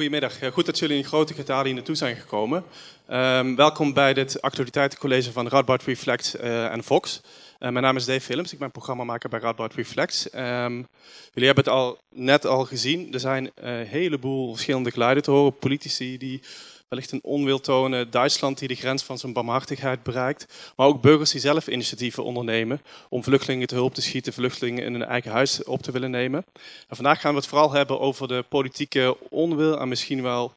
Goedemiddag. 0.00 0.52
Goed 0.52 0.66
dat 0.66 0.78
jullie 0.78 0.96
in 0.96 1.04
grote 1.04 1.34
getalen 1.34 1.66
hier 1.66 1.74
naartoe 1.74 1.94
zijn 1.94 2.16
gekomen. 2.16 2.64
Um, 3.10 3.56
welkom 3.56 3.92
bij 3.92 4.14
dit 4.14 4.42
actualiteitencollege 4.42 5.32
van 5.32 5.48
Radboud 5.48 5.82
Reflect 5.82 6.36
uh, 6.40 6.72
en 6.72 6.82
Fox. 6.82 7.20
Uh, 7.24 7.68
mijn 7.68 7.84
naam 7.84 7.96
is 7.96 8.04
Dave 8.04 8.28
Willems, 8.28 8.52
ik 8.52 8.58
ben 8.58 8.70
programmamaker 8.70 9.28
bij 9.28 9.40
Radboud 9.40 9.74
Reflect. 9.74 10.30
Um, 10.34 10.88
jullie 11.32 11.46
hebben 11.46 11.64
het 11.64 11.68
al 11.68 11.98
net 12.10 12.46
al 12.46 12.64
gezien. 12.64 13.12
Er 13.12 13.20
zijn 13.20 13.50
een 13.54 13.86
heleboel 13.86 14.50
verschillende 14.52 14.90
geluiden 14.90 15.22
te 15.22 15.30
horen. 15.30 15.58
Politici 15.58 16.18
die 16.18 16.42
wellicht 16.90 17.12
een 17.12 17.20
onwil 17.22 17.60
tonen. 17.60 18.10
Duitsland 18.10 18.58
die 18.58 18.68
de 18.68 18.74
grens 18.74 19.02
van 19.02 19.18
zijn 19.18 19.32
barmhartigheid 19.32 20.02
bereikt. 20.02 20.72
Maar 20.76 20.86
ook 20.86 21.00
burgers 21.00 21.30
die 21.30 21.40
zelf 21.40 21.68
initiatieven 21.68 22.24
ondernemen 22.24 22.80
om 23.08 23.24
vluchtelingen 23.24 23.66
te 23.66 23.74
hulp 23.74 23.94
te 23.94 24.02
schieten, 24.02 24.32
vluchtelingen 24.32 24.84
in 24.84 24.92
hun 24.92 25.04
eigen 25.04 25.30
huis 25.30 25.64
op 25.64 25.82
te 25.82 25.92
willen 25.92 26.10
nemen. 26.10 26.44
En 26.88 26.96
vandaag 26.96 27.20
gaan 27.20 27.32
we 27.32 27.38
het 27.38 27.48
vooral 27.48 27.72
hebben 27.72 28.00
over 28.00 28.28
de 28.28 28.44
politieke 28.48 29.16
onwil 29.28 29.80
en 29.80 29.88
misschien 29.88 30.22
wel 30.22 30.54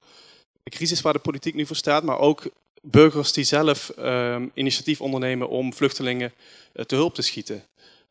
de 0.64 0.70
crisis 0.70 1.02
waar 1.02 1.14
de 1.14 1.20
politiek 1.20 1.54
nu 1.54 1.66
voor 1.66 1.76
staat, 1.76 2.04
maar 2.04 2.20
ook 2.20 2.50
burgers 2.82 3.32
die 3.32 3.44
zelf 3.44 3.92
um, 4.00 4.52
initiatief 4.54 5.02
ondernemen 5.02 5.50
om 5.50 5.74
vluchtelingen 5.74 6.34
uh, 6.74 6.86
te 6.86 6.96
hulp 6.96 7.16
te 7.16 7.22
schieten. 7.22 7.64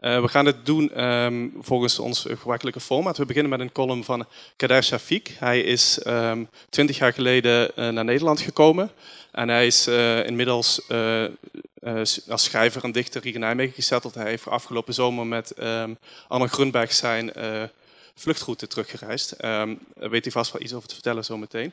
Uh, 0.02 0.20
we 0.20 0.28
gaan 0.28 0.46
het 0.46 0.66
doen 0.66 1.04
um, 1.04 1.54
volgens 1.60 1.98
ons 1.98 2.26
gebruikelijke 2.28 2.80
format. 2.80 3.16
We 3.16 3.26
beginnen 3.26 3.50
met 3.50 3.60
een 3.60 3.72
column 3.72 4.04
van 4.04 4.26
Kader 4.56 4.84
Shafiq. 4.84 5.38
Hij 5.38 5.60
is 5.60 6.06
um, 6.06 6.48
20 6.68 6.98
jaar 6.98 7.12
geleden 7.12 7.70
uh, 7.76 7.88
naar 7.88 8.04
Nederland 8.04 8.40
gekomen. 8.40 8.90
En 9.32 9.48
hij 9.48 9.66
is 9.66 9.88
uh, 9.88 10.26
inmiddels 10.26 10.80
als 12.28 12.44
schrijver 12.44 12.84
en 12.84 12.92
dichter 12.92 13.22
hier 13.22 13.34
in 13.34 13.40
Nijmegen 13.40 13.74
gezetteld. 13.74 14.14
Hij 14.14 14.28
heeft 14.28 14.46
afgelopen 14.46 14.94
zomer 14.94 15.26
met 15.26 15.54
um, 15.58 15.98
Anne 16.28 16.48
Grunberg 16.48 16.92
zijn 16.92 17.32
vluchtroute 18.14 18.66
teruggereisd. 18.66 19.34
Daar 19.38 19.76
weet 19.94 20.24
hij 20.24 20.32
vast 20.32 20.52
wel 20.52 20.62
iets 20.62 20.74
over 20.74 20.88
te 20.88 20.94
vertellen 20.94 21.24
zometeen. 21.24 21.72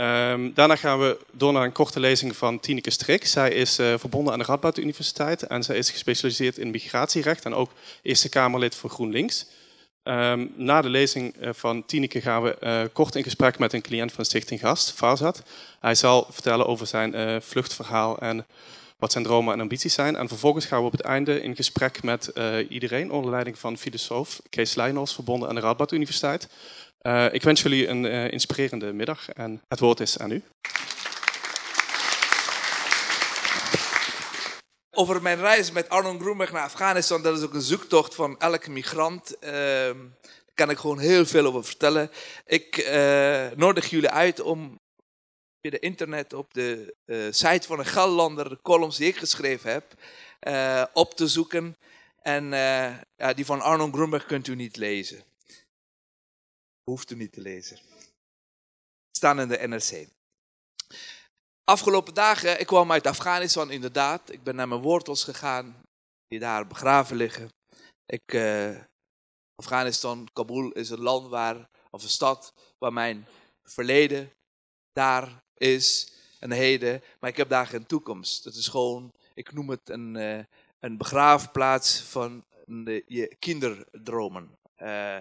Um, 0.00 0.54
daarna 0.54 0.76
gaan 0.76 0.98
we 0.98 1.18
door 1.32 1.52
naar 1.52 1.64
een 1.64 1.72
korte 1.72 2.00
lezing 2.00 2.36
van 2.36 2.60
Tineke 2.60 2.90
Strik. 2.90 3.26
Zij 3.26 3.50
is 3.50 3.78
uh, 3.78 3.94
verbonden 3.96 4.32
aan 4.32 4.38
de 4.38 4.44
Radboud 4.44 4.78
Universiteit 4.78 5.42
en 5.42 5.62
zij 5.62 5.76
is 5.76 5.90
gespecialiseerd 5.90 6.58
in 6.58 6.70
migratierecht 6.70 7.44
en 7.44 7.54
ook 7.54 7.70
Eerste 8.02 8.28
Kamerlid 8.28 8.74
voor 8.74 8.90
GroenLinks. 8.90 9.46
Um, 10.04 10.52
na 10.56 10.82
de 10.82 10.88
lezing 10.88 11.34
uh, 11.40 11.48
van 11.52 11.84
Tineke 11.86 12.20
gaan 12.20 12.42
we 12.42 12.56
uh, 12.62 12.80
kort 12.92 13.14
in 13.14 13.22
gesprek 13.22 13.58
met 13.58 13.72
een 13.72 13.82
cliënt 13.82 14.12
van 14.12 14.24
Stichting 14.24 14.60
Gast, 14.60 14.92
Fazat. 14.92 15.42
Hij 15.80 15.94
zal 15.94 16.26
vertellen 16.30 16.66
over 16.66 16.86
zijn 16.86 17.42
vluchtverhaal 17.42 18.18
en 18.18 18.46
wat 18.96 19.12
zijn 19.12 19.24
dromen 19.24 19.54
en 19.54 19.60
ambities 19.60 19.94
zijn. 19.94 20.16
En 20.16 20.28
vervolgens 20.28 20.64
gaan 20.64 20.80
we 20.80 20.86
op 20.86 20.92
het 20.92 21.00
einde 21.00 21.42
in 21.42 21.56
gesprek 21.56 22.02
met 22.02 22.32
iedereen 22.68 23.10
onder 23.10 23.30
leiding 23.30 23.58
van 23.58 23.78
filosoof 23.78 24.40
Kees 24.50 24.74
Leijnels, 24.74 25.14
verbonden 25.14 25.48
aan 25.48 25.54
de 25.54 25.60
Radboud 25.60 25.92
Universiteit. 25.92 26.48
Uh, 27.08 27.32
ik 27.32 27.42
wens 27.42 27.62
jullie 27.62 27.88
een 27.88 28.04
uh, 28.04 28.30
inspirerende 28.30 28.92
middag 28.92 29.28
en 29.28 29.62
het 29.68 29.80
woord 29.80 30.00
is 30.00 30.18
aan 30.18 30.30
u. 30.30 30.42
Over 34.90 35.22
mijn 35.22 35.38
reis 35.38 35.70
met 35.70 35.88
Arnon 35.88 36.20
Groenberg 36.20 36.52
naar 36.52 36.62
Afghanistan, 36.62 37.22
dat 37.22 37.38
is 37.38 37.44
ook 37.44 37.54
een 37.54 37.60
zoektocht 37.60 38.14
van 38.14 38.38
elke 38.38 38.70
migrant. 38.70 39.36
Uh, 39.40 39.50
daar 39.50 39.94
kan 40.54 40.70
ik 40.70 40.78
gewoon 40.78 40.98
heel 40.98 41.26
veel 41.26 41.46
over 41.46 41.64
vertellen. 41.64 42.10
Ik 42.46 42.76
eh, 42.76 43.46
nodig 43.56 43.90
jullie 43.90 44.10
uit 44.10 44.40
om 44.40 44.80
via 45.60 45.70
de 45.70 45.78
internet 45.78 46.32
op 46.32 46.54
de 46.54 46.94
site 47.30 47.66
van 47.66 47.78
een 47.78 47.86
Gallander 47.86 48.48
de 48.48 48.58
columns 48.62 48.96
die 48.96 49.08
ik 49.08 49.16
geschreven 49.16 49.72
heb 49.72 49.84
op 50.92 51.14
te 51.14 51.26
zoeken. 51.26 51.76
En 52.22 52.50
ja, 53.16 53.32
die 53.34 53.44
van 53.44 53.60
Arnon 53.60 53.92
Groenberg 53.92 54.26
kunt 54.26 54.46
u 54.46 54.54
niet 54.54 54.76
lezen. 54.76 55.27
Hoeft 56.88 57.10
u 57.10 57.14
niet 57.14 57.32
te 57.32 57.40
lezen. 57.40 57.78
Staan 59.10 59.40
in 59.40 59.48
de 59.48 59.66
NRC. 59.68 60.08
Afgelopen 61.64 62.14
dagen, 62.14 62.60
ik 62.60 62.66
kwam 62.66 62.92
uit 62.92 63.06
Afghanistan 63.06 63.70
inderdaad. 63.70 64.32
Ik 64.32 64.42
ben 64.42 64.56
naar 64.56 64.68
mijn 64.68 64.80
wortels 64.80 65.24
gegaan, 65.24 65.82
die 66.28 66.38
daar 66.38 66.66
begraven 66.66 67.16
liggen. 67.16 67.48
Ik, 68.06 68.32
uh, 68.32 68.78
Afghanistan, 69.54 70.28
Kabul 70.32 70.70
is 70.70 70.90
een 70.90 71.00
land 71.00 71.28
waar, 71.28 71.68
of 71.90 72.02
een 72.02 72.08
stad 72.08 72.54
waar 72.78 72.92
mijn 72.92 73.26
verleden 73.62 74.32
daar 74.92 75.44
is 75.54 76.12
en 76.40 76.50
heden. 76.50 77.02
Maar 77.20 77.30
ik 77.30 77.36
heb 77.36 77.48
daar 77.48 77.66
geen 77.66 77.86
toekomst. 77.86 78.44
Het 78.44 78.54
is 78.54 78.68
gewoon, 78.68 79.12
ik 79.34 79.52
noem 79.52 79.70
het 79.70 79.88
een, 79.88 80.14
uh, 80.14 80.44
een 80.78 80.96
begraafplaats 80.96 82.00
van 82.00 82.44
de, 82.64 83.02
je 83.06 83.36
kinderdromen. 83.38 84.58
Uh, 84.78 85.18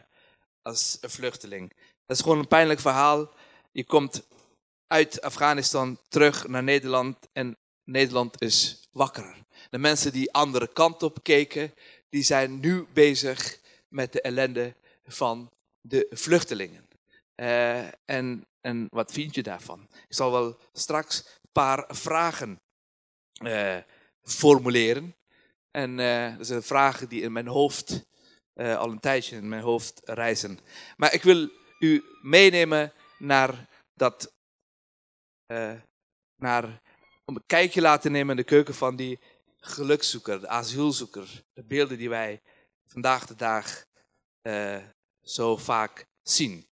als 0.67 0.97
vluchteling. 1.01 1.73
Dat 2.05 2.17
is 2.17 2.23
gewoon 2.23 2.39
een 2.39 2.47
pijnlijk 2.47 2.79
verhaal. 2.79 3.33
Je 3.71 3.83
komt 3.83 4.27
uit 4.87 5.21
Afghanistan 5.21 5.99
terug 6.09 6.47
naar 6.47 6.63
Nederland 6.63 7.17
en 7.33 7.57
Nederland 7.83 8.41
is 8.41 8.87
wakker. 8.91 9.35
De 9.69 9.77
mensen 9.77 10.11
die 10.11 10.33
andere 10.33 10.67
kant 10.67 11.03
op 11.03 11.23
keken, 11.23 11.73
die 12.09 12.23
zijn 12.23 12.59
nu 12.59 12.87
bezig 12.93 13.59
met 13.87 14.13
de 14.13 14.21
ellende 14.21 14.75
van 15.05 15.51
de 15.81 16.07
vluchtelingen. 16.09 16.87
Uh, 17.35 17.85
en, 18.05 18.47
en 18.61 18.87
wat 18.89 19.11
vind 19.11 19.35
je 19.35 19.43
daarvan? 19.43 19.87
Ik 20.07 20.15
zal 20.15 20.31
wel 20.31 20.57
straks 20.73 21.17
een 21.25 21.51
paar 21.51 21.85
vragen 21.87 22.61
uh, 23.43 23.77
formuleren. 24.23 25.15
En 25.71 25.99
uh, 25.99 26.37
dat 26.37 26.47
zijn 26.47 26.63
vragen 26.63 27.09
die 27.09 27.21
in 27.21 27.31
mijn 27.31 27.47
hoofd 27.47 28.05
uh, 28.57 28.77
al 28.77 28.91
een 28.91 28.99
tijdje 28.99 29.35
in 29.35 29.49
mijn 29.49 29.61
hoofd 29.61 30.01
reizen. 30.03 30.59
Maar 30.97 31.13
ik 31.13 31.23
wil 31.23 31.49
u 31.79 32.03
meenemen 32.21 32.93
naar 33.17 33.67
dat, 33.93 34.33
uh, 35.47 35.73
naar, 36.35 36.81
om 37.25 37.35
een 37.35 37.45
kijkje 37.45 37.81
laten 37.81 38.11
nemen 38.11 38.29
in 38.29 38.41
de 38.41 38.43
keuken 38.43 38.75
van 38.75 38.95
die 38.95 39.19
gelukzoeker, 39.59 40.39
de 40.39 40.47
asielzoeker. 40.47 41.43
De 41.53 41.63
beelden 41.63 41.97
die 41.97 42.09
wij 42.09 42.41
vandaag 42.85 43.25
de 43.25 43.35
dag 43.35 43.85
uh, 44.41 44.77
zo 45.21 45.57
vaak 45.57 46.05
zien. 46.23 46.67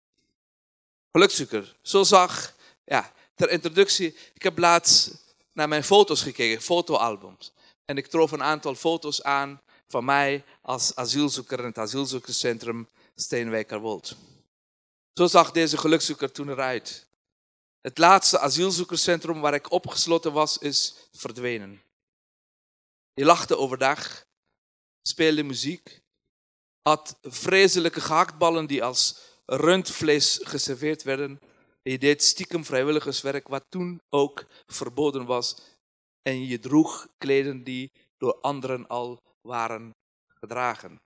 Gelukzoeker, 1.12 1.76
zo 1.82 2.02
zag, 2.02 2.54
ja, 2.84 3.12
ter 3.34 3.50
introductie, 3.50 4.16
ik 4.34 4.42
heb 4.42 4.58
laatst 4.58 5.24
naar 5.52 5.68
mijn 5.68 5.84
foto's 5.84 6.22
gekeken, 6.22 6.62
fotoalbums. 6.62 7.52
En 7.84 7.96
ik 7.96 8.06
trof 8.06 8.32
een 8.32 8.42
aantal 8.42 8.74
foto's 8.74 9.22
aan 9.22 9.62
van 9.86 10.04
mij 10.04 10.44
als 10.62 10.94
asielzoeker 10.94 11.58
in 11.58 11.64
het 11.64 11.78
asielzoekerscentrum 11.78 12.88
Steenwijkerwold. 13.14 14.16
Zo 15.12 15.26
zag 15.26 15.50
deze 15.50 15.78
gelukzoeker 15.78 16.32
toen 16.32 16.48
eruit. 16.48 17.06
Het 17.80 17.98
laatste 17.98 18.38
asielzoekerscentrum 18.38 19.40
waar 19.40 19.54
ik 19.54 19.70
opgesloten 19.70 20.32
was, 20.32 20.58
is 20.58 20.94
verdwenen. 21.12 21.82
Je 23.14 23.24
lachte 23.24 23.56
overdag, 23.56 24.26
speelde 25.02 25.42
muziek, 25.42 26.02
had 26.82 27.18
vreselijke 27.22 28.00
gehaktballen 28.00 28.66
die 28.66 28.84
als 28.84 29.18
rundvlees 29.46 30.40
geserveerd 30.42 31.02
werden. 31.02 31.40
Je 31.82 31.98
deed 31.98 32.22
stiekem 32.22 32.64
vrijwilligerswerk, 32.64 33.48
wat 33.48 33.64
toen 33.68 34.02
ook 34.10 34.44
verboden 34.66 35.26
was. 35.26 35.56
En 36.22 36.46
je 36.46 36.58
droeg 36.58 37.08
kleden 37.18 37.64
die 37.64 37.92
door 38.18 38.40
anderen 38.40 38.86
al 38.86 39.22
waren 39.44 39.94
gedragen. 40.26 41.00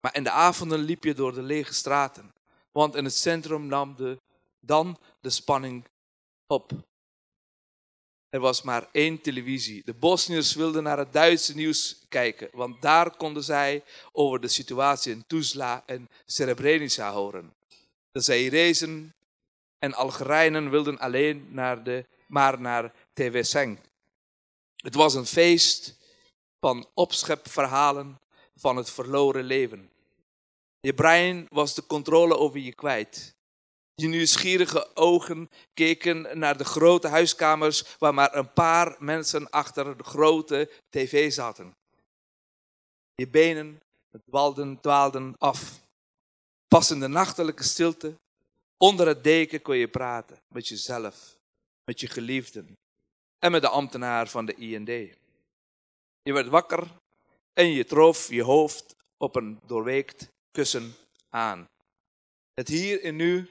Maar 0.00 0.14
in 0.14 0.24
de 0.24 0.30
avonden 0.30 0.78
liep 0.78 1.04
je 1.04 1.14
door 1.14 1.34
de 1.34 1.42
lege 1.42 1.74
straten, 1.74 2.34
want 2.72 2.94
in 2.94 3.04
het 3.04 3.14
centrum 3.14 3.66
nam 3.66 3.96
de, 3.96 4.20
dan 4.60 4.98
de 5.20 5.30
spanning 5.30 5.84
op. 6.46 6.72
Er 8.28 8.40
was 8.40 8.62
maar 8.62 8.88
één 8.92 9.20
televisie. 9.20 9.82
De 9.84 9.94
Bosniërs 9.94 10.54
wilden 10.54 10.82
naar 10.82 10.98
het 10.98 11.12
Duitse 11.12 11.54
nieuws 11.54 12.04
kijken, 12.08 12.48
want 12.52 12.82
daar 12.82 13.16
konden 13.16 13.44
zij 13.44 13.84
over 14.12 14.40
de 14.40 14.48
situatie 14.48 15.12
in 15.12 15.26
Tuzla 15.26 15.82
en 15.86 16.08
Srebrenica 16.26 17.12
horen. 17.12 17.54
De 18.10 18.20
Zairezen 18.20 19.14
en 19.78 19.94
Algerijnen 19.94 20.70
wilden 20.70 20.98
alleen 20.98 21.48
naar 21.50 21.82
de, 21.82 22.06
maar 22.26 22.60
naar 22.60 22.92
TV 23.12 23.44
Seng. 23.44 23.78
Het 24.76 24.94
was 24.94 25.14
een 25.14 25.26
feest 25.26 25.95
van 26.66 26.86
opschepverhalen 26.94 28.20
van 28.56 28.76
het 28.76 28.90
verloren 28.90 29.44
leven. 29.44 29.90
Je 30.80 30.94
brein 30.94 31.46
was 31.48 31.74
de 31.74 31.86
controle 31.86 32.36
over 32.36 32.58
je 32.58 32.74
kwijt. 32.74 33.34
Je 33.94 34.08
nieuwsgierige 34.08 34.96
ogen 34.96 35.50
keken 35.74 36.38
naar 36.38 36.56
de 36.58 36.64
grote 36.64 37.08
huiskamers 37.08 37.96
waar 37.98 38.14
maar 38.14 38.34
een 38.34 38.52
paar 38.52 38.96
mensen 38.98 39.50
achter 39.50 39.96
de 39.96 40.04
grote 40.04 40.70
tv 40.90 41.32
zaten. 41.32 41.74
Je 43.14 43.28
benen 43.28 43.82
dwaalden, 44.24 44.80
dwaalden 44.80 45.34
af. 45.38 45.80
Pas 46.68 46.90
in 46.90 47.00
de 47.00 47.08
nachtelijke 47.08 47.62
stilte, 47.62 48.18
onder 48.76 49.06
het 49.06 49.24
deken 49.24 49.62
kon 49.62 49.76
je 49.76 49.88
praten 49.88 50.38
met 50.48 50.68
jezelf, 50.68 51.38
met 51.84 52.00
je 52.00 52.06
geliefden 52.06 52.76
en 53.38 53.50
met 53.52 53.62
de 53.62 53.68
ambtenaar 53.68 54.28
van 54.28 54.46
de 54.46 54.54
IND. 54.54 55.24
Je 56.26 56.32
werd 56.32 56.48
wakker 56.48 56.86
en 57.52 57.66
je 57.66 57.84
trof 57.84 58.28
je 58.28 58.42
hoofd 58.42 58.96
op 59.16 59.36
een 59.36 59.60
doorweekt 59.66 60.28
kussen 60.50 60.94
aan. 61.30 61.68
Het 62.54 62.68
hier 62.68 63.02
en 63.02 63.16
nu 63.16 63.50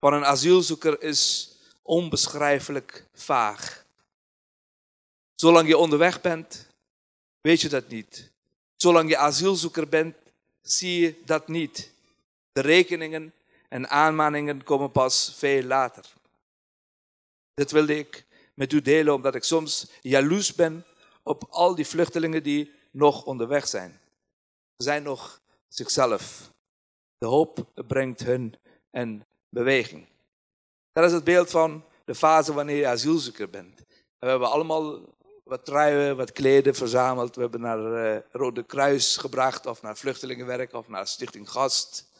van 0.00 0.12
een 0.12 0.24
asielzoeker 0.24 1.02
is 1.02 1.52
onbeschrijfelijk 1.82 3.06
vaag. 3.12 3.84
Zolang 5.34 5.68
je 5.68 5.76
onderweg 5.76 6.20
bent, 6.20 6.66
weet 7.40 7.60
je 7.60 7.68
dat 7.68 7.88
niet. 7.88 8.30
Zolang 8.76 9.08
je 9.08 9.16
asielzoeker 9.16 9.88
bent, 9.88 10.16
zie 10.62 11.00
je 11.00 11.20
dat 11.24 11.48
niet. 11.48 11.92
De 12.52 12.60
rekeningen 12.60 13.34
en 13.68 13.88
aanmaningen 13.88 14.62
komen 14.62 14.90
pas 14.90 15.34
veel 15.36 15.62
later. 15.62 16.04
Dit 17.54 17.70
wilde 17.70 17.98
ik 17.98 18.24
met 18.54 18.72
u 18.72 18.82
delen 18.82 19.14
omdat 19.14 19.34
ik 19.34 19.44
soms 19.44 19.86
jaloers 20.00 20.54
ben 20.54 20.84
op 21.24 21.44
al 21.50 21.74
die 21.74 21.86
vluchtelingen 21.86 22.42
die 22.42 22.72
nog 22.90 23.24
onderweg 23.24 23.68
zijn. 23.68 24.00
Ze 24.76 24.82
zijn 24.82 25.02
nog 25.02 25.40
zichzelf. 25.68 26.52
De 27.18 27.26
hoop 27.26 27.66
brengt 27.86 28.20
hun 28.20 28.54
een 28.90 29.24
beweging. 29.48 30.06
Dat 30.92 31.04
is 31.04 31.12
het 31.12 31.24
beeld 31.24 31.50
van 31.50 31.84
de 32.04 32.14
fase 32.14 32.52
wanneer 32.52 32.76
je 32.76 32.86
asielzoeker 32.86 33.50
bent. 33.50 33.78
we 34.18 34.28
hebben 34.28 34.50
allemaal 34.50 35.14
wat 35.44 35.64
truien, 35.64 36.16
wat 36.16 36.32
kleden 36.32 36.74
verzameld. 36.74 37.34
We 37.34 37.40
hebben 37.40 37.60
naar 37.60 37.78
uh, 38.14 38.20
Rode 38.30 38.62
Kruis 38.62 39.16
gebracht, 39.16 39.66
of 39.66 39.82
naar 39.82 39.96
Vluchtelingenwerk, 39.96 40.72
of 40.72 40.88
naar 40.88 41.06
Stichting 41.06 41.50
Gast. 41.50 42.12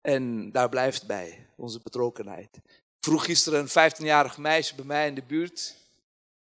En 0.00 0.52
daar 0.52 0.68
blijft 0.68 1.06
bij, 1.06 1.46
onze 1.56 1.80
betrokkenheid. 1.82 2.60
Vroeg 3.00 3.24
gisteren 3.24 3.60
een 3.60 3.92
15-jarig 3.92 4.38
meisje 4.38 4.74
bij 4.74 4.84
mij 4.84 5.06
in 5.06 5.14
de 5.14 5.22
buurt. 5.22 5.76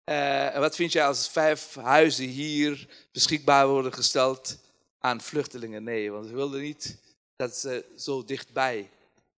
Uh, 0.05 0.59
wat 0.59 0.75
vind 0.75 0.93
je 0.93 1.05
als 1.05 1.29
vijf 1.29 1.75
huizen 1.75 2.25
hier 2.25 2.89
beschikbaar 3.13 3.69
worden 3.69 3.93
gesteld 3.93 4.59
aan 4.99 5.21
vluchtelingen? 5.21 5.83
Nee, 5.83 6.13
want 6.13 6.27
ze 6.27 6.35
wilden 6.35 6.61
niet 6.61 6.99
dat 7.37 7.57
ze 7.57 7.85
zo 7.97 8.25
dichtbij 8.25 8.91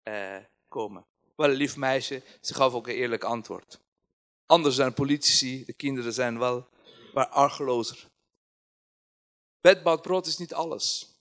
uh, 0.04 0.36
komen. 0.68 1.06
Wel 1.36 1.50
een 1.50 1.56
lief 1.56 1.76
meisje, 1.76 2.22
ze 2.42 2.54
gaf 2.54 2.74
ook 2.74 2.88
een 2.88 2.96
eerlijk 2.96 3.24
antwoord. 3.24 3.80
Anders 4.46 4.76
zijn 4.76 4.94
politici, 4.94 5.66
de 5.66 5.74
kinderen 5.74 6.14
zijn 6.14 6.40
wel 6.40 6.68
maar 7.14 7.28
argelozer. 7.28 8.08
Wet 9.62 10.02
brood 10.02 10.26
is 10.26 10.38
niet 10.38 10.54
alles. 10.54 11.16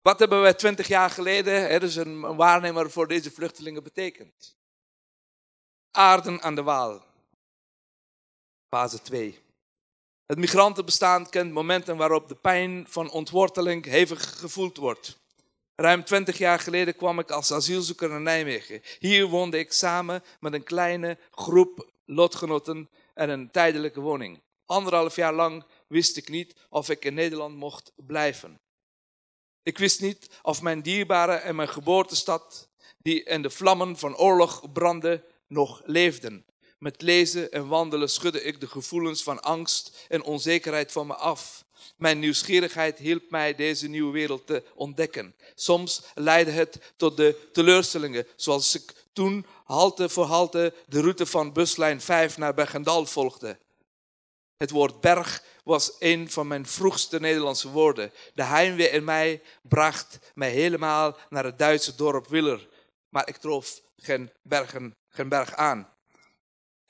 Wat 0.00 0.18
hebben 0.18 0.40
wij 0.40 0.54
twintig 0.54 0.88
jaar 0.88 1.10
geleden, 1.10 1.70
er 1.70 1.82
is 1.82 1.96
een 1.96 2.20
waarnemer 2.20 2.90
voor 2.90 3.08
deze 3.08 3.30
vluchtelingen 3.30 3.82
betekend? 3.82 4.56
Aarden 5.90 6.42
aan 6.42 6.54
de 6.54 6.62
Waal. 6.62 7.11
Fase 8.74 9.02
2. 9.02 9.38
Het 10.26 10.38
migrantenbestaan 10.38 11.28
kent 11.28 11.52
momenten 11.52 11.96
waarop 11.96 12.28
de 12.28 12.34
pijn 12.34 12.84
van 12.88 13.10
ontworteling 13.10 13.84
hevig 13.84 14.38
gevoeld 14.38 14.76
wordt. 14.76 15.18
Ruim 15.74 16.04
twintig 16.04 16.38
jaar 16.38 16.58
geleden 16.58 16.96
kwam 16.96 17.18
ik 17.18 17.30
als 17.30 17.52
asielzoeker 17.52 18.08
naar 18.08 18.20
Nijmegen. 18.20 18.82
Hier 18.98 19.26
woonde 19.26 19.58
ik 19.58 19.72
samen 19.72 20.22
met 20.40 20.52
een 20.52 20.62
kleine 20.62 21.18
groep 21.30 21.90
lotgenoten 22.04 22.90
en 23.14 23.28
een 23.28 23.50
tijdelijke 23.50 24.00
woning. 24.00 24.40
Anderhalf 24.66 25.16
jaar 25.16 25.34
lang 25.34 25.64
wist 25.86 26.16
ik 26.16 26.28
niet 26.28 26.54
of 26.68 26.88
ik 26.88 27.04
in 27.04 27.14
Nederland 27.14 27.56
mocht 27.56 27.92
blijven. 27.96 28.60
Ik 29.62 29.78
wist 29.78 30.00
niet 30.00 30.38
of 30.42 30.62
mijn 30.62 30.82
dierbare 30.82 31.34
en 31.34 31.56
mijn 31.56 31.68
geboortestad, 31.68 32.68
die 32.98 33.22
in 33.22 33.42
de 33.42 33.50
vlammen 33.50 33.98
van 33.98 34.16
oorlog 34.16 34.72
brandden, 34.72 35.24
nog 35.46 35.82
leefden. 35.84 36.46
Met 36.82 37.02
lezen 37.02 37.52
en 37.52 37.68
wandelen 37.68 38.10
schudde 38.10 38.42
ik 38.42 38.60
de 38.60 38.66
gevoelens 38.66 39.22
van 39.22 39.42
angst 39.42 40.06
en 40.08 40.22
onzekerheid 40.22 40.92
van 40.92 41.06
me 41.06 41.14
af. 41.14 41.64
Mijn 41.96 42.18
nieuwsgierigheid 42.18 42.98
hielp 42.98 43.30
mij 43.30 43.54
deze 43.54 43.88
nieuwe 43.88 44.12
wereld 44.12 44.46
te 44.46 44.62
ontdekken. 44.74 45.34
Soms 45.54 46.02
leidde 46.14 46.52
het 46.52 46.92
tot 46.96 47.16
de 47.16 47.48
teleurstellingen, 47.52 48.26
zoals 48.36 48.74
ik 48.74 48.92
toen 49.12 49.46
halte 49.64 50.08
voor 50.08 50.24
halte 50.24 50.74
de 50.86 51.00
route 51.00 51.26
van 51.26 51.52
buslijn 51.52 52.00
5 52.00 52.36
naar 52.36 52.54
Bergendal 52.54 53.06
volgde. 53.06 53.58
Het 54.56 54.70
woord 54.70 55.00
berg 55.00 55.44
was 55.64 55.96
een 55.98 56.30
van 56.30 56.46
mijn 56.46 56.66
vroegste 56.66 57.20
Nederlandse 57.20 57.70
woorden. 57.70 58.12
De 58.34 58.44
heimwee 58.44 58.90
in 58.90 59.04
mij 59.04 59.42
bracht 59.62 60.18
mij 60.34 60.50
helemaal 60.50 61.16
naar 61.30 61.44
het 61.44 61.58
Duitse 61.58 61.94
dorp 61.94 62.28
Willer. 62.28 62.68
Maar 63.08 63.28
ik 63.28 63.36
trof 63.36 63.80
geen, 63.96 64.30
bergen, 64.42 64.96
geen 65.08 65.28
berg 65.28 65.54
aan. 65.54 65.91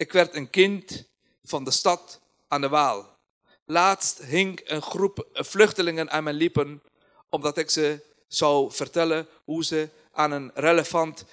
Ik 0.02 0.12
werd 0.12 0.34
een 0.34 0.50
kind 0.50 1.04
van 1.44 1.64
de 1.64 1.70
stad 1.70 2.20
aan 2.48 2.60
de 2.60 2.68
Waal. 2.68 3.18
Laatst 3.64 4.18
hing 4.18 4.60
een 4.64 4.82
groep 4.82 5.28
vluchtelingen 5.32 6.10
aan 6.10 6.24
mijn 6.24 6.36
lippen, 6.36 6.82
omdat 7.28 7.58
ik 7.58 7.70
ze 7.70 8.04
zou 8.28 8.72
vertellen 8.72 9.28
hoe 9.44 9.64
ze 9.64 9.88
aan 10.12 10.30
een 10.30 10.50
relevant 10.54 11.24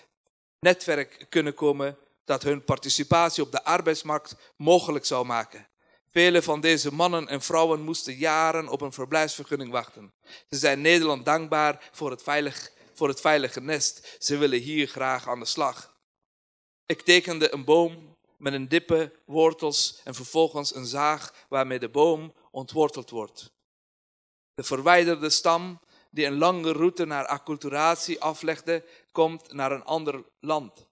netwerk 0.59 1.25
kunnen 1.29 1.53
komen 1.53 1.97
dat 2.25 2.43
hun 2.43 2.63
participatie 2.63 3.43
op 3.43 3.51
de 3.51 3.63
arbeidsmarkt 3.63 4.35
mogelijk 4.55 5.05
zou 5.05 5.25
maken. 5.25 5.67
Vele 6.09 6.41
van 6.41 6.61
deze 6.61 6.93
mannen 6.93 7.27
en 7.27 7.41
vrouwen 7.41 7.81
moesten 7.81 8.15
jaren 8.15 8.67
op 8.67 8.81
een 8.81 8.93
verblijfsvergunning 8.93 9.71
wachten. 9.71 10.13
Ze 10.49 10.57
zijn 10.57 10.81
Nederland 10.81 11.25
dankbaar 11.25 11.89
voor 11.91 12.11
het, 12.11 12.23
veilig, 12.23 12.71
voor 12.93 13.07
het 13.07 13.21
veilige 13.21 13.61
nest. 13.61 14.15
Ze 14.19 14.37
willen 14.37 14.59
hier 14.59 14.87
graag 14.87 15.27
aan 15.27 15.39
de 15.39 15.45
slag. 15.45 15.97
Ik 16.85 17.01
tekende 17.01 17.53
een 17.53 17.63
boom 17.63 18.08
met 18.39 18.53
een 18.53 18.67
dippe, 18.67 19.19
wortels 19.25 20.01
en 20.03 20.15
vervolgens 20.15 20.75
een 20.75 20.85
zaag 20.85 21.45
waarmee 21.49 21.79
de 21.79 21.89
boom 21.89 22.33
ontworteld 22.51 23.09
wordt. 23.09 23.51
De 24.53 24.63
verwijderde 24.63 25.29
stam 25.29 25.79
die 26.11 26.25
een 26.25 26.37
lange 26.37 26.71
route 26.71 27.05
naar 27.05 27.25
acculturatie 27.25 28.21
aflegde, 28.21 28.85
komt 29.11 29.53
naar 29.53 29.71
een 29.71 29.83
ander 29.83 30.23
land. 30.39 30.87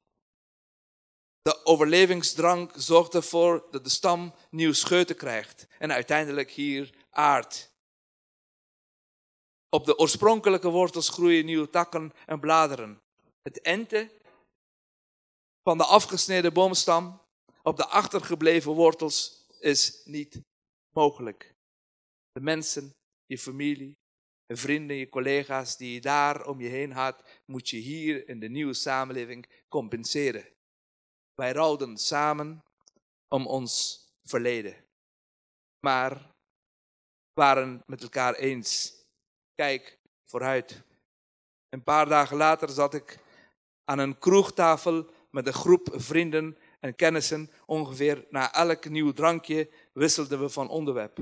De 1.41 1.65
overlevingsdrang 1.65 2.71
zorgt 2.75 3.13
ervoor 3.13 3.67
dat 3.71 3.83
de 3.83 3.89
stam 3.89 4.33
nieuw 4.49 4.73
scheuten 4.73 5.15
krijgt 5.15 5.67
en 5.79 5.91
uiteindelijk 5.91 6.51
hier 6.51 6.93
aardt. 7.09 7.75
Op 9.69 9.85
de 9.85 9.97
oorspronkelijke 9.97 10.69
wortels 10.69 11.09
groeien 11.09 11.45
nieuwe 11.45 11.69
takken 11.69 12.13
en 12.25 12.39
bladeren. 12.39 13.01
Het 13.41 13.61
enten 13.61 14.11
van 15.63 15.77
de 15.77 15.85
afgesneden 15.85 16.53
boomstam 16.53 17.21
op 17.67 17.77
de 17.77 17.85
achtergebleven 17.85 18.71
wortels 18.71 19.45
is 19.59 20.01
niet 20.05 20.41
mogelijk. 20.93 21.55
De 22.31 22.41
mensen, 22.41 22.95
je 23.25 23.37
familie, 23.37 23.97
je 24.45 24.55
vrienden, 24.55 24.95
je 24.95 25.09
collega's 25.09 25.77
die 25.77 25.93
je 25.93 26.01
daar 26.01 26.45
om 26.45 26.61
je 26.61 26.67
heen 26.67 26.91
had, 26.91 27.41
moet 27.45 27.69
je 27.69 27.77
hier 27.77 28.27
in 28.29 28.39
de 28.39 28.49
nieuwe 28.49 28.73
samenleving 28.73 29.63
compenseren. 29.67 30.47
Wij 31.33 31.51
rouwden 31.51 31.97
samen 31.97 32.63
om 33.27 33.47
ons 33.47 34.05
verleden. 34.23 34.85
Maar 35.79 36.31
waren 37.33 37.83
met 37.85 38.01
elkaar 38.01 38.33
eens. 38.33 38.93
Kijk 39.55 39.99
vooruit. 40.25 40.81
Een 41.69 41.83
paar 41.83 42.05
dagen 42.05 42.37
later 42.37 42.69
zat 42.69 42.93
ik 42.93 43.19
aan 43.83 43.99
een 43.99 44.19
kroegtafel 44.19 45.09
met 45.31 45.47
een 45.47 45.53
groep 45.53 45.89
vrienden 45.91 46.57
en 46.87 46.95
kennissen. 46.95 47.51
Ongeveer 47.65 48.25
na 48.29 48.53
elk 48.53 48.89
nieuw 48.89 49.13
drankje 49.13 49.69
wisselden 49.93 50.39
we 50.39 50.49
van 50.49 50.69
onderwerp. 50.69 51.17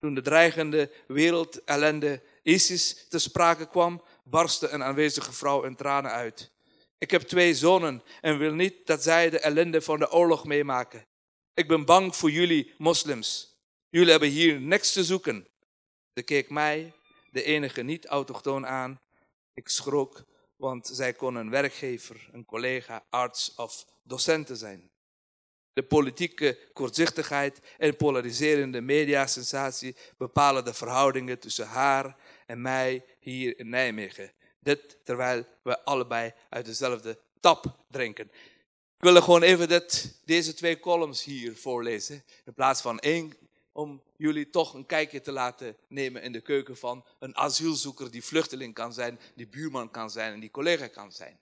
Toen 0.00 0.14
de 0.14 0.22
dreigende 0.22 0.90
wereldellende 1.06 2.22
ISIS 2.42 3.06
te 3.08 3.18
sprake 3.18 3.66
kwam, 3.66 4.02
barstte 4.24 4.68
een 4.68 4.82
aanwezige 4.82 5.32
vrouw 5.32 5.62
in 5.62 5.76
tranen 5.76 6.10
uit. 6.10 6.50
Ik 6.98 7.10
heb 7.10 7.22
twee 7.22 7.54
zonen 7.54 8.02
en 8.20 8.38
wil 8.38 8.54
niet 8.54 8.86
dat 8.86 9.02
zij 9.02 9.30
de 9.30 9.38
ellende 9.38 9.82
van 9.82 9.98
de 9.98 10.12
oorlog 10.12 10.44
meemaken. 10.44 11.06
Ik 11.54 11.68
ben 11.68 11.84
bang 11.84 12.16
voor 12.16 12.30
jullie 12.30 12.74
moslims. 12.78 13.56
Jullie 13.88 14.10
hebben 14.10 14.28
hier 14.28 14.60
niks 14.60 14.92
te 14.92 15.04
zoeken. 15.04 15.46
Ze 16.14 16.22
keek 16.22 16.50
mij, 16.50 16.92
de 17.30 17.42
enige 17.42 17.82
niet-autochtoon, 17.82 18.66
aan. 18.66 19.00
Ik 19.54 19.68
schrok, 19.68 20.24
want 20.56 20.86
zij 20.92 21.12
kon 21.12 21.34
een 21.34 21.50
werkgever, 21.50 22.28
een 22.32 22.44
collega, 22.44 23.04
arts 23.10 23.54
of 23.54 23.86
docenten 24.02 24.56
zijn. 24.56 24.90
De 25.72 25.82
politieke 25.82 26.58
kortzichtigheid 26.72 27.60
en 27.78 27.96
polariserende 27.96 28.80
mediasensatie 28.80 29.96
bepalen 30.16 30.64
de 30.64 30.74
verhoudingen 30.74 31.38
tussen 31.38 31.66
haar 31.66 32.16
en 32.46 32.62
mij 32.62 33.04
hier 33.18 33.58
in 33.58 33.68
Nijmegen. 33.68 34.32
Dit 34.58 34.98
terwijl 35.04 35.46
we 35.62 35.84
allebei 35.84 36.32
uit 36.48 36.64
dezelfde 36.64 37.18
tap 37.40 37.76
drinken. 37.90 38.30
Ik 38.96 39.08
wil 39.08 39.22
gewoon 39.22 39.42
even 39.42 39.68
dit, 39.68 40.18
deze 40.24 40.54
twee 40.54 40.80
columns 40.80 41.24
hier 41.24 41.56
voorlezen. 41.56 42.24
In 42.44 42.54
plaats 42.54 42.80
van 42.80 42.98
één, 42.98 43.32
om 43.72 44.02
jullie 44.16 44.50
toch 44.50 44.74
een 44.74 44.86
kijkje 44.86 45.20
te 45.20 45.32
laten 45.32 45.76
nemen 45.88 46.22
in 46.22 46.32
de 46.32 46.40
keuken 46.40 46.76
van 46.76 47.04
een 47.18 47.36
asielzoeker 47.36 48.10
die 48.10 48.24
vluchteling 48.24 48.74
kan 48.74 48.92
zijn, 48.92 49.20
die 49.34 49.48
buurman 49.48 49.90
kan 49.90 50.10
zijn 50.10 50.32
en 50.32 50.40
die 50.40 50.50
collega 50.50 50.86
kan 50.86 51.12
zijn. 51.12 51.38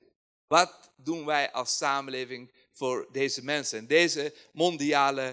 Wat 0.47 0.91
doen 0.97 1.25
wij 1.25 1.53
als 1.53 1.77
samenleving 1.77 2.53
voor 2.81 3.09
deze 3.13 3.45
mensen 3.45 3.79
in 3.79 3.87
deze 3.87 4.35
mondiale 4.53 5.29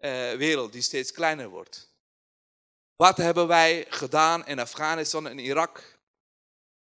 uh, 0.00 0.32
wereld 0.32 0.72
die 0.72 0.82
steeds 0.82 1.12
kleiner 1.12 1.48
wordt? 1.48 1.92
Wat 2.96 3.16
hebben 3.16 3.46
wij 3.46 3.86
gedaan 3.88 4.46
in 4.46 4.58
Afghanistan 4.58 5.28
en 5.28 5.38
Irak? 5.38 5.98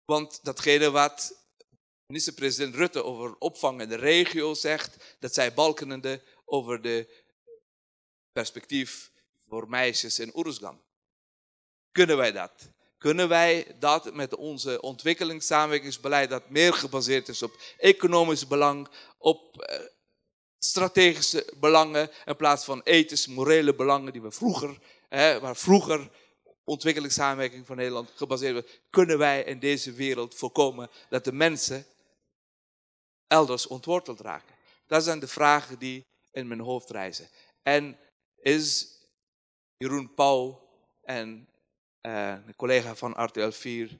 Want 0.05 0.43
datgene 0.43 0.91
wat 0.91 1.45
minister-president 2.05 2.75
Rutte 2.75 3.03
over 3.03 3.35
opvang 3.37 3.81
in 3.81 3.89
de 3.89 3.95
regio 3.95 4.53
zegt, 4.53 5.15
dat 5.19 5.33
zij 5.33 5.53
balkenende 5.53 6.21
over 6.45 6.81
de 6.81 7.23
perspectief 8.31 9.11
voor 9.47 9.69
meisjes 9.69 10.19
in 10.19 10.35
Oeruzgan. 10.35 10.81
Kunnen 11.91 12.17
wij 12.17 12.31
dat? 12.31 12.72
Kunnen 13.03 13.29
wij 13.29 13.75
dat 13.79 14.13
met 14.13 14.35
onze 14.35 14.81
ontwikkelingssamenwerkingsbeleid, 14.81 16.29
dat 16.29 16.49
meer 16.49 16.73
gebaseerd 16.73 17.27
is 17.27 17.41
op 17.43 17.57
economisch 17.77 18.47
belang, 18.47 18.87
op 19.17 19.61
eh, 19.61 19.79
strategische 20.57 21.53
belangen, 21.59 22.09
in 22.25 22.35
plaats 22.35 22.65
van 22.65 22.81
ethische, 22.83 23.31
morele 23.31 23.75
belangen 23.75 24.11
die 24.11 24.21
we 24.21 24.31
vroeger, 24.31 24.79
hè, 25.09 25.39
waar 25.39 25.55
vroeger 25.55 26.09
ontwikkelingssamenwerking 26.63 27.65
van 27.65 27.75
Nederland 27.75 28.11
gebaseerd 28.15 28.53
was, 28.53 28.79
kunnen 28.89 29.17
wij 29.17 29.43
in 29.43 29.59
deze 29.59 29.93
wereld 29.93 30.35
voorkomen 30.35 30.89
dat 31.09 31.23
de 31.23 31.33
mensen 31.33 31.85
elders 33.27 33.67
ontworteld 33.67 34.19
raken? 34.19 34.55
Dat 34.87 35.03
zijn 35.03 35.19
de 35.19 35.27
vragen 35.27 35.79
die 35.79 36.05
in 36.31 36.47
mijn 36.47 36.59
hoofd 36.59 36.89
reizen. 36.89 37.29
En 37.63 37.97
is 38.41 38.97
Jeroen 39.77 40.13
Pauw 40.13 40.69
en 41.01 41.47
uh, 42.07 42.35
de 42.45 42.55
collega 42.55 42.95
van 42.95 43.23
RTL 43.23 43.49
4 43.49 43.97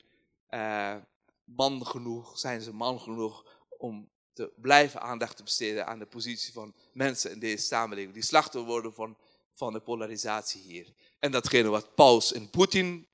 uh, 0.50 0.96
man 1.44 1.86
genoeg, 1.86 2.40
zijn 2.40 2.62
ze 2.62 2.74
man 2.74 3.00
genoeg 3.00 3.46
om 3.78 4.10
te 4.34 4.54
blijven 4.56 5.02
aandacht 5.02 5.38
te 5.38 5.44
besteden 5.44 5.88
aan 5.88 6.00
de 6.00 6.06
positie 6.06 6.54
van 6.54 6.76
mensen 6.94 7.32
in 7.32 7.40
deze 7.40 7.66
samenleving, 7.66 8.14
die 8.14 8.24
slachtoffer 8.24 8.72
worden 8.72 8.94
van, 8.94 9.18
van 9.54 9.74
de 9.74 9.80
polarisatie 9.80 10.62
hier. 10.62 10.94
En 11.20 11.32
datgene 11.32 11.70
wat 11.70 11.96
Paus 11.96 12.34
en 12.34 12.50
Poetin 12.50 13.08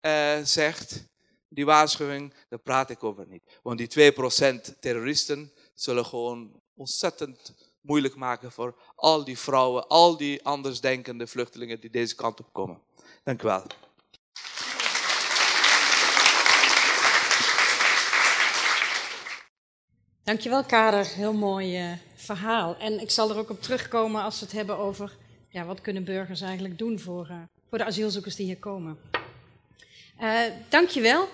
uh, 0.00 0.38
zegt, 0.42 1.04
die 1.48 1.64
waarschuwing, 1.64 2.34
daar 2.48 2.58
praat 2.58 2.90
ik 2.90 3.04
over 3.04 3.26
niet. 3.26 3.42
Want 3.62 3.78
die 3.78 4.12
2% 4.12 4.78
terroristen 4.80 5.52
zullen 5.74 6.06
gewoon 6.06 6.60
ontzettend 6.74 7.54
moeilijk 7.80 8.14
maken 8.14 8.52
voor 8.52 8.76
al 8.94 9.24
die 9.24 9.38
vrouwen, 9.38 9.88
al 9.88 10.16
die 10.16 10.44
andersdenkende 10.44 11.26
vluchtelingen 11.26 11.80
die 11.80 11.90
deze 11.90 12.14
kant 12.14 12.40
op 12.40 12.52
komen. 12.52 12.82
Dank 13.22 13.42
u 13.42 13.46
wel. 13.46 13.66
Dankjewel, 20.24 20.64
Kader. 20.64 21.06
Heel 21.06 21.32
mooi 21.32 21.84
uh, 21.84 21.92
verhaal. 22.14 22.76
En 22.78 23.00
ik 23.00 23.10
zal 23.10 23.30
er 23.30 23.36
ook 23.36 23.50
op 23.50 23.62
terugkomen 23.62 24.22
als 24.22 24.40
we 24.40 24.44
het 24.44 24.54
hebben 24.54 24.78
over 24.78 25.16
ja, 25.48 25.64
wat 25.64 25.80
kunnen 25.80 26.04
burgers 26.04 26.40
eigenlijk 26.40 26.78
doen 26.78 26.98
voor, 26.98 27.28
uh, 27.30 27.36
voor 27.68 27.78
de 27.78 27.84
asielzoekers 27.84 28.36
die 28.36 28.46
hier 28.46 28.56
komen. 28.56 28.98
Uh, 30.20 30.40
dankjewel, 30.68 31.28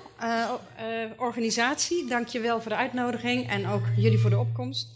organisatie. 1.16 2.06
Dankjewel 2.06 2.60
voor 2.60 2.70
de 2.70 2.76
uitnodiging 2.76 3.50
en 3.50 3.66
ook 3.66 3.82
jullie 3.96 4.18
voor 4.18 4.30
de 4.30 4.38
opkomst. 4.38 4.88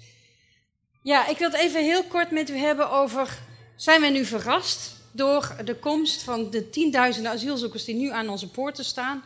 Ja, 1.03 1.29
ik 1.29 1.39
wil 1.39 1.51
het 1.51 1.61
even 1.61 1.83
heel 1.83 2.05
kort 2.05 2.31
met 2.31 2.51
u 2.51 2.57
hebben 2.57 2.91
over... 2.91 3.39
Zijn 3.77 4.01
wij 4.01 4.11
nu 4.11 4.25
verrast 4.25 4.97
door 5.13 5.57
de 5.65 5.75
komst 5.75 6.23
van 6.23 6.51
de 6.51 6.71
tienduizenden 6.71 7.33
asielzoekers 7.33 7.85
die 7.85 7.95
nu 7.95 8.11
aan 8.11 8.29
onze 8.29 8.51
poorten 8.51 8.85
staan? 8.85 9.23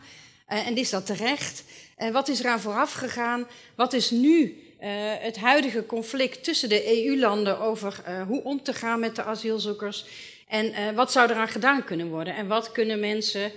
En 0.49 0.77
is 0.77 0.89
dat 0.89 1.05
terecht? 1.05 1.63
Uh, 1.97 2.09
wat 2.09 2.27
is 2.27 2.39
eraan 2.39 2.59
vooraf 2.59 2.93
gegaan? 2.93 3.47
Wat 3.75 3.93
is 3.93 4.11
nu 4.11 4.43
uh, 4.43 4.87
het 5.19 5.37
huidige 5.37 5.85
conflict 5.85 6.43
tussen 6.43 6.69
de 6.69 7.05
EU-landen 7.05 7.59
over 7.59 8.03
hoe 8.27 8.43
om 8.43 8.63
te 8.63 8.73
gaan 8.73 8.99
met 8.99 9.15
de 9.15 9.23
asielzoekers? 9.23 10.05
En 10.47 10.95
wat 10.95 11.11
zou 11.11 11.29
eraan 11.29 11.47
gedaan 11.47 11.83
kunnen 11.83 12.09
worden? 12.09 12.35
En 12.35 12.47
wat 12.47 12.71
kunnen 12.71 12.99
mensen 12.99 13.51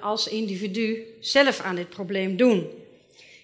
als 0.00 0.28
individu 0.28 1.06
zelf 1.20 1.60
aan 1.60 1.74
dit 1.74 1.88
probleem 1.88 2.36
doen? 2.36 2.81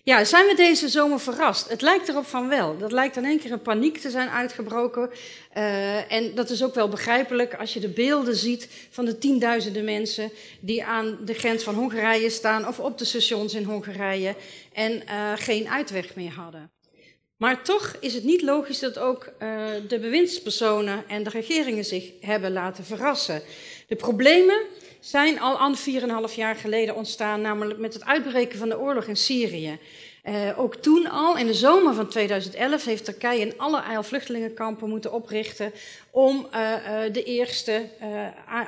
Ja, 0.09 0.25
zijn 0.25 0.47
we 0.47 0.55
deze 0.55 0.88
zomer 0.88 1.21
verrast? 1.21 1.69
Het 1.69 1.83
lijkt 1.83 2.09
erop 2.09 2.27
van 2.27 2.49
wel. 2.49 2.79
Dat 2.79 2.93
lijkt 2.93 3.17
in 3.17 3.25
één 3.25 3.38
keer 3.38 3.53
een 3.53 3.62
paniek 3.62 3.99
te 3.99 4.11
zijn 4.11 4.29
uitgebroken. 4.29 5.11
Uh, 5.57 6.12
en 6.12 6.35
dat 6.35 6.50
is 6.50 6.65
ook 6.65 6.75
wel 6.75 6.88
begrijpelijk 6.88 7.55
als 7.55 7.75
je 7.75 7.81
de 7.81 7.88
beelden 7.88 8.37
ziet 8.37 8.69
van 8.91 9.05
de 9.05 9.19
tienduizenden 9.19 9.85
mensen 9.85 10.31
die 10.61 10.85
aan 10.85 11.19
de 11.25 11.35
grens 11.35 11.62
van 11.62 11.75
Hongarije 11.75 12.31
staan 12.31 12.69
of 12.69 12.81
op 12.81 12.99
de 12.99 13.05
stations 13.05 13.55
in 13.55 13.65
Hongarije 13.65 14.35
en 14.73 14.93
uh, 14.93 15.33
geen 15.37 15.69
uitweg 15.69 16.15
meer 16.15 16.33
hadden. 16.33 16.71
Maar 17.37 17.62
toch 17.62 17.97
is 18.00 18.15
het 18.15 18.25
niet 18.25 18.43
logisch 18.43 18.79
dat 18.79 18.99
ook 18.99 19.33
uh, 19.43 19.67
de 19.88 19.99
bewindspersonen 19.99 21.05
en 21.09 21.23
de 21.23 21.31
regeringen 21.31 21.85
zich 21.85 22.11
hebben 22.21 22.53
laten 22.53 22.85
verrassen. 22.85 23.43
De 23.87 23.97
problemen 23.97 24.61
zijn 25.00 25.40
al 25.40 25.76
4,5 26.31 26.35
jaar 26.35 26.57
geleden 26.57 26.95
ontstaan, 26.95 27.40
namelijk 27.40 27.78
met 27.78 27.95
het 27.95 28.05
uitbreken 28.05 28.59
van 28.59 28.69
de 28.69 28.78
oorlog 28.78 29.05
in 29.05 29.17
Syrië. 29.17 29.78
Uh, 30.25 30.59
ook 30.59 30.75
toen 30.75 31.11
al, 31.11 31.37
in 31.37 31.47
de 31.47 31.55
zomer 31.55 31.95
van 31.95 32.09
2011, 32.09 32.85
heeft 32.85 33.05
Turkije 33.05 33.40
in 33.40 33.59
alle 33.59 33.83
vluchtelingenkampen 34.02 34.88
moeten 34.88 35.12
oprichten 35.12 35.73
om 36.11 36.47
uh, 36.55 36.61
uh, 36.61 37.12
de 37.12 37.23
eerste 37.23 37.88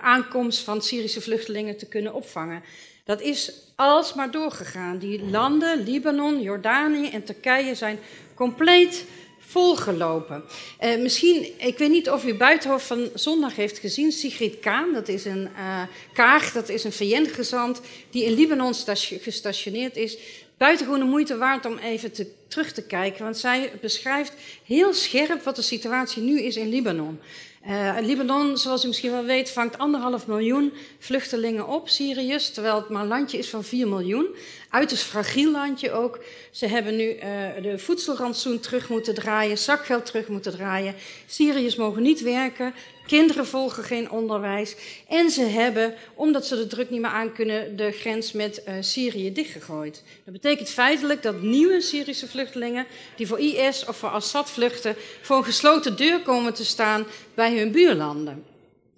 aankomst 0.02 0.64
van 0.64 0.82
Syrische 0.82 1.20
vluchtelingen 1.20 1.76
te 1.76 1.86
kunnen 1.86 2.14
opvangen. 2.14 2.62
Dat 3.04 3.20
is 3.20 3.52
alsmaar 3.76 4.30
doorgegaan. 4.30 4.98
Die 4.98 5.24
landen, 5.30 5.82
Libanon, 5.82 6.42
Jordanië 6.42 7.10
en 7.10 7.24
Turkije, 7.24 7.74
zijn 7.74 7.98
compleet 8.34 9.04
volgelopen. 9.50 10.44
Uh, 10.84 10.98
misschien, 10.98 11.46
ik 11.56 11.78
weet 11.78 11.90
niet 11.90 12.10
of 12.10 12.24
u 12.24 12.34
Buitenhof 12.34 12.86
van 12.86 13.08
zondag 13.14 13.56
heeft 13.56 13.78
gezien, 13.78 14.12
Sigrid 14.12 14.58
Kaan, 14.60 14.92
dat 14.92 15.08
is 15.08 15.24
een 15.24 15.48
uh, 15.58 15.82
Kaag, 16.12 16.52
dat 16.52 16.68
is 16.68 16.84
een 16.84 16.92
VN-gezant 16.92 17.80
die 18.10 18.24
in 18.24 18.34
Libanon 18.34 18.74
gestationeerd 19.20 19.96
is. 19.96 20.18
Buitengewoon 20.56 21.00
de 21.00 21.06
moeite 21.06 21.36
waard 21.36 21.66
om 21.66 21.78
even 21.78 22.12
te, 22.12 22.26
terug 22.48 22.72
te 22.72 22.82
kijken, 22.82 23.24
want 23.24 23.38
zij 23.38 23.72
beschrijft 23.80 24.32
heel 24.64 24.94
scherp 24.94 25.42
wat 25.42 25.56
de 25.56 25.62
situatie 25.62 26.22
nu 26.22 26.40
is 26.40 26.56
in 26.56 26.68
Libanon. 26.68 27.20
Uh, 27.68 27.96
Libanon, 28.00 28.58
zoals 28.58 28.84
u 28.84 28.86
misschien 28.86 29.10
wel 29.10 29.24
weet, 29.24 29.50
vangt 29.50 29.78
anderhalf 29.78 30.26
miljoen 30.26 30.72
vluchtelingen 30.98 31.68
op, 31.68 31.88
Syriërs, 31.88 32.50
terwijl 32.50 32.76
het 32.76 32.88
maar 32.88 33.02
een 33.02 33.08
landje 33.08 33.38
is 33.38 33.48
van 33.48 33.64
4 33.64 33.88
miljoen. 33.88 34.26
Uiterst 34.70 35.04
fragiel 35.04 35.50
landje 35.50 35.92
ook. 35.92 36.18
Ze 36.50 36.66
hebben 36.66 36.96
nu 36.96 37.14
uh, 37.14 37.22
de 37.62 37.78
voedselrantsoen 37.78 38.60
terug 38.60 38.88
moeten 38.88 39.14
draaien, 39.14 39.58
zakgeld 39.58 40.06
terug 40.06 40.28
moeten 40.28 40.52
draaien. 40.52 40.94
Syriërs 41.26 41.76
mogen 41.76 42.02
niet 42.02 42.20
werken, 42.20 42.74
kinderen 43.06 43.46
volgen 43.46 43.84
geen 43.84 44.10
onderwijs. 44.10 44.76
En 45.08 45.30
ze 45.30 45.42
hebben, 45.42 45.94
omdat 46.14 46.46
ze 46.46 46.56
de 46.56 46.66
druk 46.66 46.90
niet 46.90 47.00
meer 47.00 47.10
aankunnen, 47.10 47.76
de 47.76 47.90
grens 47.90 48.32
met 48.32 48.62
uh, 48.68 48.74
Syrië 48.80 49.32
dichtgegooid. 49.32 50.02
Dat 50.24 50.32
betekent 50.32 50.68
feitelijk 50.68 51.22
dat 51.22 51.42
nieuwe 51.42 51.80
Syrische 51.80 52.28
vluchtelingen, 52.28 52.86
die 53.16 53.26
voor 53.26 53.40
IS 53.40 53.84
of 53.84 53.96
voor 53.96 54.08
Assad 54.08 54.50
vluchten, 54.50 54.96
voor 55.22 55.36
een 55.36 55.44
gesloten 55.44 55.96
deur 55.96 56.22
komen 56.22 56.54
te 56.54 56.64
staan 56.64 57.06
bij 57.34 57.58
hun 57.58 57.72
buurlanden. 57.72 58.49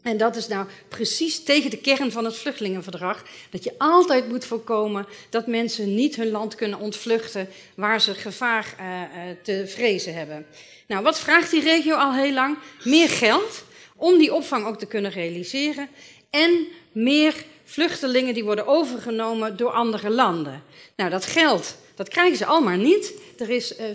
En 0.02 0.16
dat 0.16 0.36
is 0.36 0.48
nou 0.48 0.66
precies 0.88 1.42
tegen 1.42 1.70
de 1.70 1.76
kern 1.76 2.12
van 2.12 2.24
het 2.24 2.36
vluchtelingenverdrag. 2.36 3.22
Dat 3.50 3.64
je 3.64 3.74
altijd 3.78 4.28
moet 4.28 4.44
voorkomen 4.44 5.06
dat 5.30 5.46
mensen 5.46 5.94
niet 5.94 6.16
hun 6.16 6.30
land 6.30 6.54
kunnen 6.54 6.78
ontvluchten 6.78 7.48
waar 7.74 8.00
ze 8.00 8.14
gevaar 8.14 8.74
uh, 8.80 8.86
te 9.42 9.64
vrezen 9.66 10.14
hebben. 10.14 10.46
Nou, 10.86 11.02
wat 11.02 11.20
vraagt 11.20 11.50
die 11.50 11.62
regio 11.62 11.94
al 11.94 12.14
heel 12.14 12.32
lang? 12.32 12.58
Meer 12.84 13.08
geld 13.08 13.64
om 13.96 14.18
die 14.18 14.34
opvang 14.34 14.66
ook 14.66 14.78
te 14.78 14.86
kunnen 14.86 15.10
realiseren. 15.10 15.88
En 16.30 16.66
meer 16.92 17.34
vluchtelingen 17.64 18.34
die 18.34 18.44
worden 18.44 18.66
overgenomen 18.66 19.56
door 19.56 19.70
andere 19.70 20.10
landen. 20.10 20.62
Nou, 20.96 21.10
dat 21.10 21.26
geld, 21.26 21.76
dat 21.94 22.08
krijgen 22.08 22.36
ze 22.36 22.46
allemaal 22.46 22.76
niet. 22.76 23.12
Er 23.38 23.50
is 23.50 23.74
uh, 23.78 23.86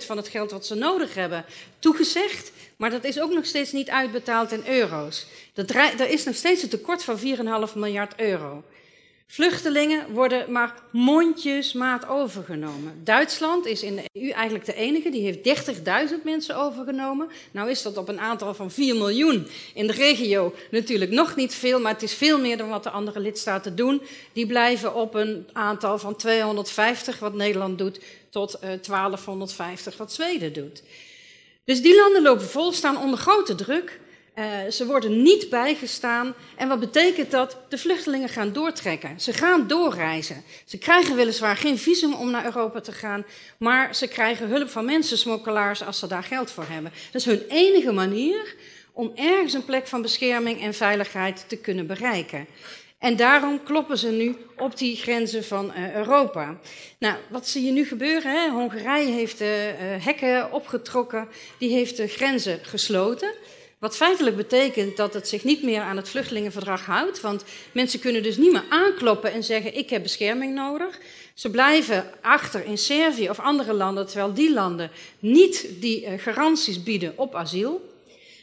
40% 0.00 0.04
van 0.06 0.16
het 0.16 0.28
geld 0.28 0.50
wat 0.50 0.66
ze 0.66 0.74
nodig 0.74 1.14
hebben 1.14 1.44
toegezegd. 1.78 2.52
Maar 2.76 2.90
dat 2.90 3.04
is 3.04 3.20
ook 3.20 3.32
nog 3.32 3.46
steeds 3.46 3.72
niet 3.72 3.90
uitbetaald 3.90 4.52
in 4.52 4.62
euro's. 4.66 5.26
Er 5.54 6.08
is 6.08 6.24
nog 6.24 6.34
steeds 6.34 6.62
een 6.62 6.68
tekort 6.68 7.04
van 7.04 7.18
4,5 7.68 7.74
miljard 7.74 8.20
euro. 8.20 8.64
Vluchtelingen 9.28 10.12
worden 10.12 10.52
maar 10.52 10.74
mondjesmaat 10.90 12.08
overgenomen. 12.08 13.00
Duitsland 13.04 13.66
is 13.66 13.82
in 13.82 13.96
de 13.96 14.04
EU 14.12 14.30
eigenlijk 14.30 14.64
de 14.64 14.74
enige, 14.74 15.10
die 15.10 15.22
heeft 15.22 15.68
30.000 16.08 16.22
mensen 16.24 16.56
overgenomen. 16.56 17.28
Nou 17.50 17.70
is 17.70 17.82
dat 17.82 17.96
op 17.96 18.08
een 18.08 18.20
aantal 18.20 18.54
van 18.54 18.70
4 18.70 18.96
miljoen 18.96 19.46
in 19.74 19.86
de 19.86 19.92
regio 19.92 20.54
natuurlijk 20.70 21.10
nog 21.10 21.36
niet 21.36 21.54
veel, 21.54 21.80
maar 21.80 21.92
het 21.92 22.02
is 22.02 22.14
veel 22.14 22.40
meer 22.40 22.56
dan 22.56 22.68
wat 22.68 22.82
de 22.82 22.90
andere 22.90 23.20
lidstaten 23.20 23.76
doen. 23.76 24.02
Die 24.32 24.46
blijven 24.46 24.94
op 24.94 25.14
een 25.14 25.48
aantal 25.52 25.98
van 25.98 26.16
250, 26.16 27.18
wat 27.18 27.34
Nederland 27.34 27.78
doet, 27.78 28.00
tot 28.30 28.54
uh, 28.54 28.60
1250, 28.60 29.96
wat 29.96 30.12
Zweden 30.12 30.52
doet. 30.52 30.82
Dus 31.66 31.82
die 31.82 31.96
landen 31.96 32.22
lopen 32.22 32.48
vol, 32.48 32.72
staan 32.72 32.98
onder 32.98 33.18
grote 33.18 33.54
druk. 33.54 34.00
Uh, 34.38 34.44
ze 34.70 34.86
worden 34.86 35.22
niet 35.22 35.50
bijgestaan. 35.50 36.34
En 36.56 36.68
wat 36.68 36.80
betekent 36.80 37.30
dat? 37.30 37.56
De 37.68 37.78
vluchtelingen 37.78 38.28
gaan 38.28 38.52
doortrekken. 38.52 39.20
Ze 39.20 39.32
gaan 39.32 39.66
doorreizen. 39.66 40.42
Ze 40.64 40.78
krijgen 40.78 41.16
weliswaar 41.16 41.56
geen 41.56 41.78
visum 41.78 42.14
om 42.14 42.30
naar 42.30 42.44
Europa 42.44 42.80
te 42.80 42.92
gaan, 42.92 43.24
maar 43.58 43.94
ze 43.94 44.08
krijgen 44.08 44.48
hulp 44.48 44.70
van 44.70 44.84
mensensmokkelaars 44.84 45.82
als 45.82 45.98
ze 45.98 46.06
daar 46.06 46.22
geld 46.22 46.50
voor 46.50 46.66
hebben. 46.68 46.92
Dat 47.12 47.20
is 47.20 47.24
hun 47.24 47.42
enige 47.48 47.92
manier 47.92 48.54
om 48.92 49.12
ergens 49.14 49.52
een 49.52 49.64
plek 49.64 49.86
van 49.86 50.02
bescherming 50.02 50.62
en 50.62 50.74
veiligheid 50.74 51.44
te 51.48 51.56
kunnen 51.56 51.86
bereiken. 51.86 52.46
En 52.98 53.16
daarom 53.16 53.62
kloppen 53.62 53.98
ze 53.98 54.08
nu 54.08 54.36
op 54.56 54.78
die 54.78 54.96
grenzen 54.96 55.44
van 55.44 55.72
uh, 55.76 55.94
Europa. 55.94 56.58
Nou, 56.98 57.16
wat 57.28 57.48
zie 57.48 57.64
je 57.64 57.72
nu 57.72 57.84
gebeuren? 57.84 58.32
Hè? 58.32 58.50
Hongarije 58.50 59.12
heeft 59.12 59.38
de 59.38 59.74
uh, 59.74 60.04
hekken 60.04 60.52
opgetrokken, 60.52 61.28
die 61.58 61.70
heeft 61.70 61.96
de 61.96 62.06
grenzen 62.06 62.58
gesloten. 62.62 63.34
Wat 63.78 63.96
feitelijk 63.96 64.36
betekent 64.36 64.96
dat 64.96 65.14
het 65.14 65.28
zich 65.28 65.44
niet 65.44 65.62
meer 65.62 65.80
aan 65.80 65.96
het 65.96 66.08
vluchtelingenverdrag 66.08 66.86
houdt. 66.86 67.20
Want 67.20 67.44
mensen 67.72 68.00
kunnen 68.00 68.22
dus 68.22 68.36
niet 68.36 68.52
meer 68.52 68.64
aankloppen 68.68 69.32
en 69.32 69.44
zeggen: 69.44 69.76
Ik 69.76 69.90
heb 69.90 70.02
bescherming 70.02 70.54
nodig. 70.54 71.00
Ze 71.34 71.50
blijven 71.50 72.10
achter 72.20 72.64
in 72.64 72.78
Servië 72.78 73.30
of 73.30 73.40
andere 73.40 73.72
landen, 73.72 74.06
terwijl 74.06 74.34
die 74.34 74.52
landen 74.52 74.90
niet 75.18 75.68
die 75.80 76.06
uh, 76.06 76.12
garanties 76.18 76.82
bieden 76.82 77.12
op 77.16 77.34
asiel. 77.34 77.94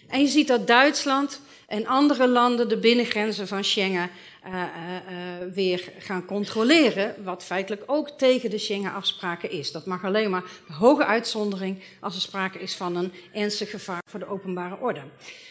En 0.08 0.22
je 0.22 0.28
ziet 0.28 0.48
dat 0.48 0.68
Duitsland 0.68 1.40
en 1.68 1.88
andere 1.88 2.28
landen 2.28 2.70
de 2.70 2.78
binnengrenzen 2.78 3.48
van 3.48 3.64
Schengen 3.64 4.10
uh, 4.48 4.54
uh, 4.54 5.54
weer 5.54 5.92
gaan 6.00 6.26
controleren, 6.26 7.16
wat 7.24 7.44
feitelijk 7.44 7.84
ook 7.86 8.10
tegen 8.10 8.50
de 8.50 8.58
Schengen-afspraken 8.58 9.52
is. 9.52 9.72
Dat 9.72 9.86
mag 9.86 10.04
alleen 10.04 10.30
maar 10.30 10.44
hoge 10.68 11.06
uitzondering 11.06 11.84
als 12.00 12.16
er 12.16 12.22
sprake 12.22 12.60
is 12.60 12.76
van 12.76 12.96
een 12.96 13.14
ernstig 13.34 13.70
gevaar 13.70 14.02
voor 14.10 14.20
de 14.20 14.28
openbare 14.28 14.78
orde. 14.80 15.02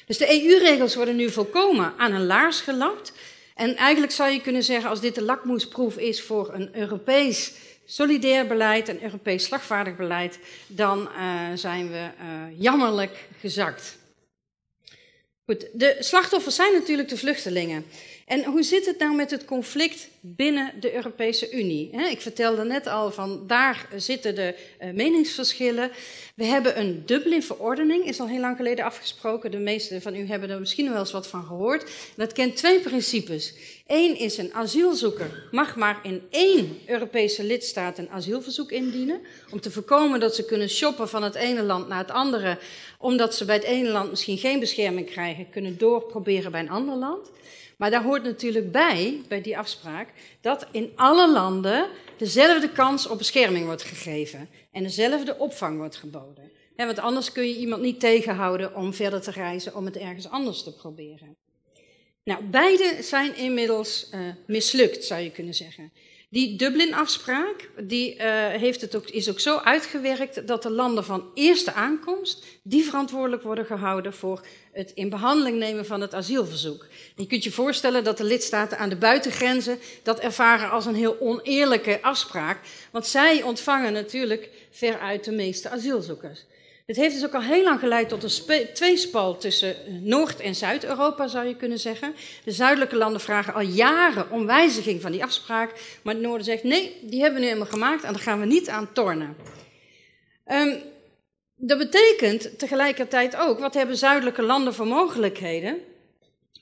Dus 0.07 0.19
de 0.19 0.45
EU-regels 0.45 0.95
worden 0.95 1.17
nu 1.17 1.31
volkomen 1.31 1.95
aan 1.97 2.13
een 2.13 2.27
laars 2.27 2.61
gelapt. 2.61 3.13
En 3.55 3.77
eigenlijk 3.77 4.13
zou 4.13 4.31
je 4.31 4.41
kunnen 4.41 4.63
zeggen, 4.63 4.91
als 4.91 5.01
dit 5.01 5.15
de 5.15 5.23
lakmoesproef 5.23 5.97
is 5.97 6.23
voor 6.23 6.55
een 6.55 6.77
Europees 6.77 7.55
solidair 7.85 8.47
beleid, 8.47 8.89
een 8.89 9.03
Europees 9.03 9.45
slagvaardig 9.45 9.97
beleid, 9.97 10.39
dan 10.67 11.09
zijn 11.55 11.91
we 11.91 12.11
jammerlijk 12.59 13.29
gezakt. 13.41 14.01
Goed, 15.45 15.69
de 15.73 15.97
slachtoffers 15.99 16.55
zijn 16.55 16.73
natuurlijk 16.73 17.09
de 17.09 17.17
vluchtelingen. 17.17 17.85
En 18.27 18.45
hoe 18.45 18.63
zit 18.63 18.87
het 18.87 18.99
nou 18.99 19.15
met 19.15 19.31
het 19.31 19.45
conflict 19.45 20.09
binnen 20.21 20.73
de 20.81 20.95
Europese 20.95 21.51
Unie? 21.51 21.91
Ik 22.11 22.21
vertelde 22.21 22.65
net 22.65 22.87
al 22.87 23.11
van 23.11 23.47
daar 23.47 23.89
zitten 23.97 24.35
de 24.35 24.55
eh, 24.79 24.91
meningsverschillen. 24.91 25.91
We 26.35 26.45
hebben 26.45 26.81
een 26.81 27.03
Dublin-verordening, 27.07 28.05
is 28.05 28.21
al 28.21 28.29
heel 28.29 28.41
lang 28.41 28.57
geleden 28.57 28.85
afgesproken. 28.85 29.51
De 29.51 29.59
meeste 29.59 30.01
van 30.01 30.17
u 30.17 30.27
hebben 30.27 30.51
er 30.51 30.61
misschien 30.61 30.91
wel 30.91 30.99
eens 30.99 31.13
wat 31.13 31.27
van 31.27 31.45
gehoord. 31.45 31.91
Dat 32.17 32.33
kent 32.33 32.57
twee 32.57 32.81
principes. 32.81 33.55
Eén 33.87 34.19
is 34.19 34.39
een 34.39 34.55
asielzoeker 34.55 35.49
mag 35.51 35.77
maar 35.77 36.01
in 36.03 36.23
één 36.31 36.79
Europese 36.87 37.45
lidstaat 37.45 37.99
een 37.99 38.11
asielverzoek 38.11 38.71
indienen. 38.71 39.21
Om 39.51 39.61
te 39.61 39.71
voorkomen 39.71 40.21
dat 40.21 40.35
ze 40.35 40.45
kunnen 40.45 40.69
shoppen 40.69 41.09
van 41.09 41.23
het 41.23 41.35
ene 41.35 41.63
land 41.63 41.89
naar 41.89 41.99
het 41.99 42.11
andere. 42.11 42.59
Omdat 42.99 43.35
ze 43.35 43.45
bij 43.45 43.55
het 43.55 43.65
ene 43.65 43.89
land 43.89 44.11
misschien 44.11 44.39
geen 44.39 44.61
bescherming 44.61 45.07
krijgen, 45.11 45.51
kunnen 45.51 45.79
doorproberen 45.79 46.51
bij 46.51 46.61
een 46.61 46.71
ander 46.71 46.97
land. 46.97 47.31
Maar 47.77 47.91
daar 47.91 48.03
hoort 48.03 48.23
natuurlijk 48.23 48.73
bij, 48.73 49.21
bij 49.29 49.41
die 49.41 49.59
afspraak, 49.59 50.09
dat 50.41 50.67
in 50.71 50.93
alle 50.95 51.33
landen 51.33 51.89
dezelfde 52.17 52.71
kans 52.71 53.07
op 53.07 53.19
bescherming 53.19 53.65
wordt 53.65 53.83
gegeven 53.83 54.49
en 54.73 54.83
dezelfde 54.83 55.39
opvang 55.39 55.77
wordt 55.79 55.97
geboden. 55.97 56.51
want 56.77 56.99
anders 56.99 57.33
kun 57.33 57.49
je 57.49 57.57
iemand 57.57 57.83
niet 57.83 58.01
tegenhouden 58.01 58.75
om 58.75 58.95
verder 58.95 59.21
te 59.21 59.31
reizen 59.31 59.77
om 59.77 59.85
het 59.85 59.97
ergens 59.97 60.29
anders 60.29 60.63
te 60.63 60.75
proberen. 60.75 61.37
Nou, 62.25 62.45
beide 62.45 62.97
zijn 63.01 63.37
inmiddels 63.37 64.11
uh, 64.15 64.21
mislukt, 64.47 65.05
zou 65.05 65.21
je 65.21 65.31
kunnen 65.31 65.55
zeggen. 65.55 65.93
Die 66.33 66.57
Dublin-afspraak 66.57 67.71
die, 67.83 68.15
uh, 68.15 68.23
heeft 68.47 68.81
het 68.81 68.97
ook, 68.97 69.09
is 69.09 69.31
ook 69.31 69.41
zo 69.41 69.57
uitgewerkt 69.57 70.47
dat 70.47 70.63
de 70.63 70.71
landen 70.71 71.05
van 71.05 71.31
eerste 71.35 71.73
aankomst 71.73 72.47
die 72.63 72.85
verantwoordelijk 72.85 73.43
worden 73.43 73.67
gehouden 73.67 74.13
voor 74.13 74.47
het 74.73 74.93
in 74.95 75.09
behandeling 75.09 75.59
nemen 75.59 75.87
van 75.87 76.01
het 76.01 76.15
asielverzoek. 76.15 76.87
je 77.17 77.27
kunt 77.27 77.45
je 77.45 77.51
voorstellen 77.51 78.05
dat 78.05 78.17
de 78.17 78.25
lidstaten 78.25 78.79
aan 78.79 78.89
de 78.89 78.97
buitengrenzen 78.97 79.79
dat 80.03 80.21
ervaren 80.21 80.71
als 80.71 80.87
een 80.87 80.95
heel 80.95 81.21
oneerlijke 81.21 82.03
afspraak, 82.03 82.59
want 82.91 83.07
zij 83.07 83.43
ontvangen 83.43 83.93
natuurlijk 83.93 84.49
veruit 84.71 85.25
de 85.25 85.33
meeste 85.33 85.69
asielzoekers. 85.69 86.45
Het 86.87 86.97
heeft 86.97 87.15
dus 87.15 87.25
ook 87.25 87.35
al 87.35 87.43
heel 87.43 87.63
lang 87.63 87.81
geleid 87.81 88.09
tot 88.09 88.23
een 88.23 88.67
tweespal 88.73 89.37
tussen 89.37 89.75
Noord- 90.03 90.41
en 90.41 90.55
Zuid-Europa, 90.55 91.27
zou 91.27 91.47
je 91.47 91.57
kunnen 91.57 91.79
zeggen. 91.79 92.15
De 92.45 92.51
zuidelijke 92.51 92.97
landen 92.97 93.21
vragen 93.21 93.55
al 93.55 93.61
jaren 93.61 94.31
om 94.31 94.47
wijziging 94.47 95.01
van 95.01 95.13
die 95.13 95.23
afspraak, 95.23 95.99
maar 96.03 96.15
het 96.15 96.23
noorden 96.23 96.45
zegt 96.45 96.63
nee, 96.63 96.99
die 97.03 97.21
hebben 97.21 97.35
we 97.35 97.41
nu 97.41 97.53
helemaal 97.53 97.73
gemaakt 97.73 98.05
en 98.05 98.13
daar 98.13 98.23
gaan 98.23 98.41
we 98.41 98.47
niet 98.47 98.69
aan 98.69 98.93
tornen. 98.93 99.37
Um, 100.47 100.83
dat 101.65 101.79
betekent 101.79 102.59
tegelijkertijd 102.59 103.37
ook, 103.37 103.59
wat 103.59 103.75
hebben 103.75 103.97
zuidelijke 103.97 104.43
landen 104.43 104.75
voor 104.75 104.87
mogelijkheden 104.87 105.79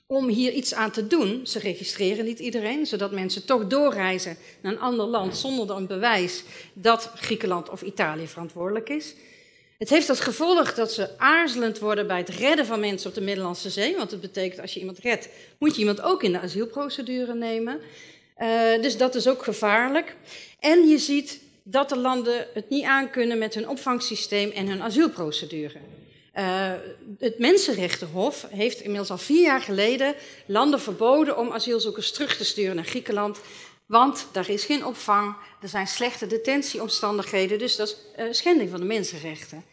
om 0.07 0.27
hier 0.27 0.51
iets 0.51 0.73
aan 0.73 0.91
te 0.91 1.07
doen? 1.07 1.47
Ze 1.47 1.59
registreren 1.59 2.25
niet 2.25 2.39
iedereen, 2.39 2.85
zodat 2.85 3.11
mensen 3.11 3.45
toch 3.45 3.67
doorreizen 3.67 4.37
naar 4.61 4.71
een 4.71 4.79
ander 4.79 5.05
land 5.05 5.37
zonder 5.37 5.67
dan 5.67 5.87
bewijs 5.87 6.43
dat 6.73 7.11
Griekenland 7.15 7.69
of 7.69 7.81
Italië 7.81 8.27
verantwoordelijk 8.27 8.89
is. 8.89 9.15
Het 9.77 9.89
heeft 9.89 10.09
als 10.09 10.19
gevolg 10.19 10.73
dat 10.73 10.91
ze 10.91 11.19
aarzelend 11.19 11.79
worden 11.79 12.07
bij 12.07 12.17
het 12.17 12.29
redden 12.29 12.65
van 12.65 12.79
mensen 12.79 13.09
op 13.09 13.15
de 13.15 13.21
Middellandse 13.21 13.69
Zee. 13.69 13.95
Want 13.97 14.11
het 14.11 14.21
betekent 14.21 14.61
als 14.61 14.73
je 14.73 14.79
iemand 14.79 14.99
redt, 14.99 15.29
moet 15.57 15.73
je 15.73 15.79
iemand 15.79 16.01
ook 16.01 16.23
in 16.23 16.31
de 16.31 16.39
asielprocedure 16.39 17.33
nemen. 17.33 17.79
Uh, 18.37 18.81
dus 18.81 18.97
dat 18.97 19.15
is 19.15 19.27
ook 19.27 19.43
gevaarlijk. 19.43 20.15
En 20.59 20.87
je 20.87 20.97
ziet 20.97 21.39
dat 21.63 21.89
de 21.89 21.97
landen 21.97 22.47
het 22.53 22.69
niet 22.69 22.83
aankunnen 22.83 23.37
met 23.37 23.53
hun 23.53 23.69
opvangsysteem 23.69 24.49
en 24.49 24.67
hun 24.67 24.81
asielprocedure. 24.81 25.79
Uh, 26.35 26.71
het 27.19 27.39
Mensenrechtenhof 27.39 28.45
heeft 28.49 28.79
inmiddels 28.79 29.09
al 29.09 29.17
vier 29.17 29.41
jaar 29.41 29.61
geleden 29.61 30.15
landen 30.45 30.81
verboden 30.81 31.37
om 31.37 31.51
asielzoekers 31.51 32.11
terug 32.11 32.37
te 32.37 32.45
sturen 32.45 32.75
naar 32.75 32.85
Griekenland. 32.85 33.39
Want 33.85 34.27
daar 34.31 34.49
is 34.49 34.65
geen 34.65 34.85
opvang, 34.85 35.35
er 35.61 35.67
zijn 35.67 35.87
slechte 35.87 36.27
detentieomstandigheden, 36.27 37.59
dus 37.59 37.75
dat 37.75 37.87
is 37.87 38.23
uh, 38.23 38.33
schending 38.33 38.69
van 38.69 38.79
de 38.79 38.85
mensenrechten. 38.85 39.63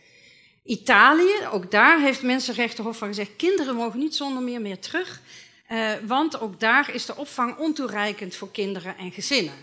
Italië, 0.64 1.46
ook 1.52 1.70
daar 1.70 2.00
heeft 2.00 2.18
het 2.18 2.26
Mensenrechtenhof 2.26 2.98
van 2.98 3.08
gezegd: 3.08 3.36
kinderen 3.36 3.74
mogen 3.74 3.98
niet 3.98 4.14
zonder 4.14 4.42
meer 4.42 4.60
meer 4.60 4.78
terug, 4.78 5.20
uh, 5.70 5.90
want 6.06 6.40
ook 6.40 6.60
daar 6.60 6.94
is 6.94 7.06
de 7.06 7.16
opvang 7.16 7.56
ontoereikend 7.56 8.34
voor 8.34 8.50
kinderen 8.50 8.96
en 8.96 9.12
gezinnen. 9.12 9.54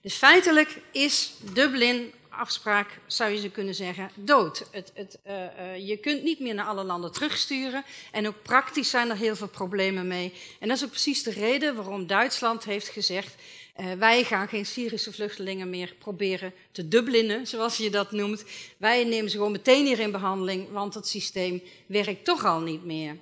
Dus 0.00 0.14
feitelijk 0.14 0.80
is 0.92 1.32
Dublin 1.52 2.12
afspraak, 2.38 2.98
zou 3.06 3.30
je 3.30 3.40
ze 3.40 3.50
kunnen 3.50 3.74
zeggen, 3.74 4.10
dood. 4.14 4.64
Het, 4.70 4.90
het, 4.94 5.18
uh, 5.26 5.34
uh, 5.34 5.88
je 5.88 5.96
kunt 5.96 6.22
niet 6.22 6.40
meer 6.40 6.54
naar 6.54 6.66
alle 6.66 6.84
landen 6.84 7.12
terugsturen. 7.12 7.84
En 8.12 8.26
ook 8.26 8.42
praktisch 8.42 8.90
zijn 8.90 9.10
er 9.10 9.16
heel 9.16 9.36
veel 9.36 9.48
problemen 9.48 10.06
mee. 10.06 10.32
En 10.60 10.68
dat 10.68 10.76
is 10.76 10.84
ook 10.84 10.90
precies 10.90 11.22
de 11.22 11.30
reden 11.30 11.74
waarom 11.74 12.06
Duitsland 12.06 12.64
heeft 12.64 12.88
gezegd: 12.88 13.34
uh, 13.80 13.92
wij 13.92 14.24
gaan 14.24 14.48
geen 14.48 14.66
Syrische 14.66 15.12
vluchtelingen 15.12 15.70
meer 15.70 15.94
proberen 15.98 16.52
te 16.72 16.88
dublinnen, 16.88 17.46
zoals 17.46 17.76
je 17.76 17.90
dat 17.90 18.12
noemt. 18.12 18.44
Wij 18.76 19.04
nemen 19.04 19.30
ze 19.30 19.36
gewoon 19.36 19.52
meteen 19.52 19.86
hier 19.86 19.98
in 19.98 20.10
behandeling, 20.10 20.70
want 20.70 20.94
het 20.94 21.08
systeem 21.08 21.62
werkt 21.86 22.24
toch 22.24 22.44
al 22.44 22.60
niet 22.60 22.84
meer. 22.84 23.16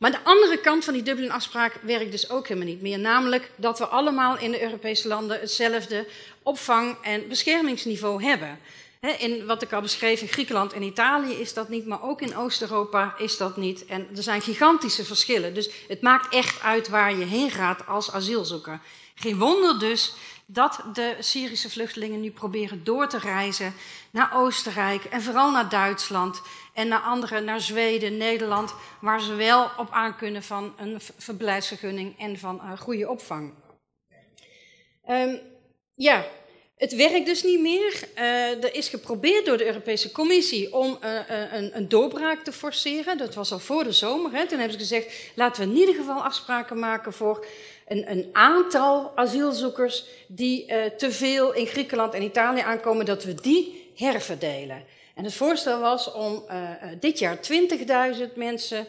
Maar 0.00 0.10
de 0.10 0.24
andere 0.24 0.58
kant 0.58 0.84
van 0.84 0.94
die 0.94 1.02
Dublin-afspraak 1.02 1.78
werkt 1.82 2.10
dus 2.10 2.30
ook 2.30 2.48
helemaal 2.48 2.68
niet 2.68 2.82
meer. 2.82 2.98
Namelijk 2.98 3.50
dat 3.56 3.78
we 3.78 3.86
allemaal 3.86 4.38
in 4.38 4.50
de 4.50 4.62
Europese 4.62 5.08
landen 5.08 5.40
hetzelfde 5.40 6.06
opvang- 6.42 6.96
en 7.02 7.28
beschermingsniveau 7.28 8.24
hebben. 8.24 8.58
In 9.18 9.46
wat 9.46 9.62
ik 9.62 9.72
al 9.72 9.80
beschreef, 9.80 10.20
in 10.20 10.28
Griekenland 10.28 10.72
en 10.72 10.82
Italië 10.82 11.32
is 11.32 11.54
dat 11.54 11.68
niet, 11.68 11.86
maar 11.86 12.02
ook 12.02 12.20
in 12.20 12.36
Oost-Europa 12.36 13.14
is 13.18 13.36
dat 13.36 13.56
niet. 13.56 13.86
En 13.86 14.08
er 14.16 14.22
zijn 14.22 14.40
gigantische 14.40 15.04
verschillen. 15.04 15.54
Dus 15.54 15.70
het 15.88 16.02
maakt 16.02 16.34
echt 16.34 16.62
uit 16.62 16.88
waar 16.88 17.16
je 17.16 17.24
heen 17.24 17.50
gaat 17.50 17.86
als 17.86 18.12
asielzoeker. 18.12 18.80
Geen 19.14 19.38
wonder 19.38 19.78
dus 19.78 20.14
dat 20.52 20.82
de 20.92 21.16
Syrische 21.18 21.70
vluchtelingen 21.70 22.20
nu 22.20 22.30
proberen 22.30 22.84
door 22.84 23.08
te 23.08 23.18
reizen 23.18 23.74
naar 24.10 24.30
Oostenrijk 24.34 25.04
en 25.04 25.22
vooral 25.22 25.50
naar 25.50 25.68
Duitsland 25.68 26.42
en 26.74 26.88
naar 26.88 27.00
andere, 27.00 27.40
naar 27.40 27.60
Zweden, 27.60 28.16
Nederland, 28.16 28.74
waar 29.00 29.20
ze 29.20 29.34
wel 29.34 29.70
op 29.76 29.90
aan 29.90 30.16
kunnen 30.16 30.42
van 30.42 30.74
een 30.76 31.00
verblijfsvergunning 31.16 32.18
en 32.18 32.38
van 32.38 32.60
uh, 32.64 32.78
goede 32.78 33.08
opvang. 33.08 33.52
Um, 35.08 35.40
ja, 35.94 36.26
het 36.76 36.94
werkt 36.94 37.26
dus 37.26 37.42
niet 37.42 37.60
meer. 37.60 38.08
Uh, 38.14 38.64
er 38.64 38.74
is 38.74 38.88
geprobeerd 38.88 39.46
door 39.46 39.56
de 39.56 39.66
Europese 39.66 40.12
Commissie 40.12 40.74
om 40.74 40.98
uh, 41.04 41.20
een, 41.28 41.76
een, 41.76 41.88
doorbraak 41.88 42.44
te 42.44 42.52
forceren. 42.52 43.18
Dat 43.18 43.34
was 43.34 43.52
al 43.52 43.58
voor 43.58 43.84
de 43.84 43.92
zomer. 43.92 44.32
Hè. 44.32 44.46
Toen 44.46 44.58
hebben 44.58 44.78
ze 44.78 44.86
gezegd, 44.86 45.32
laten 45.34 45.62
we 45.62 45.70
in 45.70 45.78
ieder 45.78 45.94
geval 45.94 46.22
afspraken 46.22 46.78
maken 46.78 47.12
voor 47.12 47.46
een, 47.90 48.10
een 48.10 48.28
aantal 48.32 49.12
asielzoekers 49.14 50.04
die 50.26 50.66
uh, 50.66 50.84
te 50.84 51.12
veel 51.12 51.54
in 51.54 51.66
Griekenland 51.66 52.14
en 52.14 52.22
Italië 52.22 52.60
aankomen, 52.60 53.06
dat 53.06 53.24
we 53.24 53.34
die 53.34 53.92
herverdelen. 53.96 54.84
En 55.14 55.24
het 55.24 55.34
voorstel 55.34 55.80
was 55.80 56.12
om 56.12 56.44
uh, 56.50 56.70
dit 57.00 57.18
jaar 57.18 57.38
20.000 58.16 58.34
mensen 58.34 58.86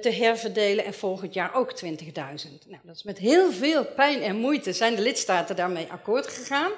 te 0.00 0.10
herverdelen 0.10 0.84
en 0.84 0.94
volgend 0.94 1.34
jaar 1.34 1.54
ook 1.54 1.72
20.000. 1.84 1.90
Nou, 2.66 2.80
dat 2.82 2.94
is 2.94 3.02
met 3.02 3.18
heel 3.18 3.52
veel 3.52 3.84
pijn 3.84 4.22
en 4.22 4.36
moeite 4.36 4.72
zijn 4.72 4.94
de 4.94 5.02
lidstaten 5.02 5.56
daarmee 5.56 5.86
akkoord 5.90 6.26
gegaan. 6.26 6.70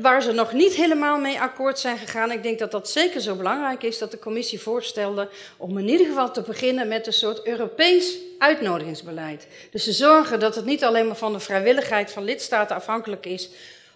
Waar 0.00 0.22
ze 0.22 0.32
nog 0.32 0.52
niet 0.52 0.74
helemaal 0.74 1.18
mee 1.18 1.40
akkoord 1.40 1.78
zijn 1.78 1.98
gegaan, 1.98 2.30
ik 2.30 2.42
denk 2.42 2.58
dat 2.58 2.70
dat 2.70 2.90
zeker 2.90 3.20
zo 3.20 3.34
belangrijk 3.34 3.82
is, 3.82 3.98
dat 3.98 4.10
de 4.10 4.18
commissie 4.18 4.60
voorstelde 4.60 5.28
om 5.56 5.78
in 5.78 5.88
ieder 5.88 6.06
geval 6.06 6.30
te 6.32 6.42
beginnen 6.42 6.88
met 6.88 7.06
een 7.06 7.12
soort 7.12 7.46
Europees 7.46 8.16
uitnodigingsbeleid. 8.38 9.46
Dus 9.70 9.84
ze 9.84 9.92
zorgen 9.92 10.40
dat 10.40 10.54
het 10.54 10.64
niet 10.64 10.84
alleen 10.84 11.06
maar 11.06 11.16
van 11.16 11.32
de 11.32 11.40
vrijwilligheid 11.40 12.10
van 12.10 12.24
lidstaten 12.24 12.76
afhankelijk 12.76 13.26
is 13.26 13.50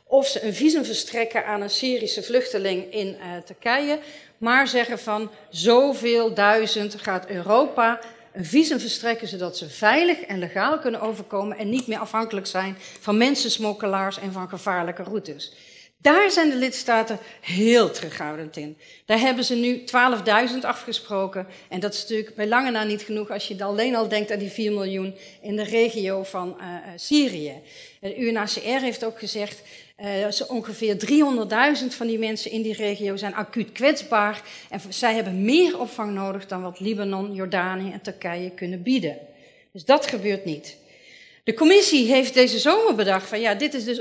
of 0.06 0.26
ze 0.26 0.44
een 0.44 0.54
visum 0.54 0.84
verstrekken 0.84 1.46
aan 1.46 1.60
een 1.60 1.70
Syrische 1.70 2.22
vluchteling 2.22 2.92
in 2.92 3.06
uh, 3.06 3.36
Turkije, 3.44 3.98
maar 4.38 4.68
zeggen 4.68 4.98
van 4.98 5.30
zoveel 5.50 6.34
duizend 6.34 6.94
gaat 7.00 7.28
Europa 7.28 8.00
een 8.36 8.44
visum 8.44 8.80
verstrekken 8.80 9.28
zodat 9.28 9.56
ze 9.56 9.68
veilig 9.68 10.20
en 10.20 10.38
legaal 10.38 10.78
kunnen 10.78 11.00
overkomen 11.00 11.58
en 11.58 11.70
niet 11.70 11.86
meer 11.86 11.98
afhankelijk 11.98 12.46
zijn 12.46 12.76
van 13.00 13.16
mensensmokkelaars 13.16 14.18
en 14.18 14.32
van 14.32 14.48
gevaarlijke 14.48 15.02
routes. 15.02 15.52
Daar 15.98 16.30
zijn 16.30 16.50
de 16.50 16.56
lidstaten 16.56 17.18
heel 17.40 17.90
terughoudend 17.90 18.56
in. 18.56 18.78
Daar 19.04 19.18
hebben 19.18 19.44
ze 19.44 19.54
nu 19.54 19.84
12.000 20.52 20.60
afgesproken. 20.60 21.46
En 21.68 21.80
dat 21.80 21.94
is 21.94 22.00
natuurlijk 22.00 22.34
bij 22.34 22.48
lange 22.48 22.70
na 22.70 22.84
niet 22.84 23.02
genoeg 23.02 23.30
als 23.30 23.48
je 23.48 23.64
alleen 23.64 23.96
al 23.96 24.08
denkt 24.08 24.32
aan 24.32 24.38
die 24.38 24.50
4 24.50 24.72
miljoen 24.72 25.14
in 25.42 25.56
de 25.56 25.64
regio 25.64 26.22
van 26.22 26.56
uh, 26.60 26.64
Syrië. 26.96 27.52
De 28.00 28.16
UNHCR 28.16 28.80
heeft 28.80 29.04
ook 29.04 29.18
gezegd, 29.18 29.62
zo 30.30 30.44
ongeveer 30.44 30.96
300.000 31.80 31.86
van 31.88 32.06
die 32.06 32.18
mensen 32.18 32.50
in 32.50 32.62
die 32.62 32.74
regio 32.74 33.16
zijn 33.16 33.34
acuut 33.34 33.72
kwetsbaar. 33.72 34.42
En 34.70 34.80
zij 34.88 35.14
hebben 35.14 35.44
meer 35.44 35.80
opvang 35.80 36.14
nodig 36.14 36.46
dan 36.46 36.62
wat 36.62 36.80
Libanon, 36.80 37.34
Jordanië 37.34 37.92
en 37.92 38.00
Turkije 38.00 38.50
kunnen 38.50 38.82
bieden. 38.82 39.18
Dus 39.72 39.84
dat 39.84 40.06
gebeurt 40.06 40.44
niet. 40.44 40.76
De 41.46 41.54
commissie 41.54 42.12
heeft 42.12 42.34
deze 42.34 42.58
zomer 42.58 42.94
bedacht 42.94 43.28
van 43.28 43.40
ja, 43.40 43.54
dit 43.54 43.74
is 43.74 43.84
dus 43.84 44.00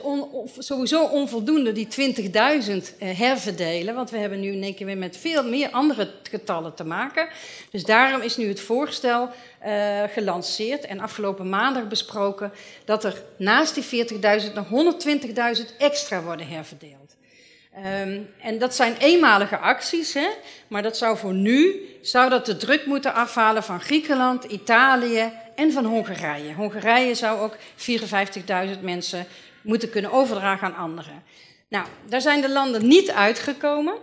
sowieso 0.57 1.03
onvoldoende, 1.03 1.71
die 1.71 1.87
20.000 2.15 2.31
uh, 2.31 3.17
herverdelen. 3.17 3.95
Want 3.95 4.09
we 4.09 4.17
hebben 4.17 4.39
nu 4.39 4.51
in 4.51 4.63
één 4.63 4.75
keer 4.75 4.85
weer 4.85 4.97
met 4.97 5.17
veel 5.17 5.43
meer 5.43 5.69
andere 5.69 6.11
getallen 6.29 6.73
te 6.73 6.83
maken. 6.83 7.27
Dus 7.71 7.83
daarom 7.83 8.21
is 8.21 8.37
nu 8.37 8.47
het 8.47 8.59
voorstel 8.59 9.29
uh, 9.65 10.03
gelanceerd 10.03 10.85
en 10.85 10.99
afgelopen 10.99 11.49
maandag 11.49 11.87
besproken 11.87 12.51
dat 12.85 13.03
er 13.03 13.23
naast 13.37 13.75
die 13.89 14.07
40.000 14.07 14.53
nog 14.53 14.95
120.000 15.57 15.77
extra 15.77 16.21
worden 16.21 16.47
herverdeeld. 16.47 17.14
Um, 17.77 18.29
en 18.41 18.57
dat 18.59 18.75
zijn 18.75 18.97
eenmalige 18.97 19.57
acties, 19.57 20.13
hè? 20.13 20.27
maar 20.67 20.83
dat 20.83 20.97
zou 20.97 21.17
voor 21.17 21.33
nu 21.33 21.75
zou 22.01 22.29
dat 22.29 22.45
de 22.45 22.57
druk 22.57 22.85
moeten 22.85 23.13
afhalen 23.13 23.63
van 23.63 23.81
Griekenland, 23.81 24.43
Italië 24.43 25.31
en 25.55 25.71
van 25.71 25.85
Hongarije. 25.85 26.53
Hongarije 26.53 27.13
zou 27.13 27.39
ook 27.39 27.55
54.000 28.75 28.81
mensen 28.81 29.25
moeten 29.61 29.89
kunnen 29.89 30.11
overdragen 30.11 30.67
aan 30.67 30.75
anderen. 30.75 31.23
Nou, 31.67 31.85
daar 32.07 32.21
zijn 32.21 32.41
de 32.41 32.49
landen 32.49 32.87
niet 32.87 33.11
uitgekomen. 33.11 33.93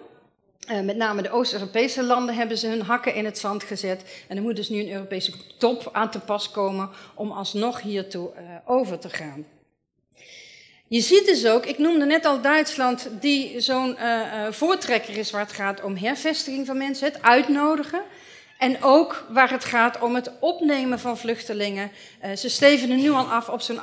Uh, 0.70 0.80
met 0.80 0.96
name 0.96 1.22
de 1.22 1.30
Oost-Europese 1.30 2.02
landen 2.02 2.34
hebben 2.34 2.58
ze 2.58 2.68
hun 2.68 2.82
hakken 2.82 3.14
in 3.14 3.24
het 3.24 3.38
zand 3.38 3.62
gezet. 3.62 4.24
En 4.28 4.36
er 4.36 4.42
moet 4.42 4.56
dus 4.56 4.68
nu 4.68 4.80
een 4.80 4.92
Europese 4.92 5.32
top 5.58 5.88
aan 5.92 6.10
te 6.10 6.20
pas 6.20 6.50
komen 6.50 6.90
om 7.14 7.30
alsnog 7.30 7.80
hiertoe 7.80 8.32
uh, 8.34 8.40
over 8.64 8.98
te 8.98 9.08
gaan. 9.08 9.46
Je 10.92 11.00
ziet 11.00 11.26
dus 11.26 11.46
ook, 11.46 11.66
ik 11.66 11.78
noemde 11.78 12.04
net 12.04 12.24
al 12.24 12.40
Duitsland, 12.40 13.08
die 13.20 13.60
zo'n 13.60 13.96
uh, 14.00 14.46
voortrekker 14.50 15.16
is 15.16 15.30
waar 15.30 15.40
het 15.40 15.52
gaat 15.52 15.82
om 15.82 15.96
hervestiging 15.96 16.66
van 16.66 16.76
mensen, 16.76 17.06
het 17.06 17.22
uitnodigen. 17.22 18.00
En 18.58 18.82
ook 18.82 19.26
waar 19.28 19.50
het 19.50 19.64
gaat 19.64 20.00
om 20.00 20.14
het 20.14 20.30
opnemen 20.40 20.98
van 20.98 21.18
vluchtelingen. 21.18 21.90
Uh, 22.24 22.36
ze 22.36 22.48
stevenen 22.48 23.00
nu 23.00 23.10
al 23.10 23.24
af 23.24 23.48
op 23.48 23.60
zo'n 23.60 23.80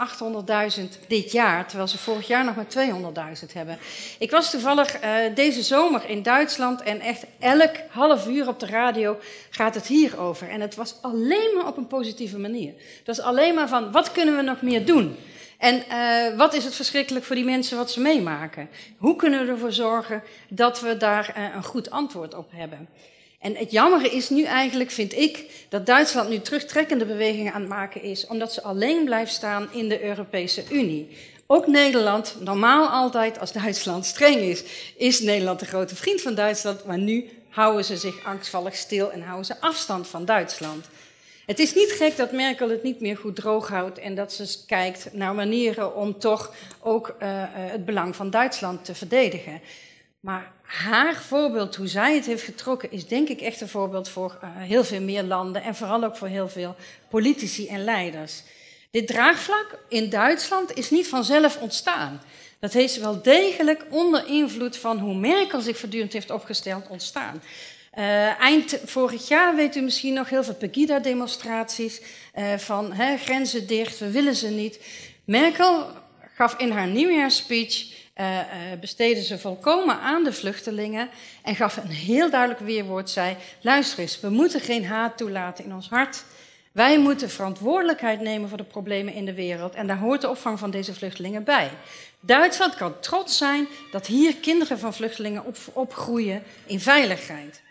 800.000 0.77 0.83
dit 1.07 1.31
jaar, 1.31 1.67
terwijl 1.67 1.87
ze 1.87 1.97
vorig 1.97 2.27
jaar 2.27 2.45
nog 2.45 2.55
maar 2.55 3.37
200.000 3.45 3.53
hebben. 3.53 3.77
Ik 4.19 4.31
was 4.31 4.49
toevallig 4.49 4.99
deze 5.35 5.63
zomer 5.63 6.09
in 6.09 6.23
Duitsland 6.23 6.81
en 6.81 6.99
echt 6.99 7.25
elk 7.39 7.75
half 7.89 8.27
uur 8.27 8.47
op 8.47 8.59
de 8.59 8.65
radio 8.65 9.19
gaat 9.49 9.75
het 9.75 9.87
hier 9.87 10.19
over. 10.19 10.49
En 10.49 10.61
het 10.61 10.75
was 10.75 10.95
alleen 11.01 11.51
maar 11.55 11.67
op 11.67 11.77
een 11.77 11.87
positieve 11.87 12.37
manier. 12.37 12.73
Dat 13.03 13.17
is 13.17 13.23
alleen 13.23 13.55
maar 13.55 13.67
van, 13.67 13.91
wat 13.91 14.11
kunnen 14.11 14.35
we 14.35 14.41
nog 14.41 14.61
meer 14.61 14.85
doen? 14.85 15.17
En 15.59 15.83
uh, 15.91 16.37
wat 16.37 16.53
is 16.53 16.63
het 16.63 16.75
verschrikkelijk 16.75 17.25
voor 17.25 17.35
die 17.35 17.45
mensen 17.45 17.77
wat 17.77 17.91
ze 17.91 17.99
meemaken? 17.99 18.69
Hoe 18.97 19.15
kunnen 19.15 19.45
we 19.45 19.51
ervoor 19.51 19.71
zorgen 19.71 20.23
dat 20.49 20.81
we 20.81 20.97
daar 20.97 21.35
uh, 21.37 21.55
een 21.55 21.63
goed 21.63 21.89
antwoord 21.89 22.33
op 22.33 22.51
hebben? 22.51 22.89
En 23.39 23.55
het 23.55 23.71
jammere 23.71 24.09
is 24.09 24.29
nu 24.29 24.43
eigenlijk, 24.43 24.91
vind 24.91 25.13
ik, 25.13 25.65
dat 25.69 25.85
Duitsland 25.85 26.29
nu 26.29 26.39
terugtrekkende 26.39 27.05
bewegingen 27.05 27.53
aan 27.53 27.61
het 27.61 27.69
maken 27.69 28.01
is, 28.01 28.27
omdat 28.27 28.53
ze 28.53 28.63
alleen 28.63 29.05
blijft 29.05 29.31
staan 29.31 29.67
in 29.71 29.89
de 29.89 30.03
Europese 30.03 30.63
Unie. 30.71 31.17
Ook 31.47 31.67
Nederland, 31.67 32.35
normaal 32.39 32.87
altijd 32.87 33.39
als 33.39 33.51
Duitsland 33.51 34.05
streng 34.05 34.35
is, 34.35 34.63
is 34.97 35.19
Nederland 35.19 35.59
de 35.59 35.65
grote 35.65 35.95
vriend 35.95 36.21
van 36.21 36.35
Duitsland, 36.35 36.85
maar 36.85 36.97
nu 36.97 37.29
houden 37.49 37.85
ze 37.85 37.97
zich 37.97 38.23
angstvallig 38.23 38.75
stil 38.75 39.11
en 39.11 39.21
houden 39.21 39.45
ze 39.45 39.61
afstand 39.61 40.07
van 40.07 40.25
Duitsland. 40.25 40.85
Het 41.49 41.59
is 41.59 41.75
niet 41.75 41.91
gek 41.91 42.17
dat 42.17 42.31
Merkel 42.31 42.69
het 42.69 42.83
niet 42.83 42.99
meer 42.99 43.17
goed 43.17 43.35
droog 43.35 43.67
houdt 43.67 43.97
en 43.97 44.15
dat 44.15 44.33
ze 44.33 44.65
kijkt 44.65 45.13
naar 45.13 45.35
manieren 45.35 45.95
om 45.95 46.19
toch 46.19 46.53
ook 46.79 47.07
uh, 47.07 47.43
het 47.51 47.85
belang 47.85 48.15
van 48.15 48.29
Duitsland 48.29 48.85
te 48.85 48.95
verdedigen. 48.95 49.61
Maar 50.19 50.51
haar 50.61 51.15
voorbeeld, 51.15 51.75
hoe 51.75 51.87
zij 51.87 52.15
het 52.15 52.25
heeft 52.25 52.43
getrokken, 52.43 52.91
is 52.91 53.07
denk 53.07 53.29
ik 53.29 53.41
echt 53.41 53.61
een 53.61 53.69
voorbeeld 53.69 54.09
voor 54.09 54.37
uh, 54.43 54.49
heel 54.55 54.83
veel 54.83 55.01
meer 55.01 55.23
landen 55.23 55.63
en 55.63 55.75
vooral 55.75 56.03
ook 56.03 56.17
voor 56.17 56.27
heel 56.27 56.49
veel 56.49 56.75
politici 57.09 57.67
en 57.67 57.83
leiders. 57.83 58.43
Dit 58.91 59.07
draagvlak 59.07 59.79
in 59.87 60.09
Duitsland 60.09 60.77
is 60.77 60.89
niet 60.89 61.07
vanzelf 61.07 61.61
ontstaan. 61.61 62.21
Dat 62.59 62.73
heeft 62.73 62.99
wel 62.99 63.21
degelijk 63.21 63.85
onder 63.89 64.27
invloed 64.27 64.77
van 64.77 64.99
hoe 64.99 65.15
Merkel 65.15 65.61
zich 65.61 65.77
voortdurend 65.77 66.13
heeft 66.13 66.31
opgesteld 66.31 66.87
ontstaan. 66.87 67.41
Uh, 67.99 68.41
eind 68.41 68.79
vorig 68.85 69.27
jaar 69.27 69.55
weet 69.55 69.75
u 69.75 69.81
misschien 69.81 70.13
nog 70.13 70.29
heel 70.29 70.43
veel 70.43 70.55
Pegida-demonstraties 70.55 72.01
uh, 72.37 72.57
van 72.57 72.93
hè, 72.93 73.17
grenzen 73.17 73.67
dicht, 73.67 73.99
we 73.99 74.11
willen 74.11 74.35
ze 74.35 74.47
niet. 74.47 74.79
Merkel 75.25 75.87
gaf 76.35 76.55
in 76.57 76.71
haar 76.71 76.87
nieuwjaarsspeech 76.87 77.85
uh, 78.15 78.37
uh, 78.37 78.43
besteedde 78.79 79.23
ze 79.23 79.39
volkomen 79.39 79.99
aan 79.99 80.23
de 80.23 80.33
vluchtelingen 80.33 81.09
en 81.43 81.55
gaf 81.55 81.77
een 81.77 81.89
heel 81.89 82.29
duidelijk 82.29 82.59
weerwoord. 82.59 83.09
Zei, 83.09 83.35
luister 83.61 83.99
eens, 83.99 84.19
we 84.19 84.29
moeten 84.29 84.61
geen 84.61 84.85
haat 84.85 85.17
toelaten 85.17 85.65
in 85.65 85.73
ons 85.73 85.89
hart. 85.89 86.23
Wij 86.71 86.99
moeten 86.99 87.29
verantwoordelijkheid 87.29 88.21
nemen 88.21 88.49
voor 88.49 88.57
de 88.57 88.63
problemen 88.63 89.13
in 89.13 89.25
de 89.25 89.33
wereld 89.33 89.75
en 89.75 89.87
daar 89.87 89.97
hoort 89.97 90.21
de 90.21 90.29
opvang 90.29 90.59
van 90.59 90.71
deze 90.71 90.93
vluchtelingen 90.93 91.43
bij. 91.43 91.69
Duitsland 92.19 92.75
kan 92.75 92.99
trots 92.99 93.37
zijn 93.37 93.67
dat 93.91 94.07
hier 94.07 94.35
kinderen 94.35 94.79
van 94.79 94.93
vluchtelingen 94.93 95.45
op, 95.45 95.57
opgroeien 95.73 96.43
in 96.65 96.79
veiligheid. 96.79 97.61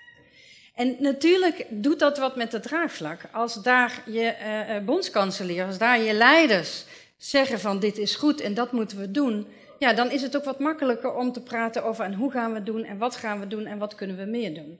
En 0.79 0.97
natuurlijk 0.99 1.67
doet 1.69 1.99
dat 1.99 2.19
wat 2.19 2.37
met 2.37 2.53
het 2.53 2.63
draagvlak. 2.63 3.21
Als 3.33 3.55
daar 3.55 4.03
je 4.07 4.35
uh, 4.69 4.85
bondskanselier, 4.85 5.65
als 5.65 5.79
daar 5.79 6.01
je 6.01 6.13
leiders 6.13 6.85
zeggen 7.17 7.61
van 7.61 7.79
dit 7.79 7.99
is 7.99 8.15
goed 8.15 8.41
en 8.41 8.55
dat 8.55 8.73
moeten 8.73 8.99
we 8.99 9.11
doen, 9.11 9.47
ja, 9.79 9.93
dan 9.93 10.11
is 10.11 10.23
het 10.23 10.37
ook 10.37 10.45
wat 10.45 10.59
makkelijker 10.59 11.15
om 11.15 11.33
te 11.33 11.41
praten 11.41 11.85
over 11.85 12.05
en 12.05 12.15
hoe 12.15 12.31
gaan 12.31 12.53
we 12.53 12.63
doen 12.63 12.85
en 12.85 12.99
wat 12.99 13.17
gaan 13.17 13.41
we 13.41 13.47
doen 13.47 13.67
en 13.67 13.79
wat 13.79 13.95
kunnen 13.95 14.17
we 14.17 14.25
meer 14.25 14.55
doen. 14.55 14.79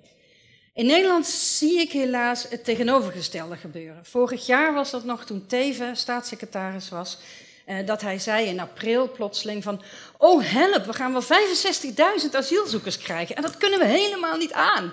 In 0.75 0.87
Nederland 0.87 1.27
zie 1.27 1.81
ik 1.81 1.93
helaas 1.93 2.49
het 2.49 2.65
tegenovergestelde 2.65 3.57
gebeuren. 3.57 4.05
Vorig 4.05 4.47
jaar 4.47 4.75
was 4.75 4.91
dat 4.91 5.05
nog 5.05 5.25
toen 5.25 5.47
Teven 5.47 5.97
staatssecretaris 5.97 6.89
was, 6.89 7.19
eh, 7.65 7.87
dat 7.87 8.01
hij 8.01 8.19
zei 8.19 8.47
in 8.47 8.61
april 8.61 9.11
plotseling 9.11 9.63
van, 9.63 9.83
oh 10.19 10.43
help, 10.45 10.85
we 10.85 10.93
gaan 10.93 11.13
wel 11.13 11.23
65.000 11.23 12.35
asielzoekers 12.35 12.99
krijgen 12.99 13.37
en 13.37 13.43
dat 13.43 13.57
kunnen 13.57 13.79
we 13.79 13.85
helemaal 13.85 14.37
niet 14.37 14.53
aan. 14.53 14.93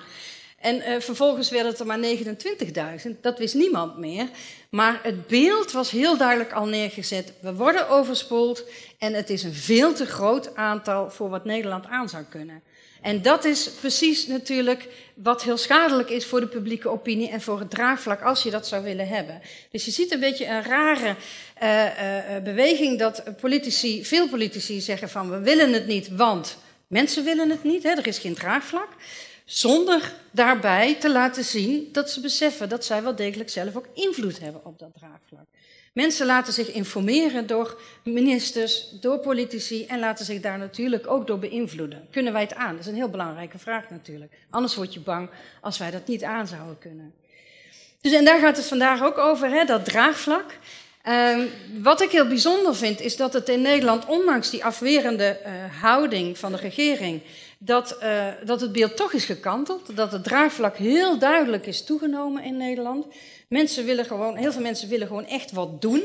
En 0.56 0.76
uh, 0.76 1.00
vervolgens 1.00 1.50
werden 1.50 1.72
het 1.72 1.80
er 1.80 1.86
maar 1.86 2.00
29.000. 3.06 3.20
Dat 3.22 3.38
wist 3.38 3.54
niemand 3.54 3.98
meer. 3.98 4.30
Maar 4.70 5.00
het 5.04 5.28
beeld 5.28 5.72
was 5.72 5.92
heel 5.92 6.18
duidelijk 6.18 6.54
al 6.54 6.66
neergezet. 6.66 7.34
We 7.40 7.54
worden 7.54 7.90
overspoeld 7.90 8.64
en 8.98 9.14
het 9.14 9.30
is 9.30 9.44
een 9.44 9.54
veel 9.54 9.94
te 9.94 10.06
groot 10.06 10.56
aantal 10.56 11.12
voor 11.12 11.30
wat 11.30 11.46
Nederland 11.46 11.86
aan 11.86 12.10
zou 12.10 12.24
kunnen. 12.24 12.64
En 13.06 13.22
dat 13.22 13.46
is 13.46 13.70
precies 13.70 14.28
natuurlijk 14.28 14.88
wat 15.14 15.44
heel 15.44 15.58
schadelijk 15.58 16.10
is 16.10 16.26
voor 16.26 16.40
de 16.40 16.48
publieke 16.48 16.90
opinie 16.90 17.30
en 17.30 17.42
voor 17.42 17.60
het 17.60 17.70
draagvlak 17.70 18.22
als 18.22 18.44
je 18.44 18.52
dat 18.52 18.68
zou 18.68 18.84
willen 18.84 19.08
hebben. 19.08 19.42
Dus 19.72 19.86
je 19.86 19.92
ziet 19.92 20.12
een 20.12 20.20
beetje 20.20 20.46
een 20.46 20.64
rare 20.64 21.16
uh, 21.64 21.86
uh, 21.86 22.44
beweging 22.44 23.00
dat 23.00 23.24
politici, 23.42 24.06
veel 24.06 24.30
politici 24.30 24.82
zeggen 24.82 25.10
van 25.10 25.30
we 25.30 25.40
willen 25.40 25.74
het 25.74 25.88
niet, 25.88 26.10
want 26.16 26.58
mensen 26.88 27.24
willen 27.24 27.50
het 27.50 27.64
niet, 27.64 27.84
hè, 27.84 27.90
er 27.90 28.08
is 28.08 28.20
geen 28.20 28.36
draagvlak. 28.36 28.90
Zonder 29.46 30.14
daarbij 30.32 30.96
te 30.96 31.12
laten 31.12 31.44
zien 31.44 31.90
dat 31.92 32.12
ze 32.12 32.22
beseffen 32.22 32.70
dat 32.70 32.86
zij 32.86 33.04
wel 33.04 33.16
degelijk 33.16 33.50
zelf 33.50 33.76
ook 33.76 33.88
invloed 33.94 34.40
hebben 34.40 34.66
op 34.66 34.80
dat 34.80 34.92
draagvlak. 34.94 35.46
Mensen 35.94 36.26
laten 36.26 36.54
zich 36.54 36.72
informeren 36.72 37.48
door 37.48 37.82
ministers, 38.04 38.90
door 39.02 39.20
politici 39.20 39.86
en 39.86 40.00
laten 40.00 40.26
zich 40.26 40.42
daar 40.42 40.58
natuurlijk 40.58 41.08
ook 41.08 41.28
door 41.28 41.40
beïnvloeden. 41.40 42.08
Kunnen 42.12 42.34
wij 42.34 42.42
het 42.42 42.56
aan? 42.56 42.72
Dat 42.72 42.80
is 42.80 42.88
een 42.88 42.96
heel 42.96 43.10
belangrijke 43.10 43.58
vraag 43.58 43.90
natuurlijk. 43.90 44.32
Anders 44.50 44.76
word 44.76 44.94
je 44.94 45.00
bang 45.00 45.30
als 45.62 45.78
wij 45.78 45.92
dat 45.92 46.08
niet 46.08 46.24
aan 46.24 46.48
zouden 46.48 46.78
kunnen. 46.80 47.14
Dus 48.02 48.14
en 48.14 48.26
daar 48.26 48.40
gaat 48.40 48.58
het 48.58 48.66
vandaag 48.66 49.04
ook 49.04 49.18
over, 49.18 49.50
hè, 49.50 49.66
dat 49.66 49.86
draagvlak. 49.86 50.58
Ehm, 51.02 51.42
wat 51.82 52.02
ik 52.02 52.12
heel 52.12 52.28
bijzonder 52.28 52.76
vind, 52.76 53.02
is 53.02 53.16
dat 53.16 53.34
het 53.34 53.50
in 53.50 53.62
Nederland, 53.62 54.06
ondanks 54.06 54.50
die 54.50 54.66
afwerende 54.66 55.26
eh, 55.26 55.54
houding 55.82 56.38
van 56.38 56.52
de 56.52 56.58
regering, 56.58 57.22
dat, 57.60 57.98
uh, 58.04 58.28
dat 58.46 58.62
het 58.62 58.72
beeld 58.72 58.98
toch 58.98 59.14
is 59.14 59.26
gekanteld. 59.26 59.96
Dat 59.96 60.12
het 60.12 60.24
draagvlak 60.24 60.78
heel 60.78 61.18
duidelijk 61.18 61.66
is 61.66 61.84
toegenomen 61.84 62.44
in 62.44 62.58
Nederland. 62.58 63.06
Mensen 63.48 63.86
willen 63.86 64.06
gewoon, 64.06 64.36
heel 64.36 64.52
veel 64.52 64.62
mensen 64.62 64.90
willen 64.90 65.08
gewoon 65.08 65.26
echt 65.26 65.52
wat 65.52 65.82
doen. 65.82 66.02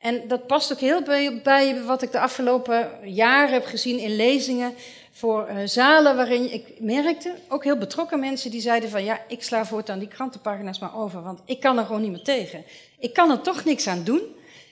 En 0.00 0.28
dat 0.28 0.46
past 0.46 0.72
ook 0.72 0.78
heel 0.78 1.02
bij, 1.42 1.82
wat 1.84 2.02
ik 2.02 2.12
de 2.12 2.20
afgelopen 2.20 2.90
jaren 3.04 3.52
heb 3.52 3.64
gezien 3.64 3.98
in 3.98 4.16
lezingen 4.16 4.74
voor 5.10 5.48
uh, 5.50 5.56
zalen 5.64 6.16
waarin 6.16 6.52
ik 6.52 6.80
merkte, 6.80 7.34
ook 7.48 7.64
heel 7.64 7.76
betrokken 7.76 8.20
mensen 8.20 8.50
die 8.50 8.60
zeiden 8.60 8.90
van 8.90 9.04
ja, 9.04 9.20
ik 9.28 9.42
sla 9.42 9.66
voortaan 9.66 9.98
die 9.98 10.08
krantenpagina's 10.08 10.78
maar 10.78 10.96
over, 10.96 11.22
want 11.22 11.40
ik 11.44 11.60
kan 11.60 11.78
er 11.78 11.84
gewoon 11.84 12.02
niet 12.02 12.10
meer 12.10 12.22
tegen. 12.22 12.64
Ik 12.98 13.12
kan 13.12 13.30
er 13.30 13.40
toch 13.40 13.64
niks 13.64 13.86
aan 13.86 14.04
doen 14.04 14.22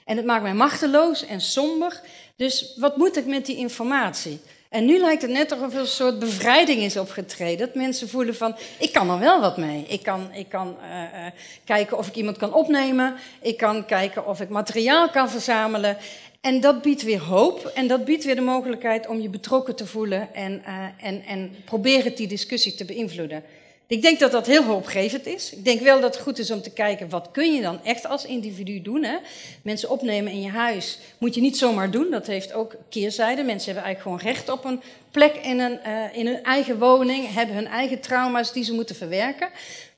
en 0.04 0.16
het 0.16 0.26
maakt 0.26 0.42
mij 0.42 0.54
machteloos 0.54 1.26
en 1.26 1.40
somber. 1.40 2.00
Dus 2.36 2.74
wat 2.76 2.96
moet 2.96 3.16
ik 3.16 3.26
met 3.26 3.46
die 3.46 3.56
informatie? 3.56 4.40
En 4.70 4.84
nu 4.84 4.98
lijkt 4.98 5.22
het 5.22 5.30
net 5.30 5.52
alsof 5.52 5.74
er 5.74 5.80
een 5.80 5.86
soort 5.86 6.18
bevrijding 6.18 6.82
is 6.82 6.96
opgetreden. 6.96 7.66
Dat 7.66 7.74
mensen 7.74 8.08
voelen 8.08 8.34
van, 8.34 8.56
ik 8.78 8.92
kan 8.92 9.10
er 9.10 9.18
wel 9.18 9.40
wat 9.40 9.56
mee. 9.56 9.84
Ik 9.88 10.02
kan, 10.02 10.32
ik 10.32 10.48
kan 10.48 10.76
uh, 10.82 11.26
kijken 11.64 11.98
of 11.98 12.06
ik 12.08 12.14
iemand 12.14 12.36
kan 12.36 12.54
opnemen. 12.54 13.14
Ik 13.42 13.56
kan 13.56 13.86
kijken 13.86 14.26
of 14.26 14.40
ik 14.40 14.48
materiaal 14.48 15.10
kan 15.10 15.30
verzamelen. 15.30 15.96
En 16.40 16.60
dat 16.60 16.82
biedt 16.82 17.02
weer 17.02 17.20
hoop 17.20 17.66
en 17.74 17.86
dat 17.86 18.04
biedt 18.04 18.24
weer 18.24 18.34
de 18.34 18.40
mogelijkheid 18.40 19.06
om 19.06 19.20
je 19.20 19.28
betrokken 19.28 19.76
te 19.76 19.86
voelen 19.86 20.34
en, 20.34 20.62
uh, 20.66 21.06
en, 21.06 21.24
en 21.24 21.54
proberen 21.64 22.14
die 22.14 22.28
discussie 22.28 22.74
te 22.74 22.84
beïnvloeden. 22.84 23.42
Ik 23.90 24.02
denk 24.02 24.18
dat 24.18 24.30
dat 24.30 24.46
heel 24.46 24.62
hoopgevend 24.62 25.26
is. 25.26 25.52
Ik 25.52 25.64
denk 25.64 25.80
wel 25.80 26.00
dat 26.00 26.14
het 26.14 26.22
goed 26.22 26.38
is 26.38 26.50
om 26.50 26.62
te 26.62 26.72
kijken 26.72 27.08
wat 27.08 27.28
kun 27.30 27.54
je 27.54 27.60
dan 27.60 27.84
echt 27.84 28.06
als 28.06 28.24
individu 28.24 28.82
doen. 28.82 29.02
Hè? 29.02 29.16
Mensen 29.62 29.90
opnemen 29.90 30.32
in 30.32 30.40
je 30.40 30.48
huis 30.48 30.98
moet 31.18 31.34
je 31.34 31.40
niet 31.40 31.58
zomaar 31.58 31.90
doen. 31.90 32.10
Dat 32.10 32.26
heeft 32.26 32.52
ook 32.52 32.74
keerzijde. 32.88 33.42
Mensen 33.42 33.72
hebben 33.72 33.84
eigenlijk 33.84 34.02
gewoon 34.02 34.34
recht 34.34 34.48
op 34.48 34.64
een 34.64 34.82
plek 35.10 35.34
in 35.34 35.60
een, 35.60 35.78
uh, 35.86 36.16
in 36.16 36.26
hun 36.26 36.42
eigen 36.42 36.78
woning, 36.78 37.34
hebben 37.34 37.56
hun 37.56 37.66
eigen 37.66 38.00
trauma's 38.00 38.52
die 38.52 38.64
ze 38.64 38.72
moeten 38.72 38.96
verwerken. 38.96 39.48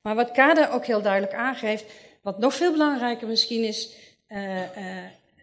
Maar 0.02 0.14
wat 0.14 0.30
Kader 0.30 0.70
ook 0.70 0.86
heel 0.86 1.02
duidelijk 1.02 1.34
aangeeft, 1.34 1.84
wat 2.22 2.38
nog 2.38 2.54
veel 2.54 2.72
belangrijker 2.72 3.28
misschien 3.28 3.64
is, 3.64 3.88
uh, 4.28 4.38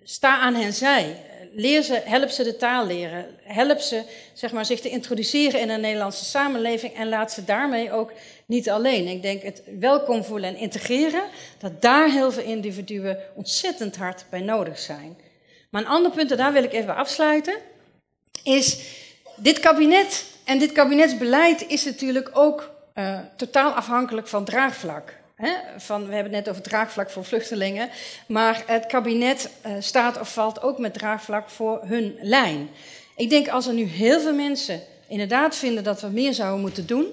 sta 0.04 0.40
aan 0.40 0.56
hen 0.56 0.74
zij. 0.74 1.16
Leer 1.52 1.82
ze, 1.82 2.02
help 2.06 2.30
ze 2.30 2.44
de 2.44 2.56
taal 2.56 2.86
leren. 2.86 3.26
Help 3.44 3.80
ze 3.80 4.04
zeg 4.34 4.52
maar, 4.52 4.66
zich 4.66 4.80
te 4.80 4.90
introduceren 4.90 5.60
in 5.60 5.68
de 5.68 5.74
Nederlandse 5.74 6.26
samenleving 6.26 6.94
en 6.94 7.10
laat 7.10 7.32
ze 7.32 7.46
daarmee 7.46 7.92
ook 7.92 8.12
niet 8.46 8.70
alleen. 8.70 9.08
Ik 9.08 9.22
denk 9.22 9.42
het 9.42 9.62
welkom 9.80 10.24
voelen 10.24 10.50
en 10.50 10.56
integreren, 10.56 11.24
dat 11.58 11.82
daar 11.82 12.12
heel 12.12 12.32
veel 12.32 12.44
individuen 12.44 13.18
ontzettend 13.36 13.98
hard 13.98 14.26
bij 14.30 14.42
nodig 14.42 14.80
zijn. 14.80 15.18
Maar 15.70 15.82
een 15.82 15.88
ander 15.88 16.12
punt, 16.12 16.32
en 16.32 16.38
daar 16.38 16.54
wil 16.54 16.64
ik 16.64 16.74
even 16.74 16.96
afsluiten, 16.96 17.56
is 18.44 18.80
dit 19.36 19.60
kabinet 19.60 20.26
en 20.44 20.60
dit 20.60 20.72
kabinetsbeleid 20.72 21.68
is 21.68 21.86
natuurlijk 21.86 22.30
ook 22.34 22.72
uh, 22.96 23.20
totaal 23.36 23.72
afhankelijk 23.72 24.28
van 24.28 24.46
draagvlak. 24.46 25.19
Van, 25.78 26.08
we 26.08 26.14
hebben 26.14 26.34
het 26.34 26.46
net 26.46 26.50
over 26.50 26.62
draagvlak 26.62 27.10
voor 27.10 27.26
vluchtelingen, 27.26 27.90
maar 28.28 28.64
het 28.66 28.86
kabinet 28.86 29.50
uh, 29.66 29.72
staat 29.80 30.20
of 30.20 30.34
valt 30.34 30.62
ook 30.62 30.78
met 30.78 30.94
draagvlak 30.94 31.50
voor 31.50 31.82
hun 31.86 32.18
lijn. 32.22 32.70
Ik 33.16 33.30
denk 33.30 33.48
als 33.48 33.68
er 33.68 33.74
nu 33.74 33.84
heel 33.84 34.20
veel 34.20 34.34
mensen 34.34 34.82
inderdaad 35.08 35.56
vinden 35.56 35.84
dat 35.84 36.02
we 36.02 36.08
meer 36.08 36.34
zouden 36.34 36.62
moeten 36.62 36.88
doen, 36.88 37.08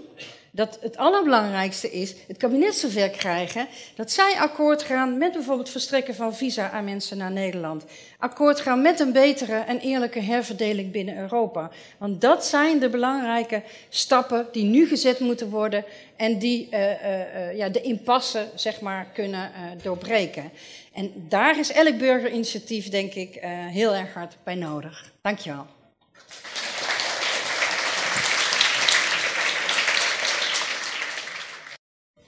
dat 0.56 0.78
het 0.80 0.96
allerbelangrijkste 0.96 1.90
is 1.90 2.14
het 2.26 2.36
kabinet 2.36 2.74
zover 2.74 3.10
krijgen 3.10 3.66
dat 3.94 4.10
zij 4.10 4.36
akkoord 4.38 4.82
gaan 4.82 5.18
met 5.18 5.32
bijvoorbeeld 5.32 5.70
verstrekken 5.70 6.14
van 6.14 6.34
visa 6.34 6.70
aan 6.70 6.84
mensen 6.84 7.18
naar 7.18 7.30
Nederland. 7.30 7.84
Akkoord 8.18 8.60
gaan 8.60 8.82
met 8.82 9.00
een 9.00 9.12
betere 9.12 9.56
en 9.58 9.78
eerlijke 9.78 10.20
herverdeling 10.20 10.92
binnen 10.92 11.18
Europa. 11.18 11.70
Want 11.98 12.20
dat 12.20 12.44
zijn 12.44 12.78
de 12.78 12.88
belangrijke 12.88 13.62
stappen 13.88 14.46
die 14.52 14.64
nu 14.64 14.86
gezet 14.86 15.20
moeten 15.20 15.50
worden 15.50 15.84
en 16.16 16.38
die 16.38 16.68
uh, 16.70 16.80
uh, 16.80 16.90
uh, 16.90 17.56
ja, 17.56 17.68
de 17.68 17.80
impasse 17.80 18.46
zeg 18.54 18.80
maar, 18.80 19.06
kunnen 19.14 19.50
doorbreken. 19.82 20.50
En 20.92 21.12
daar 21.28 21.58
is 21.58 21.72
elk 21.72 21.98
burgerinitiatief 21.98 22.88
denk 22.88 23.14
ik 23.14 23.38
heel 23.70 23.94
erg 23.94 24.14
hard 24.14 24.36
bij 24.44 24.54
nodig. 24.54 25.12
Dankjewel. 25.20 25.75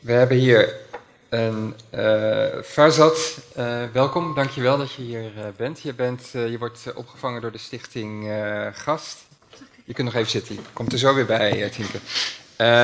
We 0.08 0.14
hebben 0.14 0.36
hier 0.36 0.74
een 1.28 1.74
uh, 1.94 2.62
Farzad. 2.62 3.38
Uh, 3.58 3.82
welkom, 3.92 4.34
dankjewel 4.34 4.78
dat 4.78 4.92
je 4.92 5.02
hier 5.02 5.22
uh, 5.22 5.44
bent. 5.56 5.80
Je, 5.80 5.94
bent 5.94 6.30
je 6.32 6.56
wordt 6.58 6.92
opgevangen 6.94 7.40
door 7.40 7.52
de 7.52 7.58
stichting 7.58 8.32
Gast. 8.72 9.26
Je 9.84 9.92
kunt 9.92 10.06
nog 10.06 10.16
even 10.16 10.30
zitten, 10.30 10.54
je 10.54 10.60
komt 10.72 10.92
er 10.92 10.98
zo 10.98 11.14
weer 11.14 11.26
bij, 11.26 11.70
Tineke. 11.70 11.98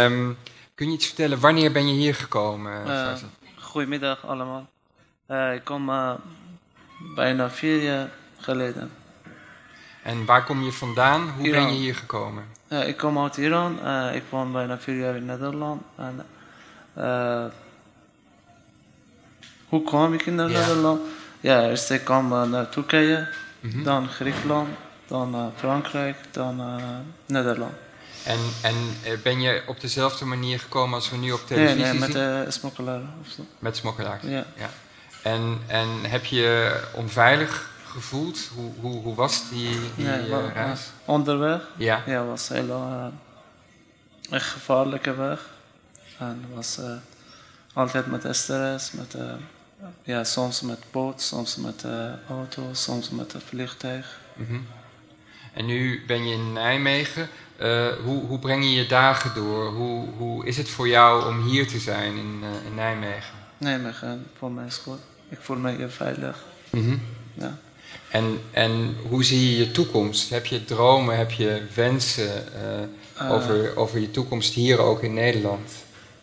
Um, 0.05 0.37
kun 0.75 0.87
je 0.87 0.93
iets 0.93 1.07
vertellen, 1.07 1.41
wanneer 1.41 1.73
ben 1.73 1.89
je 1.89 1.95
hier 1.95 2.15
gekomen, 2.15 2.87
Farzad? 2.87 3.31
Goedemiddag 3.59 4.27
allemaal. 4.27 4.67
ik 5.55 5.65
kom 5.65 5.91
bijna 7.15 7.51
vier 7.51 7.83
jaar 7.83 8.11
geleden. 8.39 8.91
En 10.03 10.25
waar 10.25 10.45
kom 10.45 10.63
je 10.63 10.73
vandaan? 10.73 11.29
Hoe 11.37 11.47
Iran. 11.47 11.65
ben 11.65 11.75
je 11.75 11.81
hier 11.81 11.95
gekomen? 11.95 12.45
ik 12.69 12.97
kom 12.97 13.19
uit 13.19 13.37
Iran. 13.37 13.79
ik 14.15 14.23
woon 14.31 14.53
bijna 14.53 14.79
vier 14.79 14.97
jaar 14.97 15.17
in 15.17 15.25
Nederland. 15.25 15.83
En, 15.97 16.27
uh, 16.99 17.45
hoe 19.69 19.83
kwam 19.83 20.13
ik 20.15 20.27
in 20.27 20.37
Ja. 20.37 20.47
Nederland? 20.47 21.01
Ja, 21.41 21.63
eerst 21.69 21.91
ik 21.91 22.05
kwam 22.05 22.33
uh, 22.33 22.43
naar 22.43 22.69
Turkije, 22.69 23.29
Mhm. 23.61 23.83
dan 23.83 24.09
Griekenland, 24.09 24.69
dan 25.07 25.35
uh, 25.35 25.47
Frankrijk, 25.57 26.17
dan 26.31 26.63
Nederland. 27.27 27.73
En, 28.25 28.39
en 28.63 28.75
eh, 29.05 29.19
ben 29.23 29.41
je 29.41 29.63
op 29.67 29.81
dezelfde 29.81 30.25
manier 30.25 30.59
gekomen 30.61 30.95
als 30.95 31.11
we 31.11 31.17
nu 31.17 31.33
op 31.33 31.41
televisie 31.47 31.83
nee, 31.83 31.93
met 31.99 32.03
zien? 32.13 32.13
de 32.13 32.45
smokkelaar. 32.49 33.01
Met 33.59 33.77
smokkelaars? 33.77 34.23
Ja. 34.27 34.45
En, 35.23 35.59
en 35.67 35.89
heb 36.03 36.25
je 36.25 36.81
onveilig 36.95 37.71
gevoeld? 37.87 38.51
Hoe, 38.55 38.71
hoe, 38.81 39.03
hoe 39.03 39.15
was 39.15 39.49
die, 39.51 39.79
die 39.97 40.05
Nee, 40.07 40.23
eh, 40.25 40.31
wa- 40.31 40.53
reis? 40.55 40.81
Onderweg, 41.05 41.61
Ja. 41.77 42.03
ja, 42.07 42.25
was 42.25 42.49
heel 42.49 42.69
uh, 42.69 43.07
echt 44.31 44.47
gevaarlijke 44.47 45.15
weg. 45.15 45.41
En 46.19 46.45
was 46.55 46.79
uh, 46.79 46.93
altijd 47.73 48.07
met 48.07 48.37
stress, 48.37 48.93
met, 48.93 49.15
uh, 49.17 49.33
ja, 50.03 50.25
soms 50.25 50.61
met 50.61 50.79
boot, 50.91 51.23
soms 51.23 51.57
met 51.57 51.83
uh, 51.87 52.11
auto, 52.29 52.63
soms 52.73 53.11
met 53.11 53.35
een 53.35 53.41
vliegtuig. 53.41 54.21
Mhm. 54.35 54.59
En 55.53 55.67
nu 55.67 56.03
ben 56.07 56.27
je 56.27 56.35
in 56.35 56.53
Nijmegen. 56.53 57.29
Eh, 57.57 57.87
hoe, 58.05 58.25
hoe 58.25 58.39
breng 58.39 58.65
je 58.65 58.73
je 58.73 58.87
dagen 58.87 59.35
door? 59.35 59.71
Hoe, 59.71 60.09
hoe 60.17 60.47
is 60.47 60.57
het 60.57 60.69
voor 60.69 60.89
jou 60.89 61.27
om 61.27 61.43
hier 61.43 61.67
te 61.67 61.79
zijn 61.79 62.17
in, 62.17 62.41
eh, 62.43 62.67
in 62.67 62.75
Nijmegen? 62.75 63.35
Nijmegen, 63.59 64.27
voor 64.39 64.51
mij 64.51 64.67
is 64.67 64.77
goed. 64.77 64.99
Ik 65.29 65.39
voel 65.41 65.57
me 65.57 65.77
hier 65.77 65.91
veilig. 65.91 66.45
Mhm. 66.71 66.97
Ja. 67.35 67.59
En, 68.09 68.41
en 68.51 68.97
hoe 69.09 69.25
zie 69.25 69.51
je 69.51 69.57
je 69.57 69.71
toekomst? 69.71 70.31
Heb 70.31 70.47
je 70.47 70.65
dromen, 70.65 71.17
heb 71.17 71.31
je 71.31 71.63
wensen 71.75 72.55
eh, 72.55 72.83
Uh, 73.23 73.33
over, 73.33 73.77
over 73.77 73.99
je 73.99 74.11
toekomst 74.11 74.55
hier 74.55 74.79
ook 74.79 75.03
in 75.03 75.15
Nederland? 75.15 75.71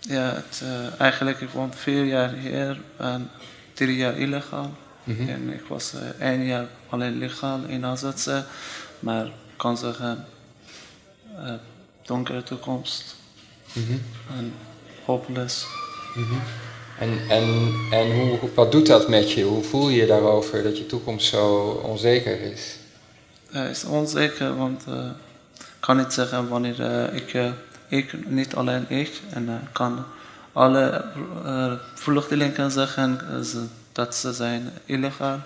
Ja, 0.02 0.34
het, 0.34 0.62
uh, 0.64 1.02
eigenlijk 1.02 1.42
ik 1.42 1.50
woon 1.50 1.74
vier 1.74 2.06
jaar 2.06 2.34
hier 2.34 2.82
en 2.98 3.30
drie 3.74 3.96
jaar 3.98 4.18
illegaal. 4.18 4.74
Mhm. 5.04 5.30
En 5.30 5.54
ik 5.54 5.62
was 5.68 5.94
uh, 5.94 6.28
één 6.28 6.46
jaar 6.46 6.68
alleen 6.90 7.18
legaal 7.18 7.60
in 7.68 7.86
AZC. 7.86 8.44
Maar 9.00 9.26
ik 9.26 9.58
kan 9.58 9.78
zeggen, 9.78 10.26
uh, 11.40 11.54
donkere 12.06 12.44
toekomst 12.44 13.16
Mhm. 13.74 13.92
en 14.38 14.54
hopeloos. 15.06 15.66
Mhm. 16.16 16.34
En, 17.00 17.20
en, 17.30 17.74
en 17.92 18.12
hoe, 18.12 18.40
wat 18.56 18.72
doet 18.72 18.88
dat 18.88 19.10
met 19.10 19.32
je? 19.32 19.44
Hoe 19.44 19.64
voel 19.64 19.90
je 19.90 19.98
je 20.02 20.06
daarover 20.06 20.64
dat 20.64 20.78
je 20.78 20.86
toekomst 20.86 21.28
zo 21.28 21.56
onzeker 21.84 22.42
is? 22.42 22.76
Het 23.52 23.76
is 23.78 23.84
onzeker, 23.84 24.58
want 24.58 24.82
ik 25.58 25.66
kan 25.80 25.98
niet 25.98 26.14
zeggen 26.14 26.48
wanneer 26.48 26.80
ik, 27.14 27.54
ik, 27.92 28.28
niet 28.28 28.56
alleen 28.56 28.86
ik, 28.88 29.22
en 29.30 29.44
uh, 29.44 29.54
kan 29.72 30.06
alle 30.52 31.04
uh, 31.46 31.74
vluchtelingen 31.96 32.72
zeggen 32.72 33.20
ze, 33.46 33.64
dat 33.92 34.16
ze 34.16 34.34
zijn 34.34 34.70
illegaal. 34.86 35.40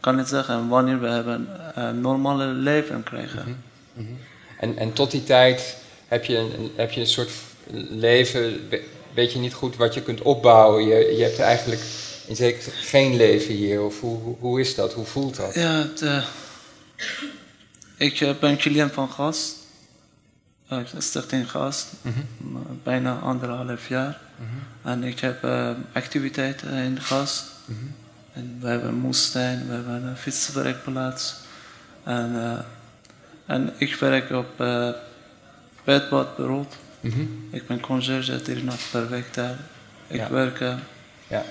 Kan 0.00 0.16
niet 0.16 0.28
zeggen 0.28 0.68
wanneer 0.68 1.00
we 1.00 1.08
hebben 1.08 1.48
een 1.74 2.00
normale 2.00 2.46
leven 2.46 3.02
krijgen. 3.02 3.62
Mhm. 3.92 4.04
Mhm. 4.06 4.12
En, 4.60 4.76
en 4.76 4.92
tot 4.92 5.10
die 5.10 5.24
tijd 5.24 5.76
heb 6.08 6.24
je 6.24 6.36
een, 6.36 6.70
heb 6.76 6.90
je 6.90 7.00
een 7.00 7.06
soort 7.06 7.30
leven, 7.90 8.68
weet 9.14 9.32
je 9.32 9.38
niet 9.38 9.54
goed 9.54 9.76
wat 9.76 9.94
je 9.94 10.02
kunt 10.02 10.22
opbouwen. 10.22 10.86
Je, 10.86 11.16
je 11.16 11.22
hebt 11.22 11.38
eigenlijk 11.38 11.80
in 12.26 12.36
zekere 12.36 12.70
geen 12.70 13.16
leven 13.16 13.54
hier. 13.54 13.82
Of 13.82 14.00
hoe, 14.00 14.18
hoe, 14.18 14.36
hoe 14.38 14.60
is 14.60 14.74
dat? 14.74 14.92
Hoe 14.92 15.04
voelt 15.04 15.36
dat? 15.36 15.54
Ja, 15.54 15.86
de, 15.98 16.22
ik 17.96 18.34
ben 18.40 18.56
cliënt 18.56 18.92
van 18.92 19.10
Gast. 19.10 19.57
Uh, 20.72 20.78
Stichting 20.98 21.50
Gast. 21.50 21.86
Mhm. 22.02 22.18
Bijna 22.82 23.18
anderhalf 23.18 23.88
jaar. 23.88 24.18
Mhm. 24.36 24.90
En 24.90 25.04
ik 25.04 25.20
heb 25.20 25.44
uh, 25.44 25.70
activiteiten 25.92 26.72
in 26.72 27.00
Gast. 27.00 27.44
Mhm. 27.64 27.78
En 28.32 28.58
we 28.60 28.68
hebben 28.68 28.88
een 28.88 28.98
moestuin, 28.98 29.66
we 29.68 29.74
hebben 29.74 30.04
een 30.04 30.16
fietswerkplaats. 30.16 31.34
En, 32.04 32.32
uh, 32.34 32.58
en 33.46 33.72
ik 33.76 33.94
werk 33.94 34.30
op 34.30 34.60
uh, 34.60 34.88
bedbadbureau. 35.84 36.64
-hmm. 37.00 37.48
Ik 37.50 37.66
ben 37.66 37.80
conciërge 37.80 38.42
drie 38.42 38.64
nacht 38.64 38.90
per 38.90 39.08
week 39.08 39.34
daar. 39.34 39.56
Ik 40.06 40.16
Ja. 40.16 40.30
werk... 40.30 40.60
Uh, 40.60 40.74
Ja. 41.26 41.44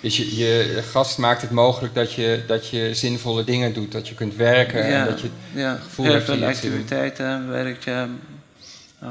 Dus 0.00 0.16
je, 0.16 0.36
je 0.36 0.82
gast 0.82 1.18
maakt 1.18 1.42
het 1.42 1.50
mogelijk 1.50 1.94
dat 1.94 2.12
je, 2.12 2.44
dat 2.46 2.68
je 2.68 2.94
zinvolle 2.94 3.44
dingen 3.44 3.72
doet, 3.72 3.92
dat 3.92 4.08
je 4.08 4.14
kunt 4.14 4.36
werken 4.36 4.86
ja, 4.86 5.00
en 5.00 5.06
dat 5.06 5.20
je 5.20 5.28
ja, 5.54 5.76
gevoel 5.76 6.04
heel 6.04 6.14
hebt 6.14 6.26
veel 6.26 6.44
activiteiten, 6.44 7.48
werk, 7.48 7.84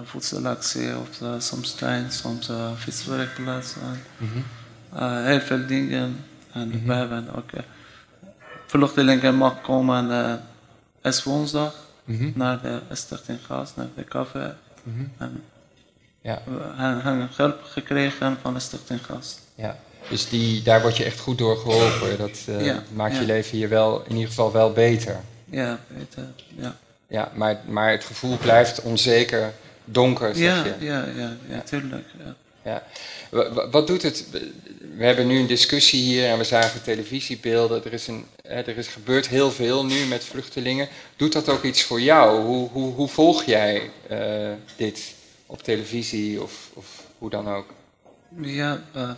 voedselactie 0.03 0.97
of 0.97 1.21
uh, 1.21 1.29
soms 1.39 1.73
tuin, 1.75 2.12
soms 2.12 2.49
uh, 2.49 2.71
fietswerkplaats. 2.77 3.73
Mhm. 4.17 4.38
Uh, 4.95 5.25
heel 5.25 5.39
veel 5.39 5.65
dingen. 5.67 6.25
En 6.51 6.67
Mhm. 6.67 6.88
we 6.88 6.93
hebben 6.93 7.36
ook 7.36 7.49
vluchtelingen 8.67 9.36
mag 9.36 9.62
komen 9.62 10.39
is 11.01 11.23
woensdag 11.23 11.75
Mhm. 12.03 12.32
naar 12.36 12.62
de 12.62 12.79
Stichting 12.91 13.39
Gas, 13.45 13.75
naar 13.75 13.88
de 13.95 14.03
café. 14.03 14.56
Mhm. 14.84 15.03
En 15.17 15.43
Ja. 16.21 16.41
we 16.45 16.82
hebben 16.82 17.29
hulp 17.36 17.63
gekregen 17.63 18.38
van 18.41 18.53
de 18.53 18.60
Stichting 18.60 19.06
Gas. 19.06 19.38
Ja. 19.56 19.77
Dus 20.10 20.29
die, 20.29 20.62
daar 20.63 20.82
word 20.82 20.97
je 20.97 21.03
echt 21.03 21.19
goed 21.19 21.38
door 21.38 21.58
geholpen. 21.58 22.17
Dat 22.17 22.39
eh, 22.47 22.65
Ja, 22.65 22.84
maakt 22.93 23.15
je 23.17 23.25
leven 23.25 23.58
hier 23.58 23.69
wel 23.69 24.03
in 24.03 24.12
ieder 24.12 24.27
geval 24.27 24.51
wel 24.51 24.71
beter. 24.71 25.15
Ja, 25.49 25.79
beter. 25.88 26.23
Ja, 26.58 26.75
Ja, 27.08 27.32
maar, 27.36 27.60
maar 27.67 27.91
het 27.91 28.03
gevoel 28.03 28.38
blijft 28.38 28.82
onzeker, 28.82 29.53
donker, 29.85 30.35
zeg 30.35 30.45
ja, 30.45 30.63
je. 30.79 30.85
ja, 30.85 31.05
ja, 31.15 31.37
ja, 31.49 31.61
tuurlijk. 31.61 32.05
Ja. 32.23 32.35
Ja. 32.65 32.83
Wa- 33.29 33.53
wa- 33.53 33.69
Wat 33.69 33.87
doet 33.87 34.01
het? 34.01 34.25
We 34.97 35.03
hebben 35.05 35.27
nu 35.27 35.39
een 35.39 35.47
discussie 35.47 36.01
hier 36.03 36.27
en 36.29 36.37
we 36.37 36.43
zagen 36.43 36.83
televisiebeelden. 36.83 37.85
Er 37.85 37.93
is, 37.93 38.07
een, 38.07 38.25
er 38.41 38.77
is 38.77 38.87
gebeurd 38.87 39.27
heel 39.27 39.51
veel 39.51 39.85
nu 39.85 40.05
met 40.05 40.23
vluchtelingen. 40.23 40.87
Doet 41.15 41.33
dat 41.33 41.49
ook 41.49 41.63
iets 41.63 41.83
voor 41.83 42.01
jou? 42.01 42.41
Hoe, 42.43 42.69
hoe, 42.69 42.93
hoe 42.93 43.07
volg 43.07 43.43
jij 43.43 43.91
eh, 44.09 44.49
dit 44.75 45.13
op 45.45 45.63
televisie 45.63 46.41
of, 46.43 46.69
of 46.73 46.85
hoe 47.17 47.29
dan 47.29 47.47
ook? 47.49 47.65
Ja, 48.41 48.81
uh, 48.95 49.11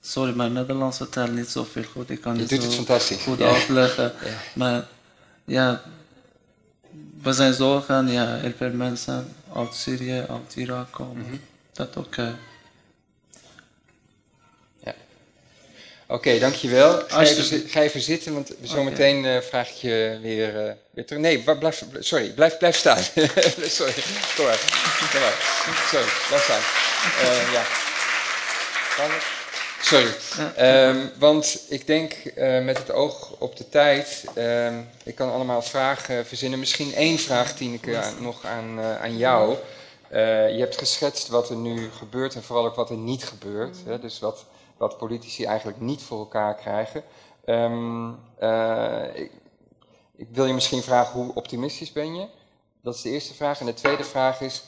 sorry, 0.00 0.32
mijn 0.36 0.52
Nederlandse 0.52 1.08
taal 1.08 1.26
niet 1.28 1.48
zo 1.48 1.66
veel 1.72 1.84
goed. 1.92 2.10
Ik 2.10 2.20
kan 2.20 2.34
Je 2.34 2.40
niet 2.40 2.48
doet 2.48 2.60
zo 2.60 2.66
het 2.66 2.74
fantastisch. 2.74 3.22
goed 3.22 3.38
Ja. 3.38 3.46
uitleggen. 3.52 4.12
Ja. 4.24 4.30
Maar 4.54 4.86
ja, 5.44 5.82
we 7.22 7.32
zijn 7.32 7.54
zorgen, 7.54 8.08
ja, 8.08 8.36
heel 8.36 8.52
veel 8.56 8.70
mensen 8.72 9.26
uit 9.56 9.74
Syrië, 9.74 10.24
uit 10.28 10.54
Irak 10.56 10.92
komen. 10.92 11.26
Mhm. 11.26 11.36
Dat 11.72 11.96
ook. 11.96 12.16
Uh, 12.16 12.28
Oké, 16.06 16.38
dankjewel. 16.38 17.02
Ga 17.08 17.20
even, 17.22 17.44
zi- 17.44 17.68
ga 17.68 17.80
even 17.80 18.00
zitten, 18.00 18.34
want 18.34 18.50
zometeen 18.62 19.24
eh, 19.26 19.40
vraag 19.40 19.68
ik 19.68 19.74
je 19.74 20.18
weer, 20.22 20.66
eh, 20.66 20.72
weer 20.90 21.06
terug. 21.06 21.22
Nee, 21.22 21.38
blijf, 21.38 21.84
sorry, 21.98 22.30
blijf, 22.30 22.58
blijf 22.58 22.76
staan. 22.76 23.02
sorry, 23.78 23.92
kom 24.36 24.44
maar. 24.44 24.60
Kom 25.12 25.20
maar. 25.20 25.36
Sorry, 25.90 26.06
blijf 26.28 26.44
staan. 26.44 26.60
Eh, 27.20 27.52
ja. 27.52 27.62
Sorry. 29.82 30.14
Ehm, 30.56 31.06
want 31.18 31.64
ik 31.68 31.86
denk 31.86 32.12
eh, 32.12 32.64
met 32.64 32.78
het 32.78 32.90
oog 32.92 33.34
op 33.38 33.56
de 33.56 33.68
tijd, 33.68 34.24
ehm, 34.34 34.80
ik 35.04 35.14
kan 35.14 35.32
allemaal 35.32 35.62
vragen 35.62 36.26
verzinnen. 36.26 36.58
Misschien 36.58 36.94
één 36.94 37.18
vraag, 37.18 37.54
Tineke, 37.54 37.96
aan- 37.98 38.22
nog 38.22 38.44
aan, 38.44 38.78
eh, 38.78 39.02
aan 39.02 39.16
jou. 39.16 39.56
Eh, 40.08 40.20
je 40.54 40.58
hebt 40.60 40.78
geschetst 40.78 41.28
wat 41.28 41.50
er 41.50 41.56
nu 41.56 41.90
gebeurt 41.90 42.34
en 42.34 42.42
vooral 42.42 42.64
ook 42.66 42.74
wat 42.74 42.90
er 42.90 42.96
niet 42.96 43.24
gebeurt. 43.24 43.76
Hè? 43.84 43.98
Dus 43.98 44.18
wat, 44.18 44.44
wat 44.76 44.98
politici 44.98 45.44
eigenlijk 45.44 45.80
niet 45.80 46.02
voor 46.02 46.18
elkaar 46.18 46.54
krijgen. 46.54 47.02
Ehm, 47.44 48.10
eh, 48.38 49.02
ik, 49.14 49.30
ik 50.16 50.28
wil 50.32 50.46
je 50.46 50.52
misschien 50.54 50.82
vragen, 50.82 51.12
hoe 51.20 51.34
optimistisch 51.34 51.92
ben 51.92 52.14
je? 52.14 52.26
Dat 52.82 52.94
is 52.94 53.02
de 53.02 53.10
eerste 53.10 53.34
vraag. 53.34 53.60
En 53.60 53.66
de 53.66 53.74
tweede 53.74 54.04
vraag 54.04 54.40
is, 54.40 54.62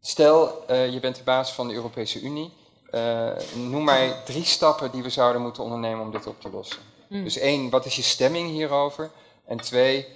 stel 0.00 0.64
je 0.68 0.98
bent 1.00 1.16
de 1.16 1.22
baas 1.22 1.52
van 1.52 1.68
de 1.68 1.74
Europese 1.74 2.20
Unie. 2.20 2.52
Eh, 2.90 3.28
noem 3.54 3.84
mij 3.84 4.14
drie 4.24 4.44
stappen 4.44 4.90
die 4.90 5.02
we 5.02 5.10
zouden 5.10 5.42
moeten 5.42 5.62
ondernemen 5.62 6.00
om 6.00 6.10
dit 6.10 6.26
op 6.26 6.40
te 6.40 6.50
lossen. 6.50 6.78
Hmm. 7.08 7.24
Dus 7.24 7.38
één, 7.38 7.70
wat 7.70 7.86
is 7.86 7.96
je 7.96 8.02
stemming 8.02 8.50
hierover? 8.50 9.10
En 9.46 9.56
twee, 9.56 10.06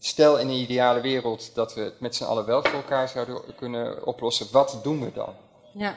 stel 0.00 0.38
in 0.38 0.48
een 0.48 0.60
ideale 0.60 1.00
wereld 1.00 1.50
dat 1.54 1.74
we 1.74 1.80
het 1.80 2.00
met 2.00 2.16
z'n 2.16 2.24
allen 2.24 2.46
wel 2.46 2.62
voor 2.62 2.72
elkaar 2.72 3.08
zouden 3.08 3.40
kunnen 3.56 4.06
oplossen. 4.06 4.46
Wat 4.52 4.78
doen 4.82 5.04
we 5.04 5.12
dan? 5.12 5.34
Ja, 5.72 5.96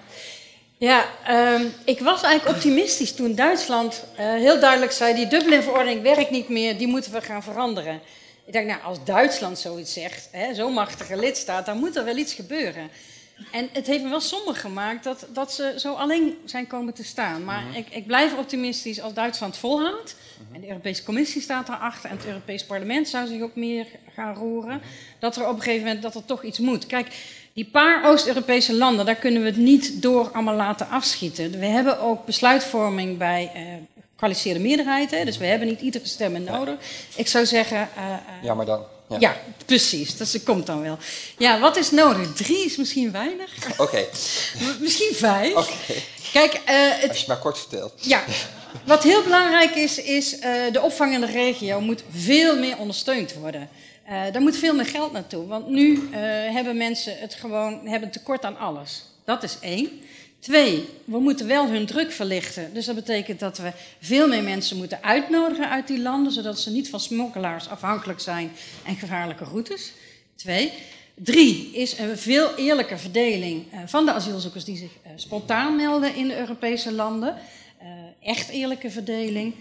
ja 0.78 1.06
ehm, 1.26 1.66
ik 1.86 2.00
was 2.00 2.22
eigenlijk 2.24 2.56
optimistisch 2.56 3.16
toen 3.16 3.36
Duitsland 3.36 4.04
eh, 4.16 4.26
heel 4.26 4.60
duidelijk 4.60 4.92
zei: 4.92 5.16
die 5.16 5.28
Dublin-verordening 5.28 6.02
werkt 6.02 6.30
niet 6.30 6.50
meer, 6.50 6.78
die 6.78 6.88
moeten 6.88 7.12
we 7.12 7.22
gaan 7.22 7.44
veranderen. 7.44 8.02
Ik 8.46 8.54
dacht, 8.54 8.66
nou, 8.66 8.82
als 8.84 9.04
Duitsland 9.04 9.60
zoiets 9.60 9.94
zegt, 9.94 10.30
zo'n 10.54 10.74
machtige 10.74 11.16
lidstaat, 11.16 11.66
dan 11.66 11.78
moet 11.78 11.96
er 11.96 12.06
wel 12.06 12.18
iets 12.18 12.34
gebeuren. 12.34 12.90
En 13.52 13.70
het 13.72 13.88
heeft 13.88 14.04
me 14.04 14.10
wel 14.10 14.20
somber 14.20 14.56
gemaakt 14.56 15.04
dat, 15.04 15.28
dat 15.34 15.54
ze 15.54 15.74
zo 15.78 15.94
alleen 15.94 16.38
zijn 16.46 16.68
komen 16.68 16.94
te 16.94 17.04
staan. 17.04 17.44
Maar 17.44 17.64
ik, 17.74 17.88
ik 17.90 18.08
blijf 18.08 18.38
optimistisch 18.38 19.02
als 19.02 19.14
Duitsland 19.14 19.58
volhoudt. 19.58 20.16
En 20.52 20.62
de 20.62 20.68
Europese 20.68 21.04
Commissie 21.04 21.42
staat 21.42 21.68
daarachter. 21.68 22.10
En 22.10 22.18
het 22.18 22.26
Europees 22.26 22.66
Parlement 22.66 23.08
zou 23.08 23.28
zich 23.28 23.42
ook 23.42 23.56
meer 23.56 23.86
gaan 24.16 24.36
roeren. 24.36 24.82
Dat 25.20 25.36
er 25.36 25.48
op 25.48 25.56
een 25.56 25.62
gegeven 25.62 25.86
moment 25.86 26.04
dat 26.04 26.16
er 26.16 26.26
toch 26.26 26.44
iets 26.44 26.60
moet. 26.60 26.86
Kijk, 26.86 27.08
die 27.54 27.66
paar 27.66 28.06
Oost-Europese 28.06 28.74
landen, 28.76 29.06
daar 29.06 29.16
kunnen 29.16 29.42
we 29.42 29.48
het 29.48 29.58
niet 29.58 30.02
door 30.02 30.32
allemaal 30.32 30.56
laten 30.56 30.90
afschieten. 30.90 31.60
We 31.60 31.66
hebben 31.66 32.00
ook 32.00 32.26
besluitvorming 32.26 33.18
bij 33.18 33.52
eh 33.54 33.62
gekwalificeerde 34.12 34.60
meerderheid. 34.60 35.12
Hè, 35.12 35.26
dus 35.26 35.38
we 35.38 35.46
hebben 35.46 35.68
niet 35.68 35.82
iedere 35.82 36.06
stem 36.08 36.44
nodig. 36.44 36.76
Ik 37.16 37.28
zou 37.28 37.46
zeggen. 37.46 37.78
eh, 37.96 38.14
eh, 38.14 38.20
Ja, 38.42 38.54
maar 38.54 38.66
dan. 38.66 38.84
Ja. 39.10 39.18
ja, 39.20 39.38
precies. 39.66 40.18
Dat 40.18 40.44
komt 40.44 40.66
dan 40.66 40.82
wel. 40.82 40.98
Ja, 41.38 41.60
wat 41.60 41.78
is 41.78 41.92
nodig? 41.92 42.34
Drie 42.34 42.66
is 42.66 42.76
misschien 42.78 43.12
weinig. 43.12 43.52
Oké, 43.78 44.06
Misschien 44.80 45.14
vijf. 45.16 45.54
oké. 45.56 45.94
Kijk, 46.34 46.54
eh, 46.54 46.76
het, 47.02 47.10
Als 47.10 47.20
je 47.20 47.26
maar 47.28 47.38
kort 47.40 47.58
vertelt. 47.60 47.94
ja, 47.96 48.24
wat 48.86 49.04
heel 49.04 49.24
belangrijk 49.24 49.76
is, 49.76 49.98
is 50.02 50.40
eh, 50.40 50.52
de 50.72 50.82
opvang 50.82 51.14
in 51.14 51.20
de 51.22 51.26
regio 51.32 51.82
moet 51.82 52.04
veel 52.16 52.58
meer 52.60 52.78
ondersteund 52.78 53.34
worden. 53.34 53.70
Eh 54.06 54.22
daar 54.32 54.42
moet 54.42 54.58
veel 54.58 54.74
meer 54.74 54.86
geld 54.86 55.12
naartoe. 55.12 55.48
Want 55.48 55.68
nu 55.68 56.10
hebben 56.52 56.78
mensen 56.78 57.18
het 57.20 57.34
gewoon 57.34 57.88
hebben 57.88 58.12
tekort 58.12 58.44
aan 58.46 58.58
alles. 58.58 59.04
Dat 59.26 59.44
is 59.44 59.58
één. 59.62 60.02
Twee, 60.40 60.90
we 61.06 61.20
moeten 61.20 61.48
wel 61.48 61.68
hun 61.68 61.86
druk 61.86 62.12
verlichten. 62.12 62.74
Dus 62.74 62.86
dat 62.86 62.96
betekent 62.96 63.40
dat 63.40 63.58
we 63.58 63.72
veel 64.00 64.28
meer 64.28 64.44
mensen 64.44 64.78
moeten 64.78 65.04
uitnodigen 65.04 65.70
uit 65.70 65.88
die 65.88 66.02
landen, 66.02 66.32
zodat 66.32 66.60
ze 66.60 66.72
niet 66.72 66.90
van 66.90 67.00
smokkelaars 67.00 67.70
afhankelijk 67.70 68.20
zijn 68.20 68.52
en 68.86 68.96
gevaarlijke 68.96 69.44
routes. 69.44 69.92
Twee. 70.36 70.72
Drie 71.22 71.72
is 71.74 71.98
een 71.98 72.18
veel 72.18 72.56
eerlijke 72.56 72.98
verdeling 72.98 73.72
eh, 73.72 73.80
van 73.86 74.06
de 74.06 74.14
asielzoekers 74.14 74.64
die 74.64 74.78
zich 74.78 74.92
eh, 75.04 75.12
spontaan 75.16 75.76
melden 75.76 76.16
in 76.16 76.28
de 76.28 76.38
Europese 76.38 76.94
landen. 76.94 77.36
Eh, 77.78 77.88
echt 78.22 78.50
eerlijke 78.50 78.92
verdeling. 78.92 79.56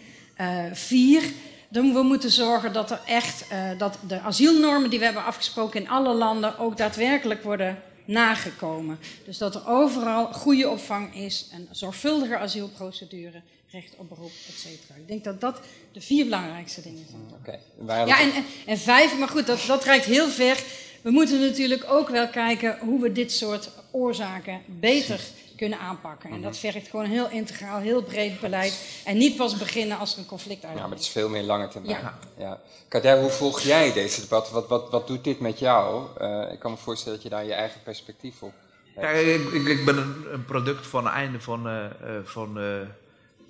Vier, 0.72 1.22
we 1.68 2.02
moeten 2.02 2.30
zorgen 2.30 2.72
dat 2.72 2.90
er 2.90 3.00
echt 3.06 3.44
dat 3.78 3.98
de 4.08 4.20
asielnormen 4.20 4.90
die 4.90 4.98
we 4.98 5.04
hebben 5.04 5.24
afgesproken 5.24 5.80
in 5.80 5.88
alle 5.88 6.14
landen 6.14 6.58
ook 6.58 6.76
daadwerkelijk 6.76 7.42
worden 7.42 7.82
nagekomen. 8.08 8.98
Dus 9.24 9.38
dat 9.38 9.54
er 9.54 9.68
overal 9.68 10.32
goede 10.32 10.68
opvang 10.68 11.14
is, 11.14 11.46
een 11.52 11.68
zorgvuldige 11.70 12.36
asielprocedure, 12.36 13.42
recht 13.70 13.94
op 13.96 14.08
beroep, 14.08 14.32
et 14.48 14.58
cetera. 14.58 14.94
Ik 14.94 15.08
denk 15.08 15.24
dat 15.24 15.40
dat 15.40 15.60
de 15.92 16.00
vier 16.00 16.24
belangrijkste 16.24 16.82
dingen 16.82 17.06
zijn. 17.10 17.22
Oké. 17.40 17.58
Waren 17.76 18.06
Ja, 18.06 18.20
en, 18.20 18.32
en, 18.32 18.44
en 18.66 18.78
vijf, 18.78 19.18
maar 19.18 19.28
goed, 19.28 19.46
dat, 19.46 19.64
dat 19.66 19.84
reikt 19.84 20.04
heel 20.04 20.28
ver. 20.28 20.62
We 21.02 21.10
moeten 21.10 21.40
natuurlijk 21.40 21.84
ook 21.88 22.08
wel 22.08 22.28
kijken 22.28 22.78
hoe 22.78 23.00
we 23.00 23.12
dit 23.12 23.32
soort 23.32 23.70
oorzaken 23.90 24.60
beter 24.66 25.20
kunnen 25.58 25.78
aanpakken. 25.78 26.30
En 26.30 26.42
dat 26.42 26.58
vergt 26.58 26.88
gewoon 26.88 27.04
een 27.04 27.10
heel 27.10 27.30
integraal, 27.30 27.80
heel 27.80 28.02
breed 28.02 28.40
beleid. 28.40 29.02
En 29.04 29.16
niet 29.16 29.36
pas 29.36 29.56
beginnen 29.56 29.98
als 29.98 30.12
er 30.12 30.18
een 30.18 30.26
conflict 30.26 30.62
Ja, 30.62 30.66
maar 30.66 30.76
het 30.76 30.82
uitkomt. 30.82 31.06
is 31.06 31.12
veel 31.12 31.28
meer 31.28 31.42
lange 31.42 31.68
termijn. 31.68 32.00
Ja. 32.00 32.18
Ja. 32.38 32.60
Kader, 32.88 33.20
hoe 33.20 33.30
volg 33.30 33.60
jij 33.60 33.92
deze 33.92 34.20
debat? 34.20 34.50
Wat, 34.50 34.68
wat, 34.68 34.90
wat 34.90 35.06
doet 35.06 35.24
dit 35.24 35.40
met 35.40 35.58
jou? 35.58 36.06
Eh, 36.18 36.52
ik 36.52 36.58
kan 36.58 36.70
me 36.70 36.76
voorstellen 36.76 37.14
dat 37.14 37.22
je 37.22 37.30
daar 37.30 37.44
je 37.44 37.52
eigen 37.54 37.82
perspectief 37.82 38.42
op 38.42 38.52
hebt. 38.94 39.06
Ja, 39.06 39.08
ik, 39.08 39.52
ik, 39.52 39.66
ik 39.66 39.84
ben 39.84 39.96
een, 39.96 40.26
een 40.32 40.44
product 40.44 40.86
van 40.86 41.04
het 41.04 41.14
einde 41.14 41.40
van, 41.40 41.68
eh, 41.68 41.84
eh, 41.84 41.90
van, 42.24 42.58
eh, 42.58 42.64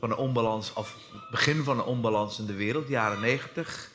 van 0.01 0.09
de 0.09 0.16
onbalans, 0.16 0.73
of 0.73 0.94
het 1.12 1.31
begin 1.31 1.64
van 1.64 1.77
de 1.77 1.85
onbalans 1.85 2.38
in 2.38 2.47
de 2.47 2.55
wereld, 2.55 2.87
de 2.87 2.92
jaren 2.92 3.21
90. 3.21 3.90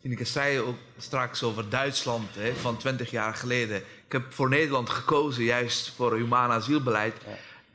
Tineke 0.00 0.24
zei 0.24 0.60
ook 0.60 0.76
straks 0.98 1.42
over 1.42 1.68
Duitsland 1.68 2.28
hè, 2.34 2.54
van 2.54 2.76
20 2.76 3.10
jaar 3.10 3.34
geleden. 3.34 3.76
Ik 3.76 4.12
heb 4.12 4.32
voor 4.32 4.48
Nederland 4.48 4.90
gekozen 4.90 5.44
juist 5.44 5.92
voor 5.96 6.12
een 6.12 6.18
humaan 6.18 6.50
asielbeleid. 6.50 7.14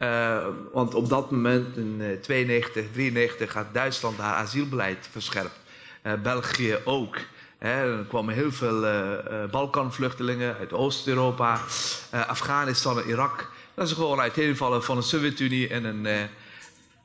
Eh, 0.01 0.47
want 0.71 0.95
op 0.95 1.09
dat 1.09 1.31
moment, 1.31 1.77
in 1.77 1.97
eh, 1.99 2.19
92, 2.21 2.85
93, 2.91 3.53
had 3.53 3.73
Duitsland 3.73 4.17
haar 4.17 4.33
asielbeleid 4.33 5.07
verscherpt. 5.11 5.59
Eh, 6.01 6.13
België 6.23 6.77
ook. 6.83 7.17
Hè, 7.57 7.97
er 7.97 8.05
kwamen 8.05 8.33
heel 8.33 8.51
veel 8.51 8.85
eh, 8.85 9.49
Balkanvluchtelingen 9.51 10.57
uit 10.57 10.73
Oost-Europa, 10.73 11.61
Afghanistan 12.11 12.99
en 12.99 13.07
Irak. 13.07 13.51
Dat 13.73 13.87
is 13.87 13.93
gewoon 13.93 14.19
uiteenvallen 14.19 14.83
van 14.83 14.97
een 14.97 15.03
Sovjet-Unie 15.03 15.67
en 15.67 15.83
een 15.83 16.29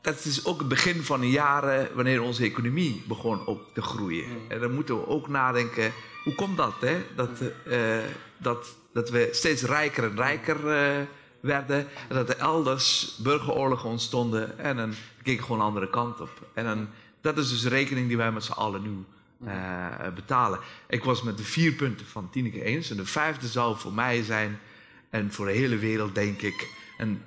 dat 0.00 0.24
is 0.24 0.44
ook 0.44 0.58
het 0.58 0.68
begin 0.68 1.02
van 1.02 1.20
de 1.20 1.30
jaren 1.30 1.88
wanneer 1.94 2.22
onze 2.22 2.44
economie 2.44 3.02
begon 3.06 3.46
ook 3.46 3.60
te 3.74 3.82
groeien. 3.82 4.26
En 4.48 4.60
dan 4.60 4.74
moeten 4.74 5.00
we 5.00 5.06
ook 5.06 5.28
nadenken, 5.28 5.92
hoe 6.24 6.34
komt 6.34 6.56
dat? 6.56 6.74
Hè? 6.80 6.96
Dat, 7.16 7.30
dat, 8.36 8.76
dat 8.92 9.10
we 9.10 9.28
steeds 9.32 9.62
rijker 9.62 10.04
en 10.04 10.16
rijker 10.16 10.56
werden. 11.46 11.86
En 12.08 12.14
dat 12.14 12.28
er 12.28 12.38
elders 12.38 13.16
burgeroorlogen 13.18 13.88
ontstonden. 13.88 14.58
En 14.58 14.76
dan 14.76 14.94
keek 15.22 15.40
gewoon 15.40 15.58
een 15.58 15.66
andere 15.66 15.90
kant 15.90 16.20
op. 16.20 16.30
En 16.54 16.88
dat 17.20 17.38
is 17.38 17.48
dus 17.48 17.62
de 17.62 17.68
rekening 17.68 18.08
die 18.08 18.16
wij 18.16 18.32
met 18.32 18.44
z'n 18.44 18.52
allen 18.52 18.82
nu 18.82 19.04
eh, 19.44 20.08
betalen. 20.14 20.58
Ik 20.88 21.04
was 21.04 21.22
met 21.22 21.36
de 21.36 21.44
vier 21.44 21.72
punten 21.72 22.06
van 22.06 22.30
Tineke 22.30 22.64
eens. 22.64 22.90
En 22.90 22.96
de 22.96 23.06
vijfde 23.06 23.46
zou 23.46 23.76
voor 23.76 23.92
mij 23.92 24.22
zijn, 24.22 24.58
en 25.10 25.32
voor 25.32 25.46
de 25.46 25.52
hele 25.52 25.76
wereld 25.76 26.14
denk 26.14 26.42
ik, 26.42 26.68
een 26.98 27.22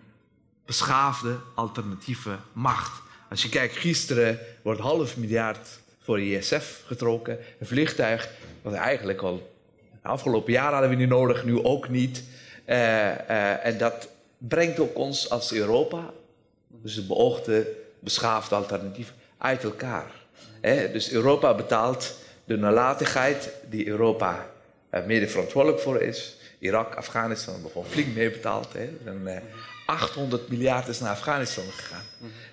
beschaafde 0.65 1.37
alternatieve 1.55 2.37
macht. 2.53 3.01
Als 3.29 3.43
je 3.43 3.49
kijkt, 3.49 3.77
gisteren 3.77 4.39
wordt 4.63 4.79
half 4.79 5.17
miljard 5.17 5.79
voor 6.01 6.17
de 6.17 6.37
ISF 6.37 6.83
getrokken. 6.85 7.37
Een 7.59 7.67
vliegtuig, 7.67 8.29
wat 8.61 8.73
eigenlijk 8.73 9.21
al 9.21 9.55
de 10.01 10.07
afgelopen 10.07 10.51
jaren 10.51 10.71
hadden 10.71 10.89
we 10.89 10.95
niet 10.95 11.09
nodig, 11.09 11.45
nu 11.45 11.63
ook 11.63 11.89
niet. 11.89 12.23
Eh, 12.69 13.29
eh, 13.29 13.65
en 13.65 13.77
dat 13.77 14.07
brengt 14.37 14.79
ook 14.79 14.97
ons 14.97 15.29
als 15.29 15.53
Europa, 15.53 16.11
dus 16.67 16.95
de 16.95 17.01
beoogde 17.01 17.67
beschaafde 17.99 18.55
alternatief, 18.55 19.13
uit 19.37 19.63
elkaar. 19.63 20.11
Dus 20.91 21.11
Europa 21.11 21.55
betaalt 21.55 22.17
de 22.45 22.57
nalatigheid 22.57 23.49
die 23.69 23.87
Europa 23.87 24.45
uh, 24.93 25.05
mede 25.05 25.27
verantwoordelijk 25.27 25.81
voor 25.81 26.01
is. 26.01 26.35
Irak, 26.59 26.95
Afghanistan 26.95 27.53
hebben 27.53 27.71
gewoon 27.71 27.87
flink 27.87 28.15
mee 28.15 28.31
betaald. 28.31 28.73
Hè? 28.73 28.89
En, 29.05 29.43
800 29.85 30.49
miljard 30.49 30.87
is 30.87 30.99
naar 30.99 31.11
Afghanistan 31.11 31.63
gegaan. 31.71 32.05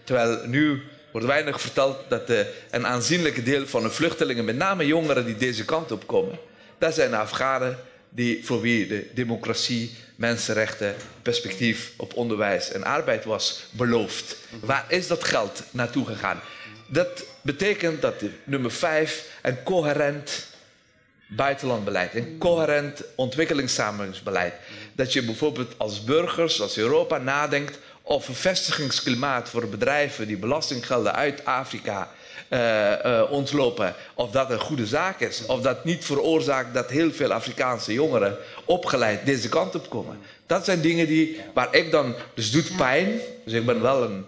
Terwijl 0.05 0.47
nu 0.47 0.83
wordt 1.13 1.27
weinig 1.27 1.61
verteld 1.61 1.97
dat 2.09 2.31
een 2.71 2.87
aanzienlijke 2.87 3.43
deel 3.43 3.67
van 3.67 3.83
de 3.83 3.91
vluchtelingen, 3.91 4.45
met 4.45 4.57
name 4.57 4.87
jongeren 4.87 5.25
die 5.25 5.37
deze 5.37 5.65
kant 5.65 5.93
op 5.93 6.07
komen, 6.07 6.39
dat 6.79 6.95
zijn 6.95 7.15
Afghanen 7.15 7.79
die, 8.17 8.45
voor 8.45 8.61
wie 8.61 8.87
de 8.87 9.07
democratie, 9.15 9.95
mensenrechten, 10.15 10.95
perspectief 11.23 11.93
op 11.97 12.15
onderwijs 12.15 12.73
en 12.73 12.85
arbeid 12.85 13.25
was 13.25 13.67
beloofd. 13.71 14.37
Waar 14.61 14.85
is 14.89 15.07
dat 15.07 15.25
geld 15.25 15.63
naartoe 15.71 16.07
gegaan? 16.07 16.41
Dat 16.87 17.25
betekent 17.43 18.03
dat 18.03 18.15
nummer 18.45 18.71
vijf 18.71 19.27
een 19.43 19.63
coherent 19.63 20.47
buitenlandbeleid, 21.27 22.15
een 22.15 22.39
coherent 22.39 23.03
ontwikkelingssamenwerkingsbeleid. 23.15 24.55
Dat 24.95 25.13
je 25.13 25.23
bijvoorbeeld 25.23 25.75
als 25.77 26.05
burgers, 26.05 26.61
als 26.61 26.77
Europa 26.77 27.19
nadenkt 27.19 27.79
over 28.03 28.29
een 28.31 28.37
vestigingsklimaat 28.37 29.49
voor 29.49 29.69
bedrijven 29.69 30.27
die 30.27 30.37
belastinggelden 30.37 31.15
uit 31.15 31.45
Afrika 31.45 32.11
uh, 32.51 32.93
uh, 33.07 33.23
ontlopen. 33.31 33.95
Of 34.15 34.31
dat 34.31 34.51
een 34.51 34.61
goede 34.61 34.87
zaak 34.87 35.21
is. 35.21 35.47
Of 35.47 35.61
dat 35.61 35.85
niet 35.85 36.05
veroorzaakt 36.05 36.75
dat 36.75 36.91
heel 36.91 37.13
veel 37.13 37.33
Afrikaanse 37.33 37.93
jongeren 37.93 38.37
opgeleid 38.65 39.27
deze 39.27 39.49
kant 39.49 39.75
op 39.75 39.91
komen. 39.91 40.19
Dat 40.47 40.65
zijn 40.65 40.81
dingen 40.81 41.07
die, 41.07 41.41
waar 41.55 41.75
ik 41.75 41.91
dan, 41.91 42.15
dus 42.35 42.51
doet 42.51 42.77
pijn. 42.77 43.21
Dus 43.45 43.53
ik 43.53 43.67
ben 43.67 43.83
wel 43.83 44.03
een, 44.03 44.25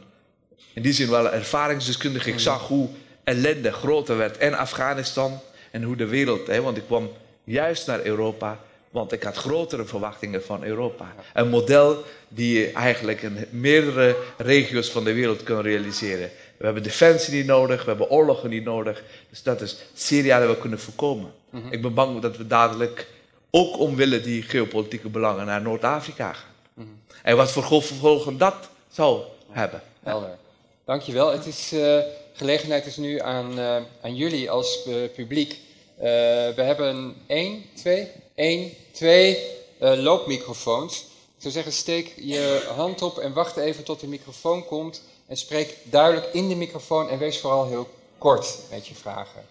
in 0.72 0.82
die 0.82 0.92
zin 0.92 1.10
wel 1.10 1.24
een 1.24 1.32
ervaringsdeskundige. 1.32 2.30
Ik 2.30 2.38
zag 2.38 2.68
hoe 2.68 2.88
ellende 3.24 3.72
groter 3.72 4.16
werd 4.16 4.38
in 4.38 4.54
Afghanistan 4.54 5.40
en 5.70 5.82
hoe 5.82 5.96
de 5.96 6.06
wereld, 6.06 6.46
hè, 6.46 6.60
want 6.60 6.76
ik 6.76 6.86
kwam 6.86 7.10
juist 7.44 7.86
naar 7.86 8.04
Europa, 8.04 8.60
want 8.90 9.12
ik 9.12 9.22
had 9.22 9.36
grotere 9.36 9.84
verwachtingen 9.84 10.44
van 10.44 10.64
Europa. 10.64 11.14
Een 11.34 11.48
model 11.48 12.04
die 12.28 12.58
je 12.58 12.72
eigenlijk 12.72 13.22
in 13.22 13.46
meerdere 13.50 14.16
regio's 14.36 14.90
van 14.90 15.04
de 15.04 15.12
wereld 15.12 15.42
kan 15.42 15.60
realiseren. 15.60 16.30
We 16.58 16.64
hebben 16.64 16.82
defensie 16.82 17.34
niet 17.34 17.46
nodig, 17.46 17.82
we 17.82 17.88
hebben 17.88 18.10
oorlogen 18.10 18.50
niet 18.50 18.64
nodig. 18.64 19.02
Dus 19.30 19.42
dat 19.42 19.60
is 19.60 19.76
Syrië 19.94 20.28
dat 20.28 20.48
we 20.48 20.58
kunnen 20.58 20.80
voorkomen. 20.80 21.32
Mhm. 21.50 21.72
Ik 21.72 21.82
ben 21.82 21.94
bang 21.94 22.20
dat 22.20 22.36
we 22.36 22.46
dadelijk 22.46 23.06
ook 23.50 23.78
omwille 23.78 24.20
die 24.20 24.42
geopolitieke 24.42 25.08
belangen 25.08 25.46
naar 25.46 25.62
Noord-Afrika 25.62 26.32
gaan. 26.32 26.54
Mhm. 26.74 26.86
En 27.22 27.36
wat 27.36 27.52
voor 27.52 27.62
gevolgen 27.62 28.38
dat 28.38 28.68
zou 28.90 29.22
hebben. 29.50 29.82
Helder. 30.02 30.36
Dankjewel. 30.84 31.32
Het 31.32 31.46
is, 31.46 31.72
uh, 31.72 31.98
gelegenheid 32.32 32.86
is 32.86 32.96
nu 32.96 33.20
aan, 33.20 33.58
uh, 33.58 33.76
aan 34.00 34.16
jullie 34.16 34.50
als 34.50 34.86
uh, 34.86 34.94
publiek. 35.14 35.58
we 35.96 36.62
hebben 36.62 37.14
één, 37.26 37.64
twee, 37.74 38.08
één, 38.34 38.72
twee 38.92 39.38
loopmicrofoons. 39.78 40.98
Ik 41.36 41.44
zou 41.44 41.52
zeggen, 41.52 41.72
steek 41.72 42.12
je 42.16 42.70
hand 42.76 43.02
op 43.02 43.18
en 43.18 43.32
wacht 43.32 43.56
even 43.56 43.84
tot 43.84 44.00
de 44.00 44.06
microfoon 44.06 44.64
komt. 44.64 45.02
En 45.28 45.36
spreek 45.36 45.76
duidelijk 45.84 46.32
in 46.32 46.48
de 46.48 46.54
microfoon 46.54 47.08
en 47.08 47.18
wees 47.18 47.40
vooral 47.40 47.66
heel 47.66 47.88
kort 48.18 48.58
met 48.70 48.86
je 48.86 48.94
vragen. 48.94 49.42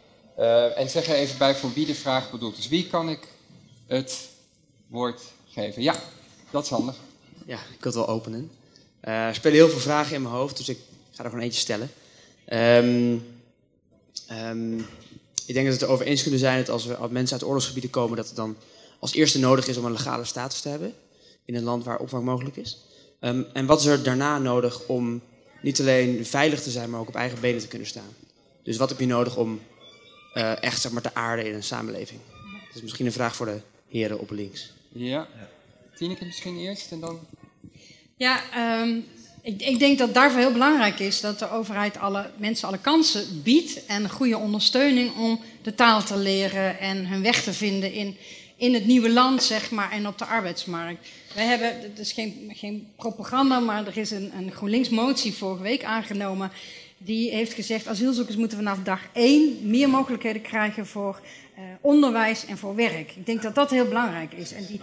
en 0.76 0.90
zeg 0.90 1.08
er 1.08 1.16
even 1.16 1.38
bij 1.38 1.56
voor 1.56 1.74
wie 1.74 1.86
de 1.86 1.96
vraag 1.96 2.32
bedoelt. 2.32 2.56
Dus 2.56 2.68
wie 2.68 2.88
kan 2.88 3.10
ik 3.10 3.28
het 3.88 4.30
woord 4.88 5.22
geven? 5.48 5.82
Ja, 5.82 5.96
dat 6.52 6.64
is 6.64 6.70
handig. 6.70 6.96
Ja, 7.46 7.58
ik 7.58 7.80
kan 7.80 7.92
het 7.92 7.94
wel 7.94 8.08
openen. 8.08 8.52
er 9.00 9.36
spelen 9.36 9.58
heel 9.58 9.70
veel 9.70 9.80
vragen 9.80 10.16
in 10.16 10.22
mijn 10.22 10.34
hoofd, 10.34 10.58
dus 10.58 10.70
ik 10.70 10.80
ga 11.12 11.24
er 11.24 11.30
gewoon 11.30 11.46
eentje 11.46 11.60
stellen. 11.60 11.92
Um, 12.54 13.40
um, 14.32 14.88
ik 15.46 15.54
denk 15.54 15.66
dat 15.66 15.76
we 15.76 15.80
het 15.80 15.82
erover 15.82 16.06
eens 16.06 16.22
kunnen 16.22 16.40
zijn 16.40 16.58
dat 16.58 16.70
als, 16.70 16.86
we, 16.86 16.96
als 16.96 17.12
mensen 17.12 17.38
uit 17.38 17.48
oorlogsgebieden 17.48 17.90
komen, 17.90 18.18
dat 18.18 18.28
het 18.28 18.36
dan 18.36 18.58
als 19.00 19.14
eerste 19.14 19.40
nodig 19.40 19.68
is 19.68 19.78
om 19.78 19.86
een 19.86 19.92
legale 19.92 20.26
status 20.26 20.62
te 20.62 20.70
hebben 20.70 20.94
in 21.46 21.56
een 21.56 21.64
land 21.64 21.84
waar 21.84 22.00
opvang 22.00 22.24
mogelijk 22.24 22.56
is. 22.56 22.78
Um, 23.22 23.46
en 23.54 23.66
wat 23.66 23.80
is 23.80 23.86
er 23.86 24.04
daarna 24.04 24.38
nodig 24.38 24.88
om 24.88 25.22
niet 25.62 25.80
alleen 25.80 26.26
veilig 26.26 26.62
te 26.62 26.72
zijn, 26.72 26.90
maar 26.90 27.00
ook 27.00 27.08
op 27.08 27.16
eigen 27.16 27.40
benen 27.40 27.62
te 27.62 27.68
kunnen 27.68 27.88
staan? 27.88 28.16
Dus 28.64 28.78
wat 28.78 28.90
heb 28.90 29.00
je 29.00 29.06
nodig 29.06 29.38
om 29.38 29.62
uh, 30.34 30.64
echt 30.64 30.82
zeg 30.82 30.92
maar, 30.92 31.02
te 31.02 31.14
aarden 31.14 31.46
in 31.46 31.54
een 31.54 31.64
samenleving? 31.64 32.20
Dat 32.68 32.76
is 32.76 32.82
misschien 32.82 33.06
een 33.06 33.12
vraag 33.12 33.36
voor 33.36 33.46
de 33.46 33.60
heren 33.90 34.20
op 34.20 34.32
links. 34.32 34.72
Ja. 34.92 35.28
Tineke 35.96 36.26
misschien 36.26 36.58
eerst 36.58 36.92
en 36.92 37.00
dan... 37.00 37.20
Ja, 38.16 38.42
um, 38.82 39.06
ik, 39.42 39.62
ik, 39.62 39.80
denk 39.80 39.98
dat 39.98 40.14
daarvoor 40.14 40.40
heel 40.40 40.52
belangrijk 40.52 41.00
is 41.00 41.22
dat 41.22 41.40
de 41.40 41.50
overheid 41.50 41.98
alle 41.98 42.32
mensen 42.38 42.68
alle 42.68 42.80
kansen 42.80 43.42
biedt 43.44 43.86
en 43.86 44.10
goede 44.10 44.38
ondersteuning 44.38 45.16
om 45.16 45.42
de 45.62 45.76
taal 45.76 46.04
te 46.04 46.18
leren 46.18 46.80
en 46.80 47.08
hun 47.08 47.22
weg 47.22 47.44
te 47.44 47.54
vinden 47.54 47.94
in, 47.94 48.18
in 48.58 48.74
het 48.74 48.86
nieuwe 48.86 49.10
land, 49.10 49.44
zeg 49.44 49.72
maar, 49.72 49.92
en 49.92 50.08
op 50.08 50.18
de 50.18 50.26
arbeidsmarkt. 50.26 51.08
Wij 51.36 51.46
hebben, 51.46 51.82
het 51.82 52.00
is 52.00 52.12
geen, 52.12 52.52
geen 52.54 52.88
propaganda, 52.96 53.60
maar 53.60 53.88
er 53.88 53.98
is 53.98 54.12
een, 54.12 54.32
een 54.38 54.52
GroenLinks-motie 54.52 55.34
vorige 55.34 55.64
week 55.64 55.84
aangenomen. 55.84 56.52
Die 56.98 57.32
heeft 57.32 57.54
gezegd, 57.54 57.88
asielzoekers 57.88 58.38
moeten 58.38 58.58
vanaf 58.58 58.80
dag 58.84 59.02
één 59.14 59.58
meer 59.62 59.90
mogelijkheden 59.90 60.42
krijgen 60.42 60.88
voor 60.88 61.22
uh, 61.58 61.64
onderwijs 61.82 62.46
en 62.46 62.58
voor 62.58 62.76
werk. 62.76 63.12
Ik 63.16 63.26
denk 63.26 63.42
dat 63.42 63.56
dat 63.56 63.70
heel 63.70 63.88
belangrijk 63.88 64.34
is. 64.34 64.54
En 64.54 64.66
die, 64.66 64.82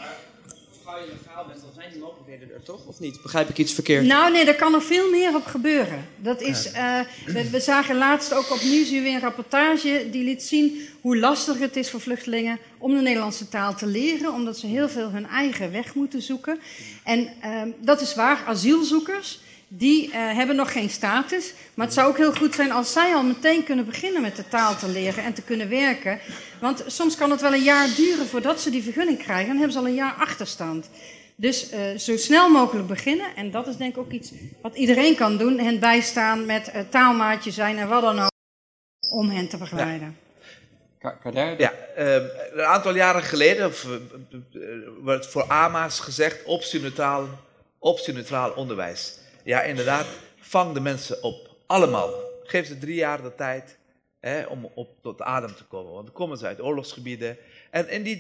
je 1.01 1.07
legaal 1.07 1.47
bent, 1.47 1.61
dan 1.61 1.71
zijn 1.75 1.91
die 1.91 2.01
mogelijkheden 2.01 2.55
er 2.55 2.63
toch? 2.63 2.87
Of 2.87 3.01
niet? 3.01 3.23
Begrijp 3.23 3.49
ik 3.49 3.59
iets 3.59 3.73
verkeerd? 3.73 4.05
Nou 4.05 4.33
nee, 4.33 4.45
daar 4.45 4.55
kan 4.55 4.73
nog 4.73 4.85
veel 4.85 5.11
meer 5.11 5.35
op 5.35 5.45
gebeuren. 5.45 6.07
Dat 6.17 6.41
is, 6.41 6.73
uh, 6.73 7.01
we, 7.27 7.51
we, 7.51 7.61
zagen 7.61 7.97
laatst 7.97 8.35
ook 8.35 8.51
op 8.51 8.63
Nieuwsuur 8.63 9.03
weer 9.03 9.15
een 9.15 9.21
rapportage 9.21 10.09
die 10.11 10.25
liet 10.25 10.43
zien 10.43 10.89
hoe 11.01 11.19
lastig 11.19 11.59
het 11.59 11.77
is 11.77 11.91
voor 11.91 12.01
vluchtelingen 12.01 12.59
om 12.79 12.95
de 12.95 13.01
Nederlandse 13.01 13.49
taal 13.49 13.75
te 13.75 13.87
leren, 13.87 14.33
omdat 14.33 14.59
ze 14.59 14.67
heel 14.67 14.89
veel 14.89 15.11
hun 15.11 15.27
eigen 15.27 15.73
weg 15.73 15.95
moeten 15.95 16.23
zoeken. 16.23 16.61
En 17.05 17.21
uh, 17.45 17.63
dat 17.81 18.01
is 18.01 18.15
waar, 18.15 18.45
asielzoekers, 18.47 19.41
die 19.69 20.07
uh, 20.07 20.15
hebben 20.15 20.57
nog 20.57 20.73
geen 20.73 20.91
status. 20.91 21.53
Maar 21.75 21.87
het 21.87 21.95
zou 21.95 22.09
ook 22.09 22.17
heel 22.17 22.35
goed 22.35 22.55
zijn 22.55 22.73
als 22.73 22.93
zij 22.93 23.15
al 23.15 23.23
meteen 23.23 23.65
kunnen 23.65 23.85
beginnen 23.85 24.23
met 24.23 24.37
de 24.37 24.49
taal 24.49 24.77
te 24.77 24.89
leren 24.89 25.25
en 25.25 25.35
te 25.35 25.43
kunnen 25.43 25.69
werken. 25.69 26.19
Want 26.61 26.85
soms 26.87 27.17
kan 27.17 27.31
het 27.31 27.41
wel 27.41 27.55
een 27.55 27.63
jaar 27.63 27.89
duren 27.97 28.27
voordat 28.27 28.61
ze 28.61 28.71
die 28.71 28.83
vergunning 28.83 29.19
krijgen. 29.19 29.45
En 29.45 29.49
dan 29.49 29.57
hebben 29.57 29.73
ze 29.73 29.79
al 29.79 29.87
een 29.87 29.95
jaar 29.95 30.15
achterstand. 30.15 30.89
Dus 31.37 31.73
uh, 31.73 31.99
zo 31.99 32.17
snel 32.17 32.51
mogelijk 32.51 32.89
beginnen. 32.89 33.37
En 33.37 33.51
dat 33.51 33.67
is 33.67 33.77
denk 33.77 33.93
ik 33.93 33.99
ook 33.99 34.11
iets 34.13 34.33
wat 34.63 34.77
iedereen 34.77 35.17
kan 35.17 35.37
doen. 35.37 35.59
Hen 35.59 35.81
bijstaan 35.81 36.47
met 36.47 36.73
uh, 36.75 36.81
taalmaatje 36.89 37.51
zijn 37.51 37.79
en 37.79 37.89
wat 37.89 38.03
dan 38.03 38.19
ook. 38.19 38.33
Om 39.11 39.31
hen 39.31 39.49
te 39.49 39.57
begeleiden. 39.57 40.19
Ja, 41.33 41.55
ja 41.59 41.73
uh, 41.99 42.15
een 42.53 42.65
aantal 42.65 42.95
jaren 42.95 43.23
geleden 43.23 43.67
of, 43.67 43.87
werd 45.05 45.27
voor 45.27 45.43
AMA's 45.43 46.01
gezegd 46.01 46.45
optioneutaal, 46.45 47.29
optioneutaal 47.79 48.51
onderwijs. 48.51 49.19
Ja, 49.45 49.63
inderdaad, 49.63 50.07
vang 50.37 50.75
de 50.75 50.81
mensen 50.81 51.23
op. 51.23 51.51
Allemaal. 51.67 52.11
Geef 52.43 52.67
ze 52.67 52.79
drie 52.79 52.95
jaar 52.95 53.23
de 53.23 53.35
tijd 53.35 53.79
hè, 54.21 54.45
om 54.45 54.71
op 54.75 54.89
tot 55.03 55.23
adem 55.23 55.55
te 55.55 55.65
komen. 55.65 55.93
Want 55.93 56.07
dan 56.07 56.15
komen 56.15 56.39
ze 56.39 56.47
uit 56.47 56.61
oorlogsgebieden. 56.61 57.37
En 57.71 57.89
in 57.89 58.03
die 58.03 58.19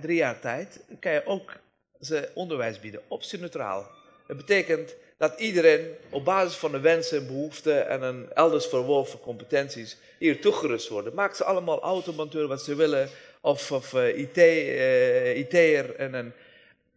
drie, 0.00 0.14
jaar 0.14 0.40
tijd 0.40 0.80
kan 1.00 1.12
je 1.12 1.26
ook 1.26 1.52
ze 2.00 2.30
onderwijs 2.34 2.80
bieden, 2.80 3.00
optioneutraal. 3.08 3.90
Dat 4.26 4.36
betekent 4.36 4.94
dat 5.18 5.40
iedereen 5.40 5.86
op 6.10 6.24
basis 6.24 6.56
van 6.56 6.72
de 6.72 6.80
wensen 6.80 7.18
en 7.18 7.26
behoeften 7.26 7.88
en 7.88 8.02
een 8.02 8.32
elders 8.32 8.66
verworven 8.66 9.20
competenties 9.20 9.96
hier 10.18 10.40
toegerust 10.40 10.88
worden. 10.88 11.14
Maak 11.14 11.34
ze 11.34 11.44
allemaal 11.44 11.80
automonteur 11.80 12.46
wat 12.46 12.62
ze 12.62 12.74
willen, 12.74 13.08
of, 13.40 13.72
of 13.72 13.92
uh, 13.92 14.18
IT, 14.18 14.36
uh, 14.36 15.36
IT'er 15.38 15.94
en 15.94 16.14
een 16.14 16.32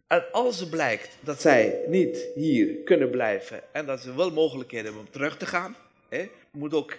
En 0.06 0.24
als 0.32 0.68
blijkt 0.68 1.16
dat 1.20 1.40
zij 1.40 1.80
niet 1.86 2.26
hier 2.34 2.74
kunnen 2.84 3.10
blijven 3.10 3.60
en 3.72 3.86
dat 3.86 4.00
ze 4.00 4.14
wel 4.14 4.30
mogelijkheden 4.30 4.84
hebben 4.84 5.02
om 5.02 5.10
terug 5.10 5.36
te 5.36 5.46
gaan, 5.46 5.76
hè, 6.08 6.28
moet 6.50 6.74
ook 6.74 6.96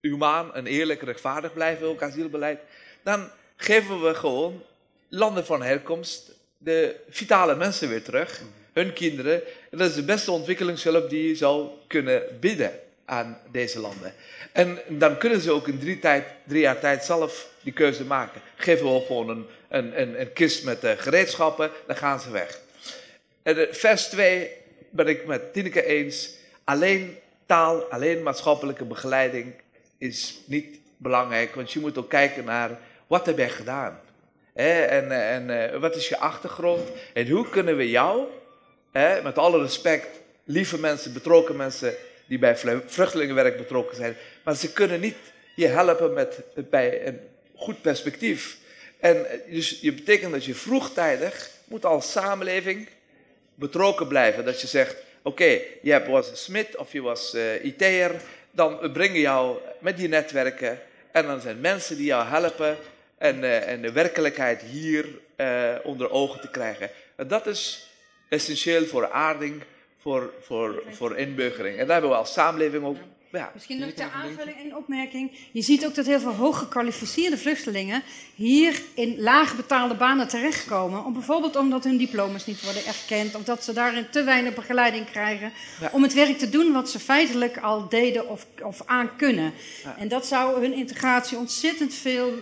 humaan 0.00 0.54
en 0.54 0.66
eerlijk 0.66 1.02
rechtvaardig 1.02 1.52
blijven, 1.52 1.86
ook 1.86 2.02
asielbeleid, 2.02 2.60
dan 3.02 3.30
geven 3.56 4.02
we 4.02 4.14
gewoon 4.14 4.62
landen 5.08 5.46
van 5.46 5.62
herkomst 5.62 6.32
de 6.58 6.96
vitale 7.08 7.54
mensen 7.54 7.88
weer 7.88 8.02
terug, 8.02 8.42
hun 8.72 8.92
kinderen. 8.92 9.42
En 9.70 9.78
dat 9.78 9.88
is 9.88 9.94
de 9.94 10.04
beste 10.04 10.30
ontwikkelingshulp 10.30 11.10
die 11.10 11.28
je 11.28 11.34
zou 11.34 11.68
kunnen 11.86 12.22
bieden 12.40 12.72
aan 13.04 13.38
deze 13.50 13.80
landen. 13.80 14.14
En 14.52 14.78
dan 14.88 15.18
kunnen 15.18 15.40
ze 15.40 15.50
ook 15.50 15.68
in 15.68 15.78
drie, 15.78 16.00
drie 16.46 16.60
jaar 16.60 16.80
tijd 16.80 17.04
zelf 17.04 17.50
die 17.62 17.72
keuze 17.72 18.04
maken. 18.04 18.40
Geven 18.56 18.94
we 18.94 19.04
gewoon 19.06 19.28
een, 19.28 19.46
een, 19.74 20.32
kist 20.32 20.64
met 20.64 20.84
uh, 20.84 20.90
gereedschappen, 20.96 21.70
dan 21.86 21.96
gaan 21.96 22.20
ze 22.20 22.30
weg. 22.30 22.60
En 23.42 23.58
uh, 23.58 23.66
vers 23.70 24.06
2 24.06 24.50
ben 24.90 25.06
ik 25.06 25.26
met 25.26 25.52
Tineke 25.52 25.84
eens. 25.84 26.30
Alleen 26.64 27.18
taal, 27.46 27.82
alleen 27.82 28.22
maatschappelijke 28.22 28.84
begeleiding 28.84 29.54
is 29.98 30.40
niet 30.46 30.78
belangrijk. 30.96 31.54
Want 31.54 31.72
je 31.72 31.80
moet 31.80 31.98
ook 31.98 32.10
kijken 32.10 32.44
naar 32.44 32.78
wat 33.06 33.26
heb 33.26 33.38
jij 33.38 33.50
gedaan. 33.50 34.00
En, 34.52 35.10
en 35.10 35.48
uh, 35.48 35.80
wat 35.80 35.96
is 35.96 36.08
je 36.08 36.18
achtergrond? 36.18 36.88
En 37.12 37.28
hoe 37.28 37.48
kunnen 37.48 37.76
we 37.76 37.90
jou, 37.90 38.24
met 39.22 39.38
alle 39.38 39.60
respect, 39.60 40.08
lieve 40.44 40.78
mensen, 40.78 41.12
betrokken 41.12 41.56
mensen 41.56 41.94
die 42.26 42.38
bij 42.38 42.56
vluchtelingenwerk 42.86 43.56
betrokken 43.56 43.96
zijn, 43.96 44.16
maar 44.44 44.54
ze 44.54 44.72
kunnen 44.72 45.00
niet 45.00 45.16
je 45.54 45.66
helpen 45.66 46.12
met, 46.12 46.42
bij 46.70 47.06
een 47.06 47.20
goed 47.54 47.82
perspectief. 47.82 48.62
En 49.04 49.26
dus 49.50 49.78
je 49.80 49.92
betekent 49.92 50.32
dat 50.32 50.44
je 50.44 50.54
vroegtijdig 50.54 51.50
moet 51.64 51.84
als 51.84 52.12
samenleving 52.12 52.88
betrokken 53.54 54.08
blijven. 54.08 54.44
Dat 54.44 54.60
je 54.60 54.66
zegt, 54.66 54.96
oké, 55.22 55.60
je 55.82 56.04
was 56.08 56.42
smid 56.44 56.76
of 56.76 56.92
je 56.92 57.02
was 57.02 57.34
uh, 57.34 57.64
IT'er, 57.64 58.20
dan 58.50 58.92
brengen 58.92 59.20
jou 59.20 59.58
met 59.78 59.96
die 59.96 60.08
netwerken 60.08 60.80
en 61.12 61.26
dan 61.26 61.40
zijn 61.40 61.60
mensen 61.60 61.96
die 61.96 62.06
jou 62.06 62.26
helpen 62.26 62.76
en, 63.18 63.38
uh, 63.38 63.68
en 63.68 63.82
de 63.82 63.92
werkelijkheid 63.92 64.62
hier 64.62 65.06
uh, 65.36 65.74
onder 65.82 66.10
ogen 66.10 66.40
te 66.40 66.50
krijgen. 66.50 66.90
En 67.16 67.28
dat 67.28 67.46
is 67.46 67.90
essentieel 68.28 68.86
voor 68.86 69.10
aarding, 69.10 69.62
voor, 69.98 70.32
voor, 70.40 70.82
voor 70.90 71.16
inburgering. 71.16 71.78
En 71.78 71.84
daar 71.84 71.92
hebben 71.92 72.10
we 72.10 72.16
als 72.16 72.32
samenleving 72.32 72.84
ook 72.84 72.98
ja. 73.34 73.50
Misschien 73.54 73.78
nog 73.78 73.90
ter 73.90 74.10
aanvulling 74.10 74.56
één 74.56 74.76
opmerking. 74.76 75.30
Je 75.52 75.62
ziet 75.62 75.86
ook 75.86 75.94
dat 75.94 76.06
heel 76.06 76.20
veel 76.20 76.34
hooggekwalificeerde 76.34 77.38
vluchtelingen 77.38 78.02
hier 78.34 78.82
in 78.94 79.20
laag 79.20 79.56
betaalde 79.56 79.94
banen 79.94 80.28
terechtkomen. 80.28 81.04
Om, 81.04 81.12
bijvoorbeeld 81.12 81.56
omdat 81.56 81.84
hun 81.84 81.96
diploma's 81.96 82.46
niet 82.46 82.62
worden 82.62 82.86
erkend 82.86 83.34
of 83.34 83.44
dat 83.44 83.64
ze 83.64 83.72
daarin 83.72 84.06
te 84.10 84.22
weinig 84.22 84.54
begeleiding 84.54 85.10
krijgen 85.10 85.52
ja. 85.80 85.90
om 85.92 86.02
het 86.02 86.14
werk 86.14 86.38
te 86.38 86.48
doen 86.48 86.72
wat 86.72 86.90
ze 86.90 86.98
feitelijk 86.98 87.58
al 87.58 87.88
deden 87.88 88.28
of, 88.28 88.46
of 88.62 88.82
aan 88.86 89.16
kunnen. 89.16 89.52
Ja. 89.84 89.96
En 89.98 90.08
dat 90.08 90.26
zou 90.26 90.60
hun 90.60 90.74
integratie 90.74 91.38
ontzettend 91.38 91.94
veel 91.94 92.32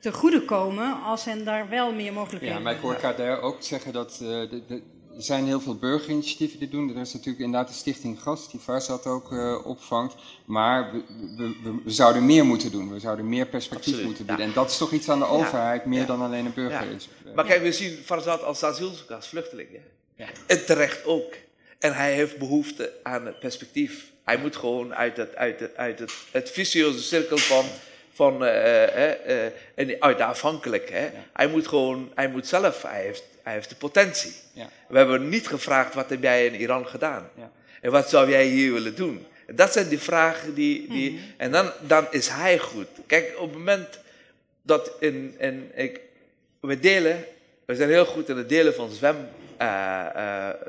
te 0.00 0.12
goede 0.12 0.44
komen 0.44 1.02
als 1.02 1.24
hen 1.24 1.44
daar 1.44 1.68
wel 1.68 1.92
meer 1.92 2.12
mogelijkheden 2.12 2.56
Ja, 2.56 2.62
maar 2.62 2.74
ik 2.74 2.80
hoor 2.80 2.94
Kader 2.94 3.40
ook 3.40 3.56
zeggen 3.62 3.92
dat 3.92 4.18
uh, 4.22 4.28
de, 4.28 4.62
de 4.66 4.82
er 5.18 5.24
zijn 5.24 5.46
heel 5.46 5.60
veel 5.60 5.76
burgerinitiatieven 5.76 6.58
die 6.58 6.68
doen. 6.68 6.88
Er 6.94 7.00
is 7.00 7.12
natuurlijk 7.12 7.44
inderdaad 7.44 7.68
de 7.68 7.74
Stichting 7.74 8.22
Gast, 8.22 8.50
die 8.50 8.60
Varsat 8.60 9.06
ook 9.06 9.32
uh, 9.32 9.66
opvangt. 9.66 10.14
Maar 10.44 10.92
we, 10.92 11.02
we, 11.36 11.80
we, 11.84 11.90
zouden 11.90 12.26
meer 12.26 12.44
moeten 12.44 12.70
doen. 12.70 12.92
We 12.92 12.98
zouden 12.98 13.28
meer 13.28 13.46
perspectief 13.46 13.86
Absoluut, 13.86 14.06
moeten 14.06 14.26
bieden. 14.26 14.44
En 14.44 14.52
dat 14.52 14.70
is 14.70 14.76
toch 14.76 14.92
iets 14.92 15.08
aan 15.08 15.18
de 15.18 15.26
overheid, 15.26 15.84
meer 15.84 16.06
dan 16.06 16.22
alleen 16.22 16.46
een 16.46 16.54
burger 16.54 16.90
is. 16.90 17.08
Maar 17.34 17.44
kijk, 17.44 17.62
we 17.62 17.72
zien 17.72 17.96
Farzad 18.04 18.42
als 18.42 18.62
asielzoeker, 18.62 19.14
als 19.14 19.28
vluchteling. 19.28 19.68
Ja? 20.16 20.26
En 20.46 20.66
terecht 20.66 21.04
ook. 21.04 21.34
En 21.78 21.94
hij 21.94 22.12
heeft 22.12 22.38
behoefte 22.38 22.92
aan 23.02 23.34
perspectief. 23.40 24.10
Hij 24.24 24.38
moet 24.38 24.56
gewoon 24.56 24.94
uit 24.94 25.16
het, 25.16 25.36
uit 25.36 25.60
het, 25.60 25.76
uit 25.76 25.98
het, 25.98 26.12
het 26.30 26.50
vicieuze 26.50 27.02
cirkel 27.02 27.38
van 27.38 27.64
van, 28.18 28.42
uh, 28.42 28.82
uh, 28.96 29.88
uh, 29.88 29.96
uit 30.00 30.18
de 30.18 30.24
afhankelijk. 30.24 30.90
Hè. 30.90 31.08
Hij 31.32 31.48
moet 31.48 31.68
gewoon, 31.68 32.12
hij 32.14 32.28
moet 32.28 32.46
zelf, 32.46 32.82
hij 32.82 33.02
heeft, 33.02 33.24
hij 33.48 33.56
heeft 33.56 33.68
de 33.68 33.76
potentie. 33.76 34.34
Ja. 34.52 34.68
We 34.88 34.98
hebben 34.98 35.28
niet 35.28 35.48
gevraagd, 35.48 35.94
wat 35.94 36.10
heb 36.10 36.22
jij 36.22 36.46
in 36.46 36.54
Iran 36.54 36.86
gedaan? 36.86 37.30
Ja. 37.34 37.50
En 37.80 37.90
wat 37.90 38.08
zou 38.08 38.30
jij 38.30 38.46
hier 38.46 38.72
willen 38.72 38.94
doen? 38.94 39.26
En 39.46 39.56
dat 39.56 39.72
zijn 39.72 39.88
die 39.88 39.98
vragen 39.98 40.54
die... 40.54 40.88
die 40.88 41.10
mm 41.10 41.16
-hmm. 41.16 41.26
En 41.36 41.50
dan, 41.50 41.70
dan 41.86 42.06
is 42.10 42.28
hij 42.28 42.58
goed. 42.58 42.86
Kijk, 43.06 43.34
op 43.38 43.48
het 43.48 43.58
moment 43.58 43.98
dat 44.62 44.92
in, 45.00 45.34
in, 45.38 45.70
ik, 45.74 46.00
we 46.60 46.78
delen... 46.78 47.24
We 47.64 47.76
zijn 47.76 47.88
heel 47.88 48.06
goed 48.06 48.28
in 48.28 48.36
het 48.36 48.48
delen 48.48 48.74
van 48.74 48.90
zwem, 48.90 49.16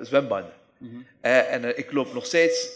zwembanden. 0.02 0.54
Mm 0.78 0.90
-hmm. 0.90 1.06
en 1.22 1.78
ik 1.78 1.92
loop 1.92 2.14
nog 2.14 2.26
steeds 2.26 2.70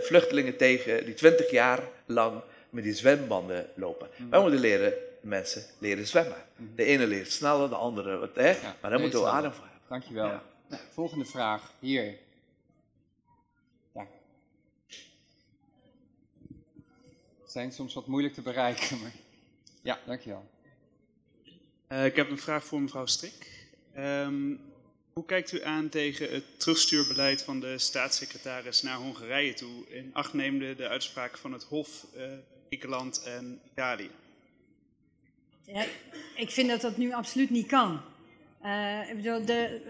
vluchtelingen 0.00 0.56
tegen 0.56 1.04
die 1.04 1.14
twintig 1.14 1.50
jaar 1.50 1.80
lang 2.06 2.40
met 2.70 2.84
die 2.84 2.94
zwembanden 2.94 3.66
lopen. 3.74 4.08
Mm. 4.16 4.30
Wij 4.30 4.40
moeten 4.40 4.60
leren, 4.60 4.92
mensen 5.24 5.64
leren 5.78 6.06
zwemmen. 6.06 6.44
Mm. 6.56 6.72
De 6.76 6.84
ene 6.84 7.06
leert 7.06 7.32
sneller, 7.32 7.68
de 7.68 7.74
andere 7.74 8.16
wat, 8.16 8.34
hè? 8.34 8.50
Ja, 8.50 8.76
maar 8.80 8.90
daar 8.90 9.00
moeten 9.00 9.20
we 9.20 9.26
adem 9.26 9.52
voor 9.52 9.64
hebben. 9.64 9.80
Dankjewel. 9.88 10.26
Ja. 10.26 10.42
Nou, 10.68 10.82
volgende 10.90 11.24
vraag, 11.24 11.72
hier. 11.78 12.18
Ja. 13.94 14.06
Zijn 17.46 17.72
soms 17.72 17.94
wat 17.94 18.06
moeilijk 18.06 18.34
te 18.34 18.42
bereiken, 18.42 19.00
maar... 19.00 19.12
Ja, 19.82 19.98
dankjewel. 20.06 20.44
Uh, 21.88 22.04
ik 22.04 22.16
heb 22.16 22.30
een 22.30 22.38
vraag 22.38 22.64
voor 22.64 22.80
mevrouw 22.80 23.06
Strik. 23.06 23.66
Um, 23.96 24.60
hoe 25.12 25.24
kijkt 25.24 25.52
u 25.52 25.64
aan 25.64 25.88
tegen 25.88 26.32
het 26.32 26.60
terugstuurbeleid 26.60 27.42
van 27.42 27.60
de 27.60 27.78
staatssecretaris 27.78 28.82
naar 28.82 28.96
Hongarije 28.96 29.54
toe, 29.54 29.88
in 29.88 30.10
acht 30.12 30.32
nemende 30.32 30.74
de 30.74 30.88
uitspraak 30.88 31.38
van 31.38 31.52
het 31.52 31.64
Hof 31.64 32.06
uh, 32.16 32.22
Griekenland 32.66 33.22
en 33.22 33.60
Italië? 33.72 34.10
Ja, 35.66 35.84
ik 36.36 36.50
vind 36.50 36.68
dat 36.68 36.80
dat 36.80 36.96
nu 36.96 37.12
absoluut 37.12 37.50
niet 37.50 37.66
kan. 37.66 38.00
Uh, 38.64 39.00
de 39.22 39.80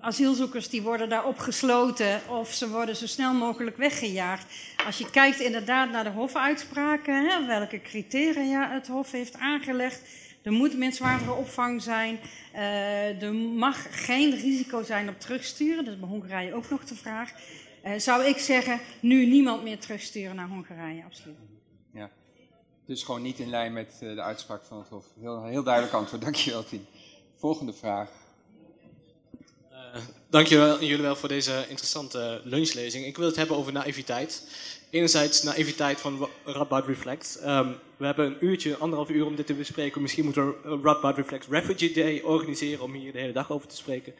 asielzoekers 0.00 0.68
die 0.68 0.82
worden 0.82 1.08
daar 1.08 1.26
opgesloten 1.26 2.20
of 2.28 2.52
ze 2.52 2.68
worden 2.68 2.96
zo 2.96 3.06
snel 3.06 3.34
mogelijk 3.34 3.76
weggejaagd. 3.76 4.46
Als 4.86 4.98
je 4.98 5.10
kijkt 5.10 5.40
inderdaad 5.40 5.90
naar 5.90 6.04
de 6.04 6.10
hofuitspraken, 6.10 7.28
hè, 7.28 7.46
welke 7.46 7.80
criteria 7.80 8.70
het 8.72 8.86
Hof 8.86 9.10
heeft 9.10 9.38
aangelegd. 9.38 10.02
Er 10.42 10.52
moet 10.52 10.78
menswaardige 10.78 11.32
opvang 11.32 11.82
zijn. 11.82 12.18
Uh, 12.54 13.22
er 13.22 13.34
mag 13.34 14.04
geen 14.04 14.30
risico 14.30 14.82
zijn 14.82 15.08
op 15.08 15.20
terugsturen. 15.20 15.84
Dat 15.84 15.94
is 15.94 16.00
bij 16.00 16.08
Hongarije 16.08 16.54
ook 16.54 16.70
nog 16.70 16.84
de 16.84 16.94
vraag. 16.94 17.32
Uh, 17.84 17.92
zou 17.96 18.24
ik 18.24 18.38
zeggen, 18.38 18.80
nu 19.00 19.26
niemand 19.26 19.62
meer 19.62 19.78
terugsturen 19.78 20.36
naar 20.36 20.48
Hongarije, 20.48 21.04
absoluut. 21.04 21.36
Ja. 21.92 22.10
Dus 22.88 23.02
gewoon 23.02 23.22
niet 23.22 23.38
in 23.38 23.50
lijn 23.50 23.72
met 23.72 23.98
uh, 24.02 24.14
de 24.14 24.22
uitspraak 24.22 24.64
van 24.64 24.78
het 24.78 24.88
Hof. 24.88 25.04
Heel, 25.20 25.44
heel 25.44 25.62
duidelijk 25.62 25.94
antwoord, 25.94 26.22
dankjewel 26.28 26.64
Tien. 26.64 26.86
Volgende 27.36 27.72
vraag. 27.72 28.10
Uh, 29.72 30.02
dankjewel 30.30 30.80
jullie 30.80 31.02
wel 31.02 31.16
voor 31.16 31.28
deze 31.28 31.64
interessante 31.68 32.40
lunchlezing. 32.44 33.06
Ik 33.06 33.16
wil 33.16 33.26
het 33.26 33.36
hebben 33.36 33.56
over 33.56 33.72
naïviteit. 33.72 34.42
Enerzijds 34.90 35.42
naïviteit 35.42 36.00
van 36.00 36.28
Radboud 36.44 36.86
Reflect. 36.86 37.40
Um, 37.44 37.76
we 37.96 38.06
hebben 38.06 38.26
een 38.26 38.44
uurtje, 38.44 38.76
anderhalf 38.76 39.10
uur 39.10 39.26
om 39.26 39.36
dit 39.36 39.46
te 39.46 39.54
bespreken. 39.54 40.02
Misschien 40.02 40.24
moeten 40.24 40.46
we 40.46 40.80
Radboud 40.82 41.16
Reflect 41.16 41.46
Refugee 41.50 41.92
Day 41.92 42.20
organiseren 42.20 42.84
om 42.84 42.92
hier 42.92 43.12
de 43.12 43.18
hele 43.18 43.32
dag 43.32 43.50
over 43.50 43.68
te 43.68 43.76
spreken. 43.76 44.14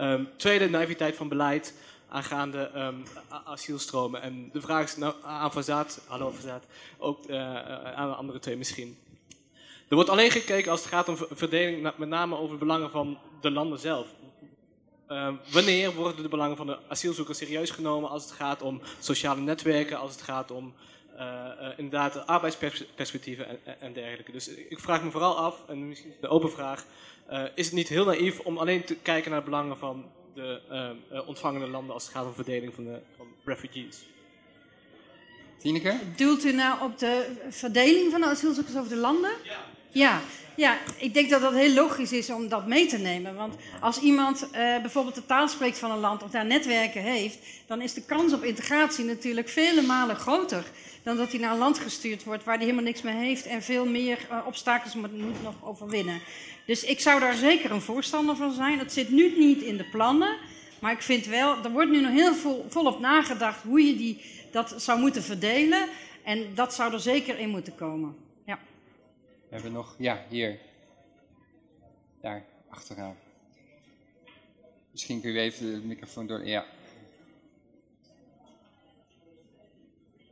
Um, 0.00 0.28
tweede, 0.36 0.68
naïviteit 0.68 1.16
van 1.16 1.28
beleid 1.28 1.74
aangaande 2.14 2.70
um, 2.76 3.02
asielstromen. 3.44 4.22
En 4.22 4.50
de 4.52 4.60
vraag 4.60 4.84
is 4.84 4.96
nou, 4.96 5.14
aan 5.22 5.52
Verzaat, 5.52 6.00
hallo 6.06 6.32
ook 6.98 7.28
uh, 7.28 7.36
aan 7.94 8.08
de 8.08 8.14
andere 8.14 8.38
twee 8.38 8.56
misschien. 8.56 8.98
Er 9.88 9.94
wordt 9.94 10.10
alleen 10.10 10.30
gekeken 10.30 10.70
als 10.70 10.80
het 10.80 10.88
gaat 10.88 11.08
om 11.08 11.16
verdeling, 11.30 11.92
met 11.96 12.08
name 12.08 12.36
over 12.36 12.52
de 12.52 12.64
belangen 12.64 12.90
van 12.90 13.18
de 13.40 13.50
landen 13.50 13.78
zelf. 13.78 14.06
Uh, 15.08 15.32
wanneer 15.52 15.94
worden 15.94 16.22
de 16.22 16.28
belangen 16.28 16.56
van 16.56 16.66
de 16.66 16.78
asielzoekers 16.88 17.38
serieus 17.38 17.70
genomen 17.70 18.10
als 18.10 18.22
het 18.22 18.32
gaat 18.32 18.62
om 18.62 18.80
sociale 19.00 19.40
netwerken, 19.40 19.98
als 19.98 20.12
het 20.12 20.22
gaat 20.22 20.50
om 20.50 20.74
uh, 21.16 21.48
inderdaad 21.76 22.26
arbeidsperspectieven 22.26 23.48
en, 23.48 23.80
en, 23.80 23.92
dergelijke. 23.92 24.32
Dus 24.32 24.48
ik 24.48 24.78
vraag 24.80 25.02
me 25.02 25.10
vooral 25.10 25.36
af, 25.36 25.56
en 25.68 25.88
misschien 25.88 26.14
de 26.20 26.28
open 26.28 26.50
vraag, 26.50 26.84
is 27.54 27.66
het 27.66 27.74
niet 27.74 27.88
heel 27.88 28.04
naïef 28.04 28.40
om 28.40 28.58
alleen 28.58 28.84
te 28.84 28.94
kijken 28.94 29.30
naar 29.30 29.40
de 29.40 29.50
belangen 29.50 29.76
van 29.76 30.04
de 30.34 31.22
ontvangende 31.26 31.66
landen 31.66 31.94
als 31.94 32.04
het 32.04 32.12
gaat 32.12 32.26
om 32.26 32.34
verdeling 32.34 32.74
van, 32.74 32.84
de, 32.84 33.00
van 33.16 33.26
refugees? 33.44 34.04
Tineke? 35.58 35.98
Doelt 36.16 36.44
u 36.44 36.52
nou 36.52 36.82
op 36.82 36.98
de 36.98 37.26
verdeling 37.48 38.10
van 38.10 38.20
de 38.20 38.26
asielzoekers 38.26 38.76
over 38.76 38.88
de 38.88 38.96
landen? 38.96 39.32
Ja. 39.42 39.64
Ja, 40.56 40.78
ik 40.96 41.14
denk 41.14 41.30
dat 41.30 41.40
dat 41.40 41.52
heel 41.52 41.74
logisch 41.74 42.12
is 42.12 42.30
om 42.30 42.48
dat 42.48 42.66
mee 42.66 42.86
te 42.86 42.98
nemen. 42.98 43.34
Want 43.34 43.54
als 43.80 43.98
iemand 43.98 44.42
uh, 44.44 44.50
bijvoorbeeld 44.80 45.14
de 45.14 45.26
taal 45.26 45.48
spreekt 45.48 45.78
van 45.78 45.90
een 45.90 45.98
land 45.98 46.22
of 46.22 46.30
daar 46.30 46.46
netwerken 46.46 47.02
heeft, 47.02 47.38
dan 47.66 47.80
is 47.80 47.94
de 47.94 48.04
kans 48.04 48.32
op 48.32 48.44
integratie 48.44 49.04
natuurlijk 49.04 49.48
vele 49.48 49.82
malen 49.82 50.16
groter 50.16 50.64
dan 51.02 51.16
dat 51.16 51.30
hij 51.30 51.40
naar 51.40 51.52
een 51.52 51.58
land 51.58 51.78
gestuurd 51.78 52.24
wordt 52.24 52.44
waar 52.44 52.54
hij 52.54 52.64
helemaal 52.64 52.84
niks 52.84 53.02
mee 53.02 53.14
heeft 53.14 53.46
en 53.46 53.62
veel 53.62 53.86
meer 53.86 54.18
uh, 54.30 54.38
obstakels 54.46 54.94
moet, 54.94 55.18
moet 55.18 55.42
nog 55.42 55.54
overwinnen. 55.62 56.20
Dus 56.66 56.84
ik 56.84 57.00
zou 57.00 57.20
daar 57.20 57.34
zeker 57.34 57.70
een 57.70 57.80
voorstander 57.80 58.36
van 58.36 58.52
zijn. 58.52 58.78
Dat 58.78 58.92
zit 58.92 59.10
nu 59.10 59.38
niet 59.38 59.62
in 59.62 59.76
de 59.76 59.84
plannen, 59.84 60.36
maar 60.78 60.92
ik 60.92 61.02
vind 61.02 61.26
wel, 61.26 61.56
er 61.64 61.70
wordt 61.70 61.90
nu 61.90 62.00
nog 62.00 62.12
heel 62.12 62.34
vol, 62.34 62.66
volop 62.68 63.00
nagedacht 63.00 63.62
hoe 63.62 63.86
je 63.86 63.96
die, 63.96 64.20
dat 64.50 64.74
zou 64.76 65.00
moeten 65.00 65.22
verdelen. 65.22 65.88
En 66.24 66.54
dat 66.54 66.74
zou 66.74 66.92
er 66.92 67.00
zeker 67.00 67.38
in 67.38 67.48
moeten 67.48 67.74
komen. 67.74 68.23
We 69.54 69.60
hebben 69.60 69.78
nog, 69.78 69.94
ja, 69.98 70.24
hier. 70.28 70.58
Daar, 72.20 72.44
achteraan. 72.68 73.16
Misschien 74.90 75.20
kun 75.20 75.32
je 75.32 75.40
even 75.40 75.66
de 75.80 75.86
microfoon 75.86 76.26
door. 76.26 76.46
Ja. 76.46 76.64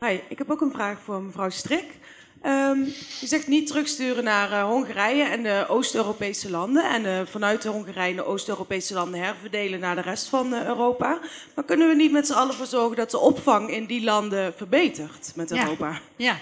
Hi, 0.01 0.21
ik 0.29 0.39
heb 0.39 0.51
ook 0.51 0.61
een 0.61 0.71
vraag 0.71 1.01
voor 1.01 1.23
mevrouw 1.23 1.51
Strik. 1.51 1.99
Um, 2.45 2.83
u 3.23 3.27
zegt 3.27 3.47
niet 3.47 3.67
terugsturen 3.67 4.25
naar 4.25 4.51
uh, 4.51 4.65
Hongarije 4.65 5.25
en 5.25 5.43
de 5.43 5.65
Oost-Europese 5.69 6.51
landen. 6.51 6.91
En 6.91 7.05
uh, 7.05 7.27
vanuit 7.27 7.63
de 7.63 7.69
Hongarije 7.69 8.11
en 8.11 8.17
de 8.17 8.25
Oost-Europese 8.25 8.95
landen 8.95 9.21
herverdelen 9.21 9.81
naar 9.81 9.95
de 9.95 10.01
rest 10.03 10.29
van 10.29 10.53
uh, 10.53 10.65
Europa. 10.65 11.21
Maar 11.55 11.65
kunnen 11.65 11.89
we 11.89 11.95
niet 11.95 12.13
met 12.13 12.27
z'n 12.27 12.33
allen 12.33 12.55
voor 12.55 12.67
zorgen 12.67 12.97
dat 12.97 13.11
de 13.11 13.19
opvang 13.19 13.71
in 13.71 13.87
die 13.87 14.05
landen 14.05 14.55
verbetert 14.55 15.33
met 15.37 15.51
Europa? 15.51 15.91
Ja, 15.91 16.01
ja. 16.17 16.37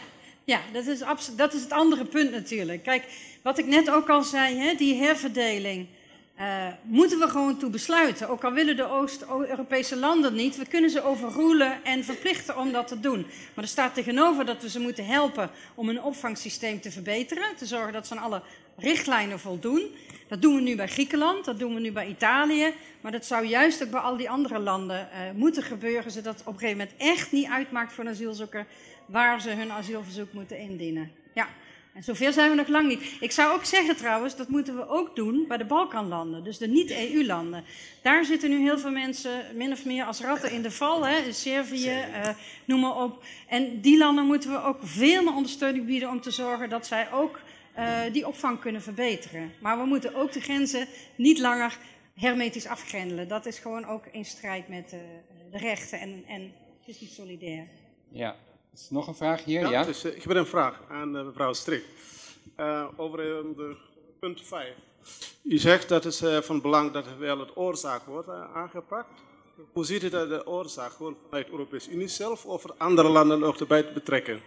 Ja 0.45 0.61
dat, 0.73 0.87
is 0.87 1.03
dat 1.37 1.55
is 1.55 1.63
het 1.63 1.73
andere 1.73 2.05
punt 2.05 2.31
natuurlijk. 2.31 2.83
Kijk, 2.83 3.05
wat 3.43 3.59
ik 3.59 3.67
net 3.67 3.91
ook 3.91 4.09
al 4.09 4.23
zei, 4.23 4.57
hè, 4.57 4.75
die 4.75 4.95
herverdeling. 4.95 5.87
Uh, 6.41 6.67
moeten 6.83 7.19
we 7.19 7.29
gewoon 7.29 7.59
toe 7.59 7.71
besluiten. 7.71 8.29
Ook 8.29 8.45
al 8.45 8.53
willen 8.53 8.77
de 8.77 8.89
Oost-Europese 8.89 9.97
landen 9.97 10.35
niet, 10.35 10.57
we 10.57 10.67
kunnen 10.67 10.91
ze 10.91 11.03
overroelen 11.03 11.85
en 11.85 12.05
verplichten 12.05 12.59
om 12.59 12.73
dat 12.73 12.89
te 12.89 13.01
doen. 13.01 13.27
Maar 13.55 13.65
er 13.65 13.71
staat 13.71 13.95
tegenover 13.95 14.45
dat 14.45 14.63
we 14.63 14.69
ze 14.69 14.81
moeten 14.81 15.07
helpen 15.07 15.51
om 15.75 15.87
hun 15.87 16.03
opvangsysteem 16.03 16.81
te 16.81 16.91
verbeteren, 16.91 17.57
te 17.57 17.67
zorgen 17.67 17.93
dat 17.93 18.07
ze 18.07 18.15
aan 18.15 18.23
alle 18.23 18.43
richtlijnen 18.77 19.41
voldoen. 19.41 19.83
Dat 20.29 20.43
doen 20.43 20.55
we 20.55 20.61
nu 20.61 20.77
bij 20.77 20.89
Griekenland, 20.89 21.45
dat 21.45 21.59
doen 21.59 21.75
we 21.75 21.81
nu 21.81 21.93
bij 21.93 22.09
Italië, 22.09 22.75
maar 23.01 23.13
dat 23.13 23.27
zou 23.27 23.47
juist 23.47 23.83
ook 23.83 23.91
bij 23.91 24.01
al 24.01 24.17
die 24.17 24.31
andere 24.31 24.59
landen 24.59 25.09
uh, 25.13 25.19
moeten 25.35 25.63
gebeuren, 25.63 26.11
zodat 26.11 26.39
het 26.39 26.47
op 26.47 26.53
een 26.53 26.59
gegeven 26.59 26.79
moment 26.79 26.97
echt 26.97 27.33
niet 27.33 27.49
uitmaakt 27.49 27.93
voor 27.93 28.05
een 28.05 28.11
asielzoeker 28.11 28.67
waar 29.11 29.41
ze 29.41 29.51
hun 29.51 29.73
asielverzoek 29.73 30.33
moeten 30.33 30.59
indienen. 30.59 31.11
Ja. 31.35 31.49
En 31.95 32.03
zover 32.03 32.33
zijn 32.33 32.51
we 32.51 32.57
nog 32.57 32.69
lang 32.69 32.89
niet. 32.89 33.17
Ik 33.21 33.31
zou 33.31 33.55
ook 33.55 33.65
zeggen 33.65 33.97
trouwens, 33.97 34.37
dat 34.37 34.49
moeten 34.49 34.77
we 34.77 34.89
ook 34.89 35.17
doen 35.17 35.45
bij 35.49 35.57
de 35.57 35.65
Balkanlanden, 35.65 36.45
dus 36.45 36.59
de 36.59 36.69
niet-EU-landen. 36.69 37.65
Daar 38.03 38.25
zitten 38.25 38.51
nu 38.51 38.59
heel 38.59 38.79
veel 38.79 38.91
mensen 38.91 39.45
min 39.55 39.73
of 39.73 39.85
meer 39.85 40.05
als 40.05 40.21
ratten 40.21 40.51
in 40.51 40.63
de 40.63 40.71
val, 40.71 41.07
hè, 41.07 41.33
Servië, 41.33 41.91
uh, 41.91 42.29
noem 42.65 42.81
maar 42.81 42.97
op. 43.03 43.25
En 43.49 43.81
die 43.81 43.99
landen 43.99 44.27
moeten 44.27 44.51
we 44.51 44.63
ook 44.63 44.79
veel 44.83 45.23
meer 45.23 45.35
ondersteuning 45.35 45.87
bieden 45.87 46.09
om 46.09 46.21
te 46.21 46.31
zorgen 46.31 46.69
dat 46.69 46.87
zij 46.87 47.13
ook 47.13 47.41
uh, 47.79 48.01
die 48.13 48.27
opvang 48.27 48.61
kunnen 48.61 48.83
verbeteren. 48.83 49.53
Maar 49.61 49.79
we 49.79 49.85
moeten 49.85 50.15
ook 50.15 50.33
de 50.33 50.41
grenzen 50.41 50.87
niet 51.17 51.39
langer 51.39 51.79
hermetisch 52.15 52.67
afgrendelen. 52.67 53.29
Dat 53.29 53.47
is 53.47 53.59
gewoon 53.59 53.85
ook 53.85 54.07
in 54.07 54.25
strijd 54.25 54.69
met 54.69 54.93
uh, 54.93 55.01
de 55.51 55.59
rechten 55.59 56.01
en, 56.01 56.25
en 56.27 56.53
het 56.79 56.89
is 56.89 57.01
niet 57.01 57.13
solidair. 57.13 57.67
Ja, 58.09 58.37
is 58.75 58.91
nog 58.91 59.07
een 59.07 59.15
vraag 59.15 59.45
hier? 59.45 59.61
Ja, 59.61 59.71
ja? 59.71 59.85
Dus, 59.85 60.05
uh, 60.05 60.17
ik 60.17 60.23
heb 60.23 60.37
een 60.37 60.47
vraag 60.47 60.81
aan 60.89 61.17
uh, 61.17 61.25
mevrouw 61.25 61.53
Strik. 61.53 61.85
Uh, 62.57 62.85
over 62.97 63.17
de 63.17 63.77
punt 64.21 64.41
5. 64.43 64.75
U 65.43 65.59
zegt 65.59 65.89
dat 65.89 66.05
het 66.05 66.45
van 66.45 66.61
belang 66.61 66.93
dat 66.93 67.05
wel 67.19 67.39
het 67.39 67.57
oorzaak 67.57 68.07
wordt 68.07 68.29
aangepakt. 68.55 69.21
Hoe 69.73 69.85
ziet 69.85 70.03
u 70.03 70.09
dat 70.09 70.29
de 70.29 70.47
oorzaak 70.47 70.93
gewoon 70.93 71.17
vanuit 71.29 71.47
de 71.47 71.53
Europese 71.53 71.91
Unie 71.91 72.09
zelf 72.09 72.45
of 72.45 72.65
andere 72.77 73.09
landen 73.09 73.45
ook 73.45 73.61
erbij 73.61 73.83
te 73.83 73.93
betrekken? 73.93 74.41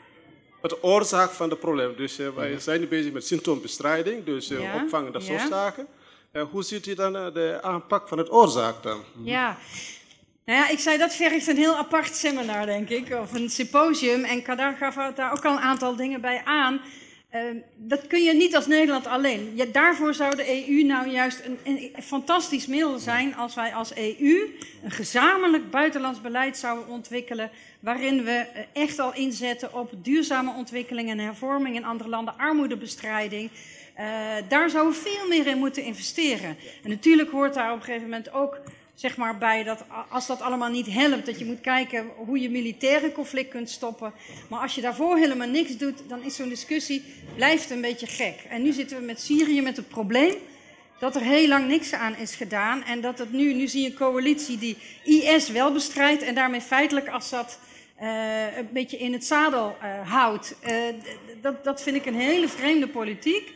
Het 0.62 0.84
oorzaak 0.84 1.30
van 1.30 1.50
het 1.50 1.60
probleem. 1.60 1.96
Dus 1.96 2.18
wij 2.18 2.52
ja. 2.52 2.60
zijn 2.60 2.80
nu 2.80 2.88
bezig 2.88 3.12
met 3.12 3.26
symptoombestrijding, 3.28 4.24
dus 4.24 4.48
ja. 4.48 4.84
opvangen 4.84 5.12
dat 5.12 5.24
soort 5.24 5.48
zaken. 5.50 5.88
hoe 6.52 6.64
ziet 6.64 6.86
u 6.86 6.94
dan 6.94 7.14
de 7.14 7.60
aanpak 7.62 8.08
van 8.08 8.18
het 8.18 8.32
oorzaak 8.32 8.84
dan? 8.84 9.04
Ja. 9.24 9.58
Nou 10.46 10.60
ja, 10.60 10.70
ik 10.70 10.80
zei 10.80 10.98
dat 10.98 11.16
vergt 11.16 11.48
een 11.48 11.58
heel 11.58 11.78
apart 11.78 12.16
seminar, 12.16 12.66
denk 12.66 12.90
ik, 12.90 13.12
of 13.12 13.34
een 13.34 13.50
symposium. 13.50 14.24
En 14.24 14.42
Kadar 14.42 14.76
gaf 14.76 14.96
daar 15.16 15.32
ook 15.32 15.46
al 15.46 15.52
een 15.52 15.60
aantal 15.60 15.96
dingen 15.96 16.22
bij 16.22 16.42
aan. 16.46 16.82
Uh, 17.36 17.42
dat 17.76 18.08
kun 18.08 18.24
je 18.24 18.34
niet 18.34 18.56
als 18.56 18.68
Nederland 18.68 19.08
alleen. 19.08 19.62
Daarvoor 19.72 20.14
zou 20.14 20.36
de 20.36 20.68
EU 20.68 20.84
nou 20.84 21.10
juist 21.10 21.42
een, 21.46 21.58
een, 21.64 22.04
fantastisch 22.04 22.68
middel 22.68 22.98
zijn 23.00 23.36
als 23.36 23.56
wij 23.56 23.74
als 23.74 23.96
EU 23.96 24.56
een 24.84 24.92
gezamenlijk 24.92 25.72
buitenlands 25.72 26.22
beleid 26.22 26.58
zouden 26.58 26.88
ontwikkelen. 26.88 27.52
Waarin 27.80 28.24
we 28.24 28.46
echt 28.74 29.00
al 29.00 29.14
inzetten 29.14 29.74
op 29.74 29.92
duurzame 29.96 30.54
ontwikkeling 30.58 31.10
en 31.10 31.20
hervorming 31.20 31.76
in 31.76 31.86
andere 31.86 32.10
landen, 32.10 32.38
armoedebestrijding. 32.38 33.50
Uh, 34.00 34.06
daar 34.48 34.70
zouden 34.70 34.94
we 34.94 35.00
veel 35.00 35.28
meer 35.28 35.48
in 35.48 35.58
moeten 35.58 35.84
investeren. 35.84 36.58
En 36.84 36.90
natuurlijk 36.90 37.32
hoort 37.32 37.54
daar 37.54 37.72
op 37.72 37.78
een 37.78 37.84
gegeven 37.84 38.10
moment 38.10 38.34
ook 38.34 38.62
zeg 38.94 39.18
maar 39.18 39.38
bij 39.38 39.64
dat 39.64 39.84
als 40.10 40.28
dat 40.28 40.42
allemaal 40.42 40.70
niet 40.70 40.88
helpt, 40.94 41.26
dat 41.26 41.40
je 41.40 41.46
moet 41.46 41.62
kijken 41.62 42.08
hoe 42.16 42.40
je 42.40 42.50
militaire 42.50 43.12
conflict 43.12 43.50
kunt 43.50 43.70
stoppen. 43.70 44.14
Maar 44.50 44.60
als 44.60 44.76
je 44.76 44.82
daarvoor 44.82 45.18
helemaal 45.18 45.48
niks 45.48 45.78
doet, 45.78 46.02
dan 46.08 46.24
is 46.24 46.36
zo'n 46.36 46.50
discussie 46.50 47.04
blijft 47.36 47.70
een 47.70 47.82
beetje 47.82 48.08
gek. 48.08 48.36
En 48.50 48.62
nu 48.62 48.72
zitten 48.72 48.98
we 48.98 49.04
met 49.04 49.22
Syrië 49.22 49.62
met 49.62 49.78
het 49.78 49.88
probleem 49.88 50.34
dat 51.00 51.16
er 51.16 51.22
heel 51.22 51.48
lang 51.48 51.68
niks 51.68 51.94
aan 51.94 52.16
is 52.16 52.36
gedaan 52.36 52.84
en 52.84 53.02
dat 53.02 53.20
het 53.20 53.32
nu, 53.32 53.54
nu 53.54 53.68
zie 53.68 53.82
je 53.82 53.90
een 53.90 53.96
coalitie 53.96 54.58
die 54.58 54.78
IS 55.04 55.50
wel 55.50 55.72
bestrijdt 55.72 56.22
en 56.22 56.36
daarmee 56.36 56.62
feitelijk 56.62 57.10
Assad 57.10 57.60
uh, 58.02 58.58
een 58.58 58.70
beetje 58.72 58.98
in 58.98 59.14
het 59.14 59.26
zadel 59.26 59.78
uh, 59.84 60.12
houdt. 60.12 60.56
Uh, 60.68 60.72
dat, 61.42 61.64
dat 61.64 61.84
vind 61.84 61.96
ik 61.96 62.06
een 62.06 62.16
hele 62.16 62.48
vreemde 62.48 62.88
politiek. 62.88 63.54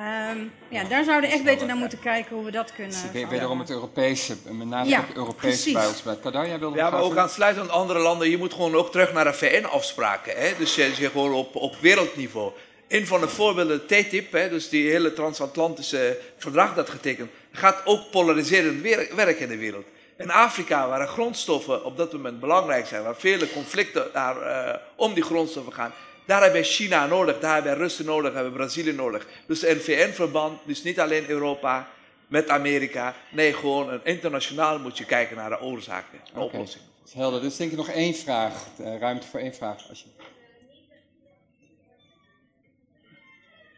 Um, 0.00 0.52
ja, 0.68 0.84
daar 0.84 1.04
zouden 1.04 1.30
we 1.30 1.36
echt 1.36 1.44
beter 1.44 1.66
naar 1.66 1.76
moeten 1.76 2.00
kijken 2.00 2.36
hoe 2.36 2.44
we 2.44 2.50
dat 2.50 2.72
kunnen. 2.74 2.96
Dus 3.12 3.28
wederom 3.28 3.58
het 3.58 3.70
Europese, 3.70 4.36
met 4.50 4.68
name 4.68 4.88
ja, 4.88 5.00
het 5.00 5.16
Europese 5.16 5.72
buitenbeleid. 5.72 6.20
Kadar, 6.20 6.46
jij 6.46 6.58
wilde 6.58 6.76
Ja, 6.76 6.90
maar 6.90 7.00
ook 7.00 7.16
aansluitend 7.16 7.70
aan 7.70 7.74
andere 7.74 7.98
landen. 7.98 8.30
Je 8.30 8.38
moet 8.38 8.52
gewoon 8.52 8.74
ook 8.74 8.90
terug 8.90 9.12
naar 9.12 9.24
de 9.24 9.32
VN-afspraken. 9.32 10.34
Dus 10.58 10.74
je, 10.74 10.92
je 10.98 11.10
gewoon 11.10 11.32
op, 11.32 11.56
op 11.56 11.76
wereldniveau. 11.76 12.52
Een 12.88 13.06
van 13.06 13.20
de 13.20 13.28
voorbeelden, 13.28 13.86
TTIP, 13.86 14.32
hè, 14.32 14.48
dus 14.48 14.68
die 14.68 14.90
hele 14.90 15.12
transatlantische 15.12 16.18
verdrag 16.36 16.74
dat 16.74 16.90
getekend, 16.90 17.30
gaat 17.52 17.82
ook 17.84 18.10
polariserend 18.10 18.82
werk 19.14 19.40
in 19.40 19.48
de 19.48 19.56
wereld. 19.56 19.86
In 20.16 20.30
Afrika, 20.30 20.88
waar 20.88 21.08
grondstoffen 21.08 21.84
op 21.84 21.96
dat 21.96 22.12
moment 22.12 22.40
belangrijk 22.40 22.86
zijn, 22.86 23.02
waar 23.02 23.16
vele 23.16 23.52
conflicten 23.52 24.06
daar, 24.12 24.36
uh, 24.36 24.74
om 24.96 25.14
die 25.14 25.22
grondstoffen 25.22 25.72
gaan, 25.72 25.92
daar 26.30 26.42
hebben 26.42 26.60
we 26.60 26.66
China 26.66 27.06
nodig, 27.06 27.38
daar 27.38 27.54
hebben 27.54 27.72
we 27.72 27.78
Russen 27.78 28.04
nodig, 28.04 28.32
hebben 28.32 28.52
we 28.52 28.58
Brazilië 28.58 28.92
nodig. 28.92 29.26
Dus 29.46 29.66
een 29.66 29.80
VN-verband, 29.80 30.58
dus 30.64 30.82
niet 30.82 31.00
alleen 31.00 31.28
Europa 31.28 31.88
met 32.28 32.48
Amerika. 32.48 33.14
Nee, 33.30 33.54
gewoon 33.54 33.92
een 33.92 34.00
internationaal 34.04 34.78
moet 34.78 34.98
je 34.98 35.04
kijken 35.04 35.36
naar 35.36 35.50
de 35.50 35.60
oorzaken 35.60 36.18
en 36.18 36.30
okay. 36.30 36.44
oplossingen. 36.44 36.86
Dat 36.98 37.08
is 37.08 37.14
helder. 37.14 37.40
Dus 37.40 37.56
denk 37.56 37.70
ik 37.70 37.76
nog 37.76 37.88
één 37.88 38.14
vraag, 38.14 38.52
uh, 38.80 38.98
ruimte 38.98 39.26
voor 39.26 39.40
één 39.40 39.54
vraag. 39.54 39.88
Als 39.88 40.00
je... 40.00 40.06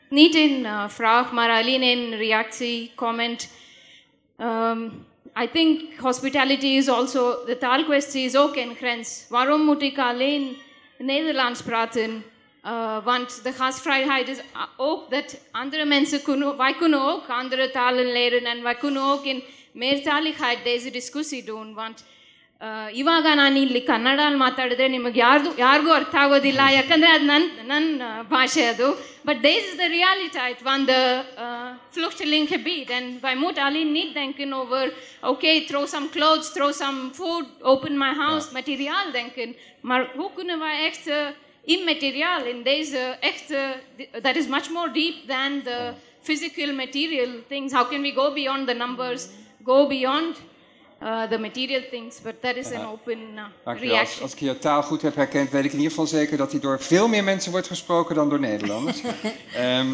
Niet 0.08 0.34
in 0.34 0.60
uh, 0.60 0.88
vraag, 0.88 1.32
maar 1.32 1.50
alleen 1.50 1.82
in 1.82 2.14
reactie, 2.14 2.92
comment. 2.94 3.48
Um, 4.38 5.06
I 5.42 5.48
think 5.52 5.98
hospitality 5.98 6.66
is 6.66 6.88
also, 6.88 7.44
de 7.46 7.58
taalkwestie 7.58 8.24
is 8.24 8.36
ook 8.36 8.56
een 8.56 8.74
grens. 8.74 9.26
Waarom 9.28 9.60
moet 9.64 9.82
ik 9.82 9.98
alleen 9.98 10.56
Nederlands 10.98 11.62
praten? 11.62 12.24
Uh, 12.65 12.97
want 13.03 13.43
de 13.43 13.51
gastvrijheid 13.51 14.27
is 14.27 14.39
ook 14.77 15.11
dat 15.11 15.39
andere 15.51 15.85
mensen 15.85 16.21
kunnen, 16.21 16.57
wij 16.57 16.73
kunnen 16.73 17.01
ook 17.01 17.27
andere 17.27 17.71
talen 17.71 18.11
leren 18.11 18.45
en 18.45 18.63
wij 18.63 18.75
kunnen 18.75 19.03
ook 19.03 19.23
in 19.23 19.43
meertaligheid 19.71 20.63
deze 20.63 20.89
discussie 20.89 21.43
doen. 21.43 21.73
Want 21.73 22.03
uh, 22.61 22.87
ಇವಾಗ 23.01 23.25
ನಾನು 23.41 23.57
ಇಲ್ಲಿ 23.65 23.81
ಕನ್ನಡಲ್ಲಿ 23.89 24.39
ಮಾತಾಡಿದ್ರೆ 24.45 24.87
ನಿಮಗೆ 24.95 25.19
ಯಾರ್ದು 25.25 25.49
ಯಾರಿಗೂ 25.65 25.91
ಅರ್ಥ 25.99 26.15
ಆಗೋದಿಲ್ಲ 26.23 26.61
ಯಾಕಂದರೆ 26.77 27.09
ಅದು 27.15 27.25
ನನ್ನ 27.33 27.65
ನನ್ನ 27.71 28.01
ಭಾಷೆ 28.33 28.63
ಅದು 28.73 28.87
ಬಟ್ 29.27 29.39
ದೇಸ್ 29.49 29.65
ಇಸ್ 29.69 29.79
ದ 29.83 29.87
ರಿಯಾಲಿಟeit 29.97 30.59
van 30.69 30.79
de 30.91 30.99
uh, 31.45 31.71
vluchtelingengebied. 31.95 32.89
En 32.99 33.17
wij 33.25 33.35
moeten 33.43 33.63
alleen 33.63 33.91
niet 33.99 34.13
denken 34.21 34.53
over, 34.53 34.85
oké, 34.85 35.31
okay, 35.33 35.55
throw 35.69 35.85
some 35.95 36.09
clothes, 36.15 36.51
throw 36.55 36.71
some 36.83 36.99
food, 37.19 37.45
open 37.73 37.95
my 38.05 38.13
house, 38.23 38.45
ja. 38.47 38.53
materiaal 38.59 39.07
denken. 39.11 39.55
Maar 39.89 40.01
hoe 40.19 40.31
kunnen 40.37 40.59
wij 40.59 40.77
echt... 40.89 41.07
Uh, 41.07 41.27
immaterial 41.64 42.44
in 42.44 42.62
deze 42.62 43.16
echte, 43.20 43.74
that 44.22 44.36
is 44.36 44.46
much 44.46 44.70
more 44.70 44.92
deep 44.92 45.28
than 45.28 45.62
the 45.62 45.92
physical 46.22 46.74
material 46.74 47.28
things. 47.48 47.72
How 47.72 47.88
can 47.88 48.02
we 48.02 48.12
go 48.12 48.32
beyond 48.32 48.66
the 48.66 48.74
numbers, 48.74 49.28
go 49.64 49.86
beyond 49.86 50.36
uh, 51.02 51.22
the 51.22 51.38
material 51.38 51.82
things, 51.90 52.20
but 52.20 52.42
that 52.42 52.56
is 52.56 52.72
an 52.72 52.86
open 52.86 53.18
uh. 53.34 53.42
Als, 53.64 53.80
reaction. 53.80 54.22
als 54.22 54.32
ik 54.32 54.38
je 54.38 54.58
taal 54.58 54.82
goed 54.82 55.02
heb 55.02 55.14
herkend, 55.14 55.50
weet 55.50 55.64
ik 55.64 55.70
in 55.70 55.76
ieder 55.76 55.90
geval 55.90 56.06
zeker 56.06 56.36
dat 56.36 56.50
hij 56.50 56.60
door 56.60 56.80
veel 56.80 57.08
meer 57.08 57.24
mensen 57.24 57.50
wordt 57.50 57.66
gesproken 57.66 58.14
dan 58.14 58.28
door 58.28 58.40
Nederlanders. 58.40 59.00
Ehm, 59.54 59.86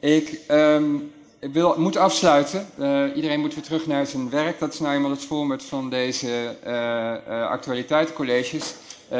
ik, 0.00 0.40
ehm, 0.46 0.94
ik 1.40 1.52
wil, 1.52 1.74
moet 1.78 1.96
afsluiten. 1.96 2.66
Eh, 2.78 3.04
iedereen 3.14 3.40
moet 3.40 3.54
weer 3.54 3.64
terug 3.64 3.86
naar 3.86 4.06
zijn 4.06 4.30
werk. 4.30 4.58
Dat 4.58 4.72
is 4.72 4.78
nou 4.80 4.94
eenmaal 4.94 5.10
het 5.10 5.24
format 5.24 5.62
van 5.62 5.90
deze 5.90 6.56
eh, 6.62 7.14
eh, 7.14 7.50
actualiteitencolleges. 7.50 8.74
Eh, 9.10 9.18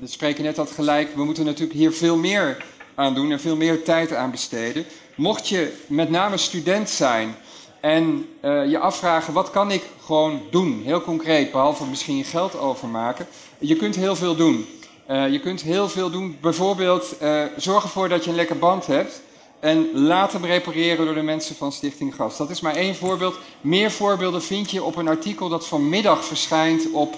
we 0.00 0.06
spreken 0.06 0.44
net 0.44 0.58
al 0.58 0.66
gelijk, 0.66 1.14
we 1.14 1.24
moeten 1.24 1.44
natuurlijk 1.44 1.78
hier 1.78 1.92
veel 1.92 2.16
meer 2.16 2.64
aan 2.94 3.14
doen 3.14 3.32
en 3.32 3.40
veel 3.40 3.56
meer 3.56 3.82
tijd 3.82 4.14
aan 4.14 4.30
besteden. 4.30 4.84
Mocht 5.14 5.48
je 5.48 5.72
met 5.86 6.10
name 6.10 6.36
student 6.36 6.90
zijn 6.90 7.36
en 7.80 8.28
eh, 8.40 8.70
je 8.70 8.78
afvragen 8.78 9.32
wat 9.32 9.50
kan 9.50 9.70
ik 9.70 9.82
gewoon 10.04 10.42
doen, 10.50 10.82
heel 10.84 11.02
concreet, 11.02 11.50
behalve 11.50 11.84
misschien 11.84 12.24
geld 12.24 12.58
overmaken. 12.58 13.26
Je 13.58 13.76
kunt 13.76 13.96
heel 13.96 14.16
veel 14.16 14.36
doen. 14.36 14.66
Eh, 15.06 15.28
je 15.28 15.40
kunt 15.40 15.62
heel 15.62 15.88
veel 15.88 16.10
doen. 16.10 16.36
Bijvoorbeeld 16.40 17.18
eh, 17.18 17.42
zorg 17.56 17.82
ervoor 17.82 18.08
dat 18.08 18.24
je 18.24 18.30
een 18.30 18.36
lekker 18.36 18.58
band 18.58 18.86
hebt. 18.86 19.22
En 19.60 19.88
laat 19.92 20.32
hem 20.32 20.44
repareren 20.44 21.04
door 21.04 21.14
de 21.14 21.22
mensen 21.22 21.56
van 21.56 21.72
Stichting 21.72 22.14
Gas. 22.14 22.36
Dat 22.36 22.50
is 22.50 22.60
maar 22.60 22.74
één 22.74 22.94
voorbeeld. 22.94 23.38
Meer 23.60 23.90
voorbeelden 23.90 24.42
vind 24.42 24.70
je 24.70 24.82
op 24.82 24.96
een 24.96 25.08
artikel 25.08 25.48
dat 25.48 25.66
vanmiddag 25.66 26.24
verschijnt 26.24 26.90
op 26.92 27.16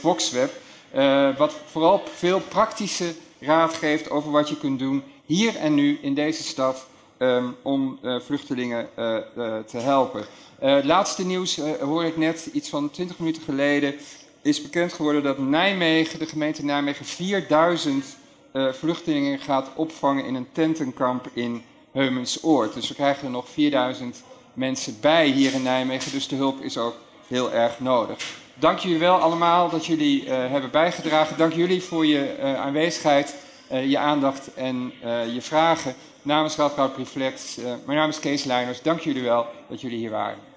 Voxweb. 0.00 0.59
Eh, 0.90 1.36
wat 1.36 1.54
vooral 1.66 2.02
veel 2.14 2.40
praktische 2.40 3.14
raad 3.38 3.74
geeft 3.74 4.10
over 4.10 4.30
wat 4.30 4.48
je 4.48 4.58
kunt 4.58 4.78
doen 4.78 5.02
hier 5.24 5.56
en 5.56 5.74
nu 5.74 5.98
in 6.02 6.14
deze 6.14 6.42
stad 6.42 6.86
ehm, 7.16 7.44
om 7.62 7.98
eh, 8.02 8.20
vluchtelingen 8.20 8.88
eh, 8.94 9.16
te 9.66 9.78
helpen. 9.78 10.24
Laatste 10.82 11.26
nieuws 11.26 11.60
hoor 11.80 12.04
ik 12.04 12.16
net, 12.16 12.48
iets 12.52 12.68
van 12.68 12.90
20 12.90 13.18
minuten 13.18 13.42
geleden, 13.42 13.94
is 14.42 14.62
bekend 14.62 14.92
geworden 14.92 15.22
dat 15.22 15.38
Nijmegen, 15.38 16.18
de 16.18 16.26
gemeente 16.26 16.64
Nijmegen, 16.64 17.04
4000 17.04 18.04
eh, 18.52 18.68
vluchtelingen 18.72 19.38
gaat 19.38 19.70
opvangen 19.74 20.24
in 20.24 20.34
een 20.34 20.48
tentenkamp 20.52 21.28
in 21.32 21.62
Heumensoord. 21.92 22.74
Dus 22.74 22.88
we 22.88 22.94
krijgen 22.94 23.24
er 23.24 23.30
nog 23.30 23.48
4000 23.48 24.22
mensen 24.54 24.96
bij 25.00 25.26
hier 25.26 25.52
in 25.52 25.62
Nijmegen, 25.62 26.12
dus 26.12 26.28
de 26.28 26.36
hulp 26.36 26.60
is 26.60 26.78
ook 26.78 26.94
heel 27.26 27.52
erg 27.52 27.80
nodig. 27.80 28.18
Dank 28.60 28.78
jullie 28.78 28.98
wel 28.98 29.16
allemaal 29.16 29.68
dat 29.68 29.86
jullie 29.86 30.26
eh, 30.26 30.50
hebben 30.50 30.70
bijgedragen. 30.70 31.36
Dank 31.36 31.52
jullie 31.52 31.82
voor 31.82 32.06
je 32.06 32.26
eh, 32.26 32.60
aanwezigheid, 32.60 33.36
eh, 33.68 33.90
je 33.90 33.98
aandacht 33.98 34.54
en 34.54 34.92
je 35.32 35.42
vragen. 35.42 35.94
Namens 36.22 36.56
Radboud 36.56 36.96
Reflex, 36.96 37.56
mijn 37.86 37.98
naam 37.98 38.08
is 38.08 38.20
Kees 38.20 38.44
Leijners. 38.44 38.82
Dank 38.82 39.00
jullie 39.00 39.22
wel 39.22 39.46
dat 39.68 39.80
jullie 39.80 39.98
hier 39.98 40.10
waren. 40.10 40.49